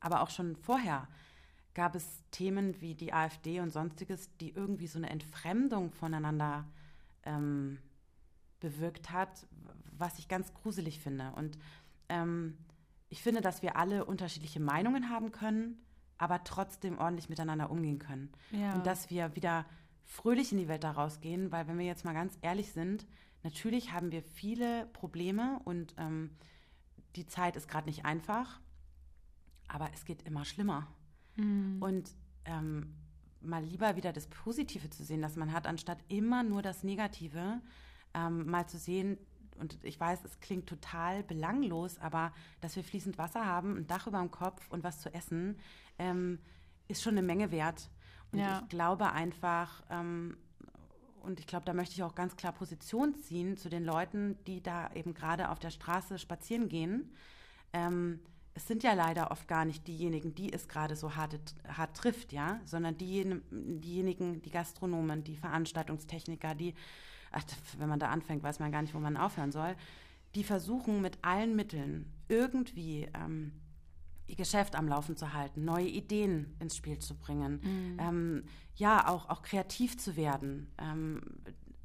Aber 0.00 0.22
auch 0.22 0.30
schon 0.30 0.56
vorher 0.56 1.08
gab 1.74 1.94
es 1.94 2.22
Themen 2.30 2.80
wie 2.80 2.94
die 2.94 3.12
AfD 3.12 3.60
und 3.60 3.70
sonstiges, 3.70 4.30
die 4.38 4.50
irgendwie 4.50 4.86
so 4.86 4.98
eine 4.98 5.10
Entfremdung 5.10 5.90
voneinander 5.92 6.66
ähm, 7.24 7.78
bewirkt 8.60 9.10
hat, 9.10 9.46
was 9.96 10.18
ich 10.18 10.28
ganz 10.28 10.52
gruselig 10.54 11.00
finde. 11.00 11.32
Und 11.36 11.58
ähm, 12.08 12.58
ich 13.08 13.22
finde, 13.22 13.40
dass 13.40 13.62
wir 13.62 13.76
alle 13.76 14.04
unterschiedliche 14.04 14.60
Meinungen 14.60 15.10
haben 15.10 15.32
können, 15.32 15.84
aber 16.18 16.44
trotzdem 16.44 16.98
ordentlich 16.98 17.28
miteinander 17.28 17.70
umgehen 17.70 17.98
können. 17.98 18.30
Ja. 18.50 18.74
Und 18.74 18.86
dass 18.86 19.10
wir 19.10 19.34
wieder 19.34 19.66
fröhlich 20.04 20.52
in 20.52 20.58
die 20.58 20.68
Welt 20.68 20.84
daraus 20.84 21.20
gehen, 21.20 21.52
weil 21.52 21.66
wenn 21.68 21.78
wir 21.78 21.86
jetzt 21.86 22.04
mal 22.04 22.14
ganz 22.14 22.36
ehrlich 22.42 22.72
sind, 22.72 23.06
natürlich 23.42 23.92
haben 23.92 24.12
wir 24.12 24.22
viele 24.22 24.86
Probleme 24.92 25.60
und 25.64 25.94
ähm, 25.98 26.30
die 27.16 27.26
Zeit 27.26 27.56
ist 27.56 27.68
gerade 27.68 27.86
nicht 27.86 28.04
einfach, 28.04 28.60
aber 29.68 29.90
es 29.94 30.04
geht 30.04 30.22
immer 30.22 30.44
schlimmer. 30.44 30.86
Und 31.80 32.10
ähm, 32.44 32.94
mal 33.40 33.64
lieber 33.64 33.96
wieder 33.96 34.12
das 34.12 34.26
Positive 34.28 34.90
zu 34.90 35.04
sehen, 35.04 35.22
das 35.22 35.36
man 35.36 35.52
hat, 35.52 35.66
anstatt 35.66 35.98
immer 36.08 36.42
nur 36.42 36.62
das 36.62 36.82
Negative, 36.84 37.60
ähm, 38.14 38.46
mal 38.50 38.66
zu 38.68 38.78
sehen, 38.78 39.18
und 39.58 39.78
ich 39.84 40.00
weiß, 40.00 40.24
es 40.24 40.40
klingt 40.40 40.66
total 40.68 41.22
belanglos, 41.22 41.98
aber 41.98 42.32
dass 42.60 42.74
wir 42.74 42.82
fließend 42.82 43.18
Wasser 43.18 43.44
haben, 43.46 43.76
ein 43.76 43.86
Dach 43.86 44.06
über 44.06 44.18
dem 44.18 44.30
Kopf 44.30 44.68
und 44.70 44.82
was 44.82 45.00
zu 45.00 45.12
essen, 45.14 45.58
ähm, 45.98 46.38
ist 46.88 47.02
schon 47.02 47.12
eine 47.12 47.22
Menge 47.22 47.50
wert. 47.50 47.90
Und 48.32 48.38
Ja. 48.40 48.60
ich 48.60 48.68
glaube 48.68 49.12
einfach, 49.12 49.82
ähm, 49.90 50.36
und 51.22 51.40
ich 51.40 51.46
glaube, 51.46 51.64
da 51.64 51.72
möchte 51.72 51.94
ich 51.94 52.02
auch 52.02 52.14
ganz 52.14 52.36
klar 52.36 52.52
Position 52.52 53.14
ziehen 53.16 53.56
zu 53.56 53.68
den 53.68 53.84
Leuten, 53.84 54.36
die 54.46 54.62
da 54.62 54.90
eben 54.94 55.14
gerade 55.14 55.50
auf 55.50 55.58
der 55.58 55.70
Straße 55.70 56.18
spazieren 56.18 56.68
gehen. 56.68 57.12
Ähm, 57.72 58.20
es 58.54 58.66
sind 58.66 58.82
ja 58.82 58.92
leider 58.92 59.30
oft 59.30 59.48
gar 59.48 59.64
nicht 59.64 59.86
diejenigen, 59.86 60.34
die 60.34 60.52
es 60.52 60.68
gerade 60.68 60.94
so 60.94 61.16
hart, 61.16 61.38
hart 61.66 61.96
trifft, 61.96 62.32
ja, 62.32 62.60
sondern 62.64 62.98
diejenigen, 62.98 64.42
die 64.42 64.50
Gastronomen, 64.50 65.24
die 65.24 65.36
Veranstaltungstechniker, 65.36 66.54
die, 66.54 66.74
ach, 67.30 67.44
wenn 67.78 67.88
man 67.88 67.98
da 67.98 68.08
anfängt, 68.08 68.42
weiß 68.42 68.58
man 68.58 68.72
gar 68.72 68.82
nicht, 68.82 68.94
wo 68.94 68.98
man 68.98 69.16
aufhören 69.16 69.52
soll, 69.52 69.74
die 70.34 70.44
versuchen 70.44 71.00
mit 71.00 71.18
allen 71.22 71.56
Mitteln 71.56 72.12
irgendwie 72.28 73.08
ähm, 73.14 73.52
ihr 74.32 74.36
Geschäft 74.36 74.74
am 74.74 74.88
Laufen 74.88 75.16
zu 75.16 75.34
halten, 75.34 75.64
neue 75.64 75.86
Ideen 75.86 76.56
ins 76.58 76.74
Spiel 76.74 76.98
zu 76.98 77.14
bringen, 77.14 77.60
ähm, 78.00 78.44
ja, 78.74 79.08
auch, 79.08 79.28
auch 79.28 79.42
kreativ 79.42 79.98
zu 79.98 80.16
werden. 80.16 80.72
Ähm, 80.78 81.20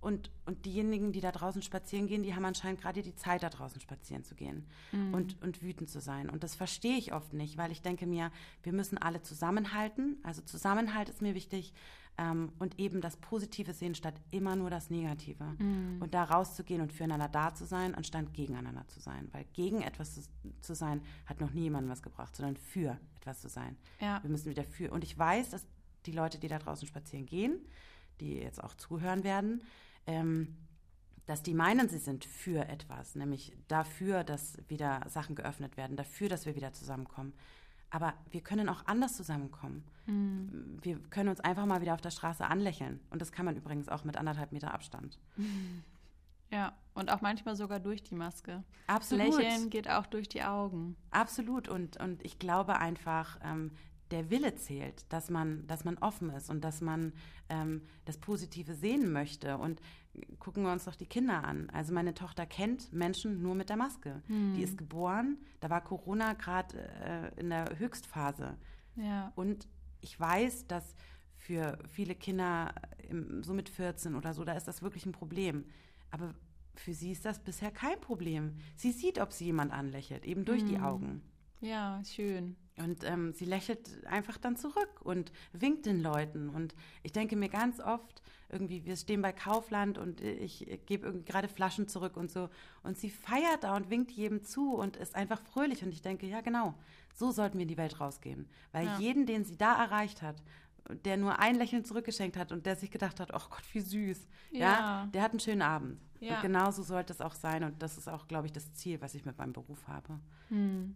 und, 0.07 0.31
und 0.45 0.65
diejenigen, 0.65 1.11
die 1.11 1.19
da 1.19 1.33
draußen 1.33 1.61
spazieren 1.61 2.07
gehen, 2.07 2.23
die 2.23 2.33
haben 2.33 2.45
anscheinend 2.45 2.79
gerade 2.79 3.01
die 3.01 3.13
Zeit, 3.15 3.43
da 3.43 3.49
draußen 3.49 3.81
spazieren 3.81 4.23
zu 4.23 4.35
gehen 4.35 4.65
und, 5.11 5.41
und 5.43 5.61
wütend 5.61 5.89
zu 5.89 5.99
sein. 5.99 6.29
Und 6.29 6.45
das 6.45 6.55
verstehe 6.55 6.97
ich 6.97 7.11
oft 7.11 7.33
nicht, 7.33 7.57
weil 7.57 7.73
ich 7.73 7.81
denke 7.81 8.07
mir, 8.07 8.31
wir 8.63 8.71
müssen 8.71 8.97
alle 8.97 9.21
zusammenhalten. 9.21 10.15
Also 10.23 10.41
Zusammenhalt 10.41 11.09
ist 11.09 11.21
mir 11.21 11.35
wichtig. 11.35 11.73
Ähm, 12.17 12.53
und 12.57 12.79
eben 12.79 13.01
das 13.01 13.17
Positive 13.17 13.73
sehen 13.73 13.95
statt 13.95 14.13
immer 14.31 14.55
nur 14.55 14.69
das 14.69 14.89
Negative. 14.89 15.43
Und 15.99 16.13
da 16.13 16.23
rauszugehen 16.23 16.79
und 16.79 16.93
füreinander 16.93 17.27
da 17.27 17.53
zu 17.53 17.65
sein, 17.65 17.93
anstatt 17.93 18.33
gegeneinander 18.33 18.87
zu 18.87 19.01
sein. 19.01 19.27
Weil 19.33 19.43
gegen 19.51 19.81
etwas 19.81 20.15
zu, 20.15 20.21
zu 20.61 20.73
sein, 20.73 21.01
hat 21.25 21.41
noch 21.41 21.51
nie 21.51 21.63
jemandem 21.63 21.91
was 21.91 22.01
gebracht, 22.01 22.33
sondern 22.33 22.55
für 22.55 22.97
etwas 23.17 23.41
zu 23.41 23.49
sein. 23.49 23.75
Ja. 23.99 24.23
Wir 24.23 24.29
müssen 24.29 24.49
wieder 24.49 24.63
für. 24.63 24.89
Und 24.89 25.03
ich 25.03 25.17
weiß, 25.17 25.49
dass 25.49 25.67
die 26.05 26.13
Leute, 26.13 26.39
die 26.39 26.47
da 26.47 26.59
draußen 26.59 26.87
spazieren 26.87 27.25
gehen, 27.25 27.59
die 28.21 28.35
jetzt 28.35 28.63
auch 28.63 28.73
zuhören 28.73 29.25
werden, 29.25 29.61
ähm, 30.07 30.55
dass 31.25 31.43
die 31.43 31.53
meinen, 31.53 31.89
sie 31.89 31.97
sind 31.97 32.25
für 32.25 32.67
etwas, 32.67 33.15
nämlich 33.15 33.55
dafür, 33.67 34.23
dass 34.23 34.57
wieder 34.69 35.01
Sachen 35.07 35.35
geöffnet 35.35 35.77
werden, 35.77 35.97
dafür, 35.97 36.29
dass 36.29 36.45
wir 36.45 36.55
wieder 36.55 36.73
zusammenkommen. 36.73 37.33
Aber 37.89 38.13
wir 38.31 38.41
können 38.41 38.69
auch 38.69 38.85
anders 38.85 39.15
zusammenkommen. 39.15 39.83
Wir 40.81 40.99
können 41.09 41.29
uns 41.29 41.39
einfach 41.41 41.65
mal 41.65 41.81
wieder 41.81 41.93
auf 41.93 42.01
der 42.01 42.11
Straße 42.11 42.45
anlächeln. 42.45 42.99
Und 43.09 43.21
das 43.21 43.31
kann 43.31 43.45
man 43.45 43.55
übrigens 43.55 43.87
auch 43.89 44.03
mit 44.03 44.17
anderthalb 44.17 44.51
Meter 44.51 44.73
Abstand. 44.73 45.19
Ja, 46.49 46.71
und 46.93 47.11
auch 47.11 47.19
manchmal 47.19 47.57
sogar 47.57 47.81
durch 47.81 48.03
die 48.03 48.15
Maske. 48.15 48.63
Absolut. 48.87 49.37
Lächeln 49.37 49.69
geht 49.69 49.89
auch 49.89 50.05
durch 50.05 50.29
die 50.29 50.43
Augen. 50.43 50.95
Absolut. 51.11 51.67
Und, 51.67 51.97
und 51.97 52.23
ich 52.23 52.39
glaube 52.39 52.77
einfach, 52.77 53.37
ähm, 53.43 53.71
der 54.11 54.29
Wille 54.29 54.55
zählt, 54.55 55.11
dass 55.11 55.29
man, 55.29 55.65
dass 55.67 55.83
man 55.83 55.97
offen 55.97 56.29
ist 56.29 56.49
und 56.49 56.61
dass 56.61 56.81
man 56.81 57.13
ähm, 57.49 57.81
das 58.05 58.17
Positive 58.17 58.73
sehen 58.73 59.11
möchte. 59.11 59.57
Und 59.57 59.81
gucken 60.39 60.63
wir 60.63 60.71
uns 60.71 60.85
doch 60.85 60.95
die 60.95 61.05
Kinder 61.05 61.43
an. 61.43 61.69
Also 61.71 61.93
meine 61.93 62.13
Tochter 62.13 62.45
kennt 62.45 62.91
Menschen 62.93 63.41
nur 63.41 63.55
mit 63.55 63.69
der 63.69 63.77
Maske. 63.77 64.21
Die 64.55 64.63
ist 64.63 64.77
geboren, 64.77 65.37
da 65.59 65.69
war 65.69 65.83
Corona 65.83 66.33
gerade 66.33 66.77
äh, 66.79 67.39
in 67.39 67.49
der 67.49 67.77
Höchstphase. 67.77 68.57
Ja. 68.95 69.31
Und 69.35 69.67
ich 70.01 70.19
weiß, 70.19 70.67
dass 70.67 70.95
für 71.35 71.77
viele 71.87 72.15
Kinder 72.15 72.73
im, 73.09 73.43
so 73.43 73.53
mit 73.53 73.69
14 73.69 74.15
oder 74.15 74.33
so, 74.33 74.43
da 74.43 74.53
ist 74.53 74.67
das 74.67 74.81
wirklich 74.81 75.05
ein 75.05 75.11
Problem. 75.11 75.65
Aber 76.11 76.33
für 76.75 76.93
sie 76.93 77.11
ist 77.11 77.25
das 77.25 77.39
bisher 77.39 77.71
kein 77.71 77.99
Problem. 78.01 78.55
Sie 78.75 78.91
sieht, 78.91 79.19
ob 79.19 79.31
sie 79.31 79.45
jemand 79.45 79.71
anlächelt, 79.71 80.25
eben 80.25 80.45
durch 80.45 80.63
die 80.65 80.79
Augen. 80.79 81.21
Ja, 81.61 82.01
schön. 82.03 82.55
Und 82.77 83.03
ähm, 83.03 83.33
sie 83.33 83.45
lächelt 83.45 84.05
einfach 84.05 84.37
dann 84.37 84.55
zurück 84.55 85.01
und 85.01 85.31
winkt 85.51 85.85
den 85.85 85.99
Leuten. 86.01 86.49
Und 86.49 86.75
ich 87.03 87.11
denke 87.11 87.35
mir 87.35 87.49
ganz 87.49 87.79
oft, 87.79 88.21
irgendwie, 88.49 88.85
wir 88.85 88.95
stehen 88.95 89.21
bei 89.21 89.33
Kaufland 89.33 89.97
und 89.97 90.21
ich 90.21 90.65
gebe 90.85 91.05
irgendwie 91.07 91.25
gerade 91.25 91.47
Flaschen 91.47 91.87
zurück 91.87 92.15
und 92.15 92.31
so. 92.31 92.49
Und 92.83 92.97
sie 92.97 93.09
feiert 93.09 93.63
da 93.63 93.75
und 93.75 93.89
winkt 93.89 94.11
jedem 94.11 94.43
zu 94.43 94.75
und 94.75 94.95
ist 94.95 95.15
einfach 95.15 95.41
fröhlich. 95.41 95.83
Und 95.83 95.91
ich 95.91 96.01
denke, 96.01 96.27
ja, 96.27 96.41
genau, 96.41 96.75
so 97.13 97.31
sollten 97.31 97.57
wir 97.57 97.63
in 97.63 97.67
die 97.67 97.77
Welt 97.77 97.99
rausgehen. 97.99 98.47
Weil 98.71 98.85
Ja. 98.85 98.99
jeden, 98.99 99.25
den 99.25 99.43
sie 99.43 99.57
da 99.57 99.83
erreicht 99.83 100.21
hat, 100.21 100.41
der 101.03 101.17
nur 101.17 101.39
ein 101.39 101.55
Lächeln 101.55 101.83
zurückgeschenkt 101.83 102.37
hat 102.37 102.51
und 102.53 102.65
der 102.65 102.77
sich 102.77 102.91
gedacht 102.91 103.19
hat, 103.19 103.33
ach 103.33 103.49
Gott, 103.49 103.63
wie 103.73 103.81
süß, 103.81 104.25
ja, 104.51 104.59
Ja. 104.59 105.05
der 105.13 105.23
hat 105.23 105.31
einen 105.31 105.41
schönen 105.41 105.61
Abend. 105.63 105.99
Ja. 106.21 106.35
Und 106.35 106.41
genauso 106.43 106.83
sollte 106.83 107.11
es 107.11 107.19
auch 107.21 107.33
sein. 107.35 107.63
Und 107.65 107.81
das 107.81 107.97
ist 107.97 108.07
auch, 108.07 108.27
glaube 108.27 108.45
ich, 108.45 108.53
das 108.53 108.71
Ziel, 108.73 109.01
was 109.01 109.13
ich 109.15 109.25
mit 109.25 109.37
meinem 109.37 109.51
Beruf 109.53 109.87
habe 109.87 110.19
Hm. 110.49 110.95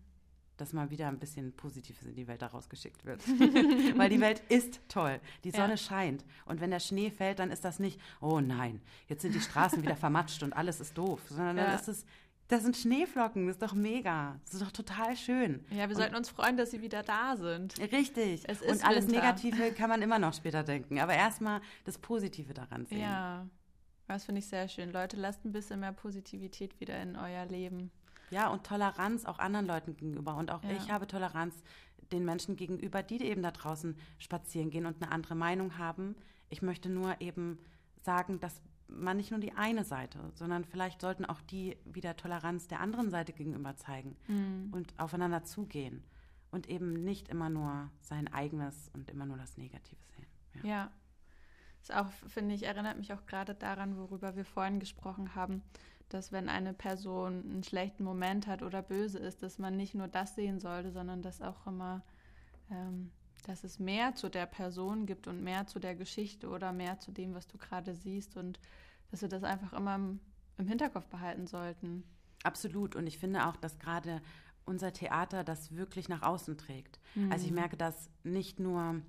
Dass 0.62 0.74
mal 0.74 0.90
wieder 0.92 1.08
ein 1.08 1.18
bisschen 1.20 1.52
Positives 1.54 2.04
in 2.06 2.16
die 2.16 2.28
Welt 2.28 2.42
daraus 2.42 2.70
geschickt 2.70 3.04
wird. 3.04 3.22
Weil 3.98 4.10
die 4.10 4.22
Welt 4.22 4.42
ist 4.48 4.80
toll. 4.88 5.20
Die 5.44 5.52
Sonne 5.52 5.72
Ja. 5.72 5.78
scheint. 5.78 6.24
Und 6.46 6.62
wenn 6.62 6.70
der 6.72 6.80
Schnee 6.80 7.10
fällt, 7.10 7.40
dann 7.40 7.52
ist 7.52 7.66
das 7.66 7.80
nicht, 7.80 8.00
oh 8.22 8.40
nein, 8.40 8.80
jetzt 9.08 9.24
sind 9.24 9.34
die 9.34 9.42
Straßen 9.42 9.82
wieder 9.82 9.96
vermatscht 9.96 10.44
und 10.44 10.54
alles 10.54 10.80
ist 10.80 10.98
doof. 10.98 11.20
Sondern 11.28 11.56
dann 11.58 11.66
Ja. 11.70 11.76
ist 11.76 11.88
es, 11.88 12.06
das 12.48 12.64
sind 12.64 12.76
Schneeflocken, 12.78 13.48
das 13.48 13.56
ist 13.56 13.62
doch 13.64 13.74
mega. 13.74 14.40
Das 14.44 14.54
ist 14.54 14.62
doch 14.62 14.72
total 14.72 15.16
schön. 15.16 15.66
Ja, 15.72 15.78
wir 15.78 15.90
und, 15.90 15.96
sollten 15.96 16.16
uns 16.16 16.30
freuen, 16.30 16.58
dass 16.58 16.72
sie 16.72 16.82
wieder 16.82 17.02
da 17.02 17.36
sind. 17.38 17.80
Richtig. 17.80 18.44
Es 18.48 18.62
ist 18.62 18.70
und 18.70 18.86
alles 18.88 19.08
Winter. 19.08 19.22
Negative 19.22 19.72
kann 19.78 19.90
man 19.90 20.02
immer 20.02 20.20
noch 20.20 20.34
später 20.34 20.62
denken. 20.64 21.00
Aber 21.00 21.14
erstmal 21.14 21.62
das 21.86 21.98
Positive 21.98 22.54
daran 22.54 22.86
sehen. 22.86 23.00
Ja, 23.02 23.48
das 24.08 24.26
finde 24.26 24.40
ich 24.40 24.48
sehr 24.48 24.68
schön. 24.68 24.92
Leute, 24.92 25.16
lasst 25.18 25.44
ein 25.46 25.54
bisschen 25.54 25.80
mehr 25.80 25.94
Positivität 25.94 26.80
wieder 26.80 27.02
in 27.02 27.16
euer 27.16 27.46
Leben. 27.46 27.90
Ja, 28.32 28.48
und 28.50 28.66
Toleranz 28.66 29.26
auch 29.26 29.40
anderen 29.40 29.68
Leuten 29.68 29.96
gegenüber. 29.96 30.36
Und 30.36 30.52
auch 30.52 30.64
Ja. 30.64 30.72
ich 30.72 30.92
habe 30.92 31.06
Toleranz 31.08 31.54
den 32.12 32.26
Menschen 32.26 32.56
gegenüber, 32.56 33.04
die 33.04 33.22
eben 33.22 33.42
da 33.44 33.52
draußen 33.52 33.96
spazieren 34.18 34.70
gehen 34.70 34.86
und 34.86 35.02
eine 35.02 35.12
andere 35.12 35.36
Meinung 35.36 35.78
haben. 35.78 36.16
Ich 36.50 36.62
möchte 36.62 36.90
nur 36.90 37.22
eben 37.22 37.60
sagen, 38.02 38.40
dass 38.40 38.62
man 38.88 39.16
nicht 39.16 39.32
nur 39.32 39.40
die 39.40 39.54
eine 39.54 39.86
Seite, 39.86 40.20
sondern 40.36 40.66
vielleicht 40.66 41.00
sollten 41.00 41.24
auch 41.26 41.40
die 41.42 41.78
wieder 41.86 42.18
Toleranz 42.18 42.68
der 42.68 42.82
anderen 42.82 43.10
Seite 43.10 43.32
gegenüber 43.32 43.78
zeigen 43.78 44.18
und 44.74 44.94
aufeinander 45.00 45.44
zugehen 45.46 46.04
und 46.52 46.68
eben 46.68 46.92
nicht 46.92 47.30
immer 47.30 47.50
nur 47.50 47.90
sein 48.02 48.28
eigenes 48.34 48.90
und 48.94 49.10
immer 49.10 49.26
nur 49.26 49.38
das 49.38 49.58
Negative 49.58 50.02
sehen. 50.04 50.26
Ja. 50.56 50.70
Ja. 50.70 50.92
Ist 51.82 51.96
auch, 51.96 52.12
finde 52.28 52.54
ich, 52.54 52.64
erinnert 52.64 52.98
mich 52.98 53.14
auch 53.14 53.26
gerade 53.26 53.56
daran, 53.56 53.96
worüber 53.98 54.36
wir 54.36 54.44
vorhin 54.46 54.80
gesprochen 54.80 55.36
haben, 55.36 55.64
dass 56.14 56.32
wenn 56.32 56.50
eine 56.50 56.74
Person 56.74 57.44
einen 57.50 57.64
schlechten 57.64 58.04
Moment 58.04 58.48
hat 58.48 58.62
oder 58.62 58.82
böse 58.82 59.20
ist, 59.20 59.44
dass 59.44 59.60
man 59.60 59.78
nicht 59.78 59.96
nur 59.96 60.08
das 60.08 60.36
sehen 60.36 60.60
sollte, 60.60 60.92
sondern 60.92 61.22
dass 61.22 61.42
auch 61.42 61.66
immer, 61.66 62.04
ähm, 62.70 63.12
dass 63.46 63.64
es 63.64 63.80
mehr 63.80 64.16
zu 64.16 64.30
der 64.30 64.46
Person 64.46 65.06
gibt 65.06 65.28
und 65.28 65.44
mehr 65.44 65.68
zu 65.68 65.80
der 65.80 65.96
Geschichte 65.96 66.50
oder 66.50 66.74
mehr 66.74 67.00
zu 67.00 67.12
dem, 67.12 67.34
was 67.34 67.48
du 67.48 67.58
gerade 67.58 67.96
siehst 67.96 68.38
und 68.38 68.60
dass 69.10 69.22
wir 69.22 69.30
das 69.30 69.44
einfach 69.44 69.74
immer 69.74 69.96
im, 69.96 70.20
im 70.58 70.68
Hinterkopf 70.68 71.08
behalten 71.08 71.48
sollten. 71.48 72.04
Absolut. 72.44 72.96
Und 72.96 73.08
ich 73.08 73.18
finde 73.18 73.48
auch, 73.48 73.56
dass 73.56 73.80
gerade 73.80 74.22
unser 74.66 74.94
Theater 74.94 75.44
das 75.44 75.76
wirklich 75.76 76.08
nach 76.10 76.22
außen 76.22 76.58
trägt. 76.58 77.00
Also 77.30 77.46
ich 77.46 77.52
merke 77.52 77.78
das 77.78 78.10
nicht 78.24 78.60
nur, 78.60 79.02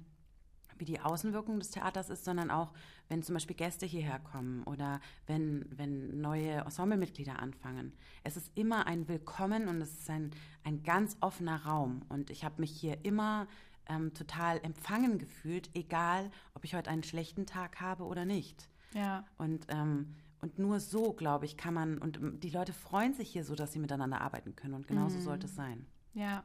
wie 0.82 0.84
die 0.84 1.00
Außenwirkung 1.00 1.60
des 1.60 1.70
Theaters 1.70 2.10
ist, 2.10 2.24
sondern 2.24 2.50
auch, 2.50 2.72
wenn 3.08 3.22
zum 3.22 3.34
Beispiel 3.34 3.54
Gäste 3.54 3.86
hierher 3.86 4.18
kommen 4.18 4.64
oder 4.64 5.00
wenn, 5.28 5.64
wenn 5.70 6.20
neue 6.20 6.50
Ensemblemitglieder 6.50 7.38
anfangen. 7.38 7.92
Es 8.24 8.36
ist 8.36 8.50
immer 8.56 8.88
ein 8.88 9.06
Willkommen 9.06 9.68
und 9.68 9.80
es 9.80 9.92
ist 9.92 10.10
ein, 10.10 10.32
ein 10.64 10.82
ganz 10.82 11.16
offener 11.20 11.64
Raum. 11.64 12.02
Und 12.08 12.30
ich 12.30 12.42
habe 12.42 12.60
mich 12.60 12.72
hier 12.72 13.04
immer 13.04 13.46
ähm, 13.86 14.12
total 14.12 14.58
empfangen 14.64 15.18
gefühlt, 15.18 15.70
egal 15.74 16.32
ob 16.54 16.64
ich 16.64 16.74
heute 16.74 16.90
einen 16.90 17.04
schlechten 17.04 17.46
Tag 17.46 17.80
habe 17.80 18.02
oder 18.02 18.24
nicht. 18.24 18.68
Ja. 18.92 19.24
Und, 19.38 19.66
ähm, 19.68 20.16
und 20.40 20.58
nur 20.58 20.80
so, 20.80 21.12
glaube 21.12 21.44
ich, 21.44 21.56
kann 21.56 21.74
man, 21.74 21.98
und 21.98 22.18
die 22.42 22.50
Leute 22.50 22.72
freuen 22.72 23.14
sich 23.14 23.30
hier 23.30 23.44
so, 23.44 23.54
dass 23.54 23.72
sie 23.72 23.78
miteinander 23.78 24.20
arbeiten 24.20 24.56
können. 24.56 24.74
Und 24.74 24.88
genauso 24.88 25.20
sollte 25.20 25.46
es 25.46 25.54
sein. 25.54 25.86
Ja. 26.12 26.42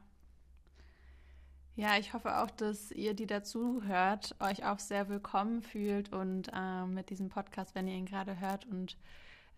Ja, 1.78 1.96
ich 2.00 2.12
hoffe 2.14 2.40
auch, 2.40 2.50
dass 2.50 2.92
ihr, 2.92 3.14
die 3.14 3.28
dazu 3.28 3.84
hört, 3.84 4.36
euch 4.40 4.66
auch 4.66 4.80
sehr 4.80 5.10
willkommen 5.10 5.62
fühlt 5.62 6.12
und 6.12 6.50
äh, 6.52 6.86
mit 6.88 7.12
diesem 7.12 7.30
Podcast, 7.30 7.76
wenn 7.76 7.88
ihr 7.88 7.94
ihn 7.94 8.08
gerade 8.08 8.40
hört 8.40 8.66
und 8.66 8.98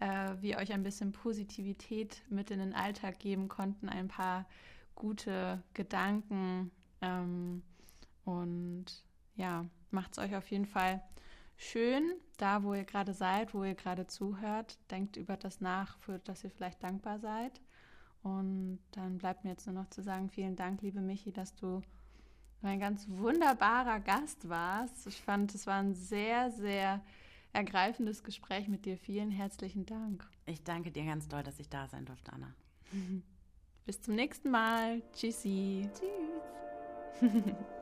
äh, 0.01 0.33
wir 0.41 0.57
euch 0.57 0.73
ein 0.73 0.83
bisschen 0.83 1.13
Positivität 1.13 2.21
mit 2.29 2.51
in 2.51 2.59
den 2.59 2.75
Alltag 2.75 3.19
geben 3.19 3.47
konnten, 3.47 3.87
ein 3.87 4.09
paar 4.09 4.45
gute 4.95 5.63
Gedanken 5.73 6.71
ähm, 7.01 7.63
und 8.25 8.87
ja, 9.37 9.65
macht 9.89 10.11
es 10.11 10.17
euch 10.17 10.35
auf 10.35 10.51
jeden 10.51 10.65
Fall 10.65 11.01
schön, 11.55 12.03
da 12.35 12.63
wo 12.63 12.73
ihr 12.73 12.83
gerade 12.83 13.13
seid, 13.13 13.53
wo 13.53 13.63
ihr 13.63 13.75
gerade 13.75 14.07
zuhört. 14.07 14.77
Denkt 14.91 15.15
über 15.15 15.37
das 15.37 15.61
nach, 15.61 15.97
für 15.99 16.19
das 16.19 16.43
ihr 16.43 16.51
vielleicht 16.51 16.83
dankbar 16.83 17.19
seid. 17.19 17.61
Und 18.23 18.79
dann 18.91 19.19
bleibt 19.19 19.45
mir 19.45 19.51
jetzt 19.51 19.67
nur 19.67 19.75
noch 19.75 19.89
zu 19.89 20.01
sagen, 20.01 20.29
vielen 20.29 20.57
Dank, 20.57 20.81
liebe 20.81 20.99
Michi, 20.99 21.31
dass 21.31 21.55
du 21.55 21.81
ein 22.61 22.79
ganz 22.79 23.07
wunderbarer 23.07 23.99
Gast 23.99 24.49
warst. 24.49 25.07
Ich 25.07 25.21
fand, 25.21 25.55
es 25.55 25.65
war 25.65 25.79
ein 25.79 25.93
sehr, 25.93 26.51
sehr 26.51 27.01
ergreifendes 27.53 28.23
Gespräch 28.23 28.67
mit 28.67 28.85
dir. 28.85 28.97
Vielen 28.97 29.31
herzlichen 29.31 29.85
Dank. 29.85 30.27
Ich 30.45 30.63
danke 30.63 30.91
dir 30.91 31.05
ganz 31.05 31.27
doll, 31.27 31.43
dass 31.43 31.59
ich 31.59 31.69
da 31.69 31.87
sein 31.87 32.05
durfte, 32.05 32.33
Anna. 32.33 32.53
Bis 33.85 34.01
zum 34.01 34.15
nächsten 34.15 34.51
Mal. 34.51 35.01
Tschüssi. 35.13 35.89
Tschüss. 35.93 37.31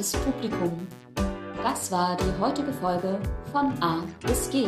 Verehrtes 0.00 0.12
Publikum, 0.24 0.88
das 1.62 1.92
war 1.92 2.16
die 2.16 2.40
heutige 2.40 2.72
Folge 2.72 3.20
von 3.52 3.66
A 3.82 4.02
bis 4.26 4.48
G, 4.48 4.66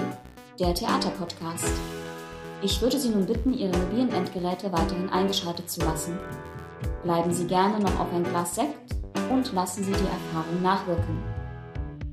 der 0.60 0.74
Theaterpodcast. 0.74 1.72
Ich 2.60 2.82
würde 2.82 2.98
Sie 2.98 3.08
nun 3.08 3.24
bitten, 3.24 3.54
Ihre 3.54 3.74
mobilen 3.78 4.12
Endgeräte 4.12 4.70
weiterhin 4.70 5.08
eingeschaltet 5.08 5.70
zu 5.70 5.80
lassen. 5.80 6.18
Bleiben 7.02 7.32
Sie 7.32 7.46
gerne 7.46 7.80
noch 7.80 7.98
auf 7.98 8.12
ein 8.12 8.24
Glas 8.24 8.56
Sekt 8.56 8.94
und 9.30 9.50
lassen 9.54 9.84
Sie 9.84 9.92
die 9.92 10.00
Erfahrung 10.00 10.60
nachwirken. 10.60 11.22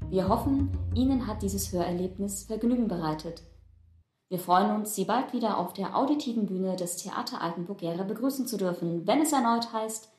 Wir 0.10 0.30
hoffen, 0.30 0.72
Ihnen 0.96 1.28
hat 1.28 1.42
dieses 1.42 1.74
Hörerlebnis 1.74 2.44
Vergnügen 2.46 2.88
bereitet. 2.88 3.44
Wir 4.30 4.40
freuen 4.40 4.72
uns, 4.74 4.96
Sie 4.96 5.04
bald 5.04 5.34
wieder 5.34 5.58
auf 5.58 5.74
der 5.74 5.98
auditiven 5.98 6.46
Bühne 6.46 6.78
des 6.78 6.96
Theater 6.96 7.42
Altenburg-Gera 7.42 8.04
begrüßen 8.04 8.48
zu 8.48 8.56
dürfen, 8.56 9.06
wenn 9.06 9.22
es 9.22 9.34
erneut 9.34 9.74
heißt 9.74 10.10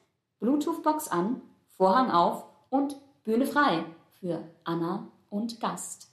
Bluetooth-Box 0.40 1.09
an, 1.09 1.40
Vorhang 1.78 2.11
auf 2.11 2.49
und 2.71 2.97
Bühne 3.25 3.47
frei 3.47 3.85
für 4.18 4.43
Anna 4.64 5.11
und 5.29 5.61
Gast. 5.61 6.11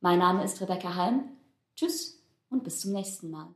Mein 0.00 0.20
Name 0.20 0.44
ist 0.44 0.60
Rebecca 0.60 0.94
Halm. 0.94 1.36
Tschüss 1.76 2.22
und 2.48 2.64
bis 2.64 2.80
zum 2.80 2.92
nächsten 2.92 3.30
Mal. 3.30 3.48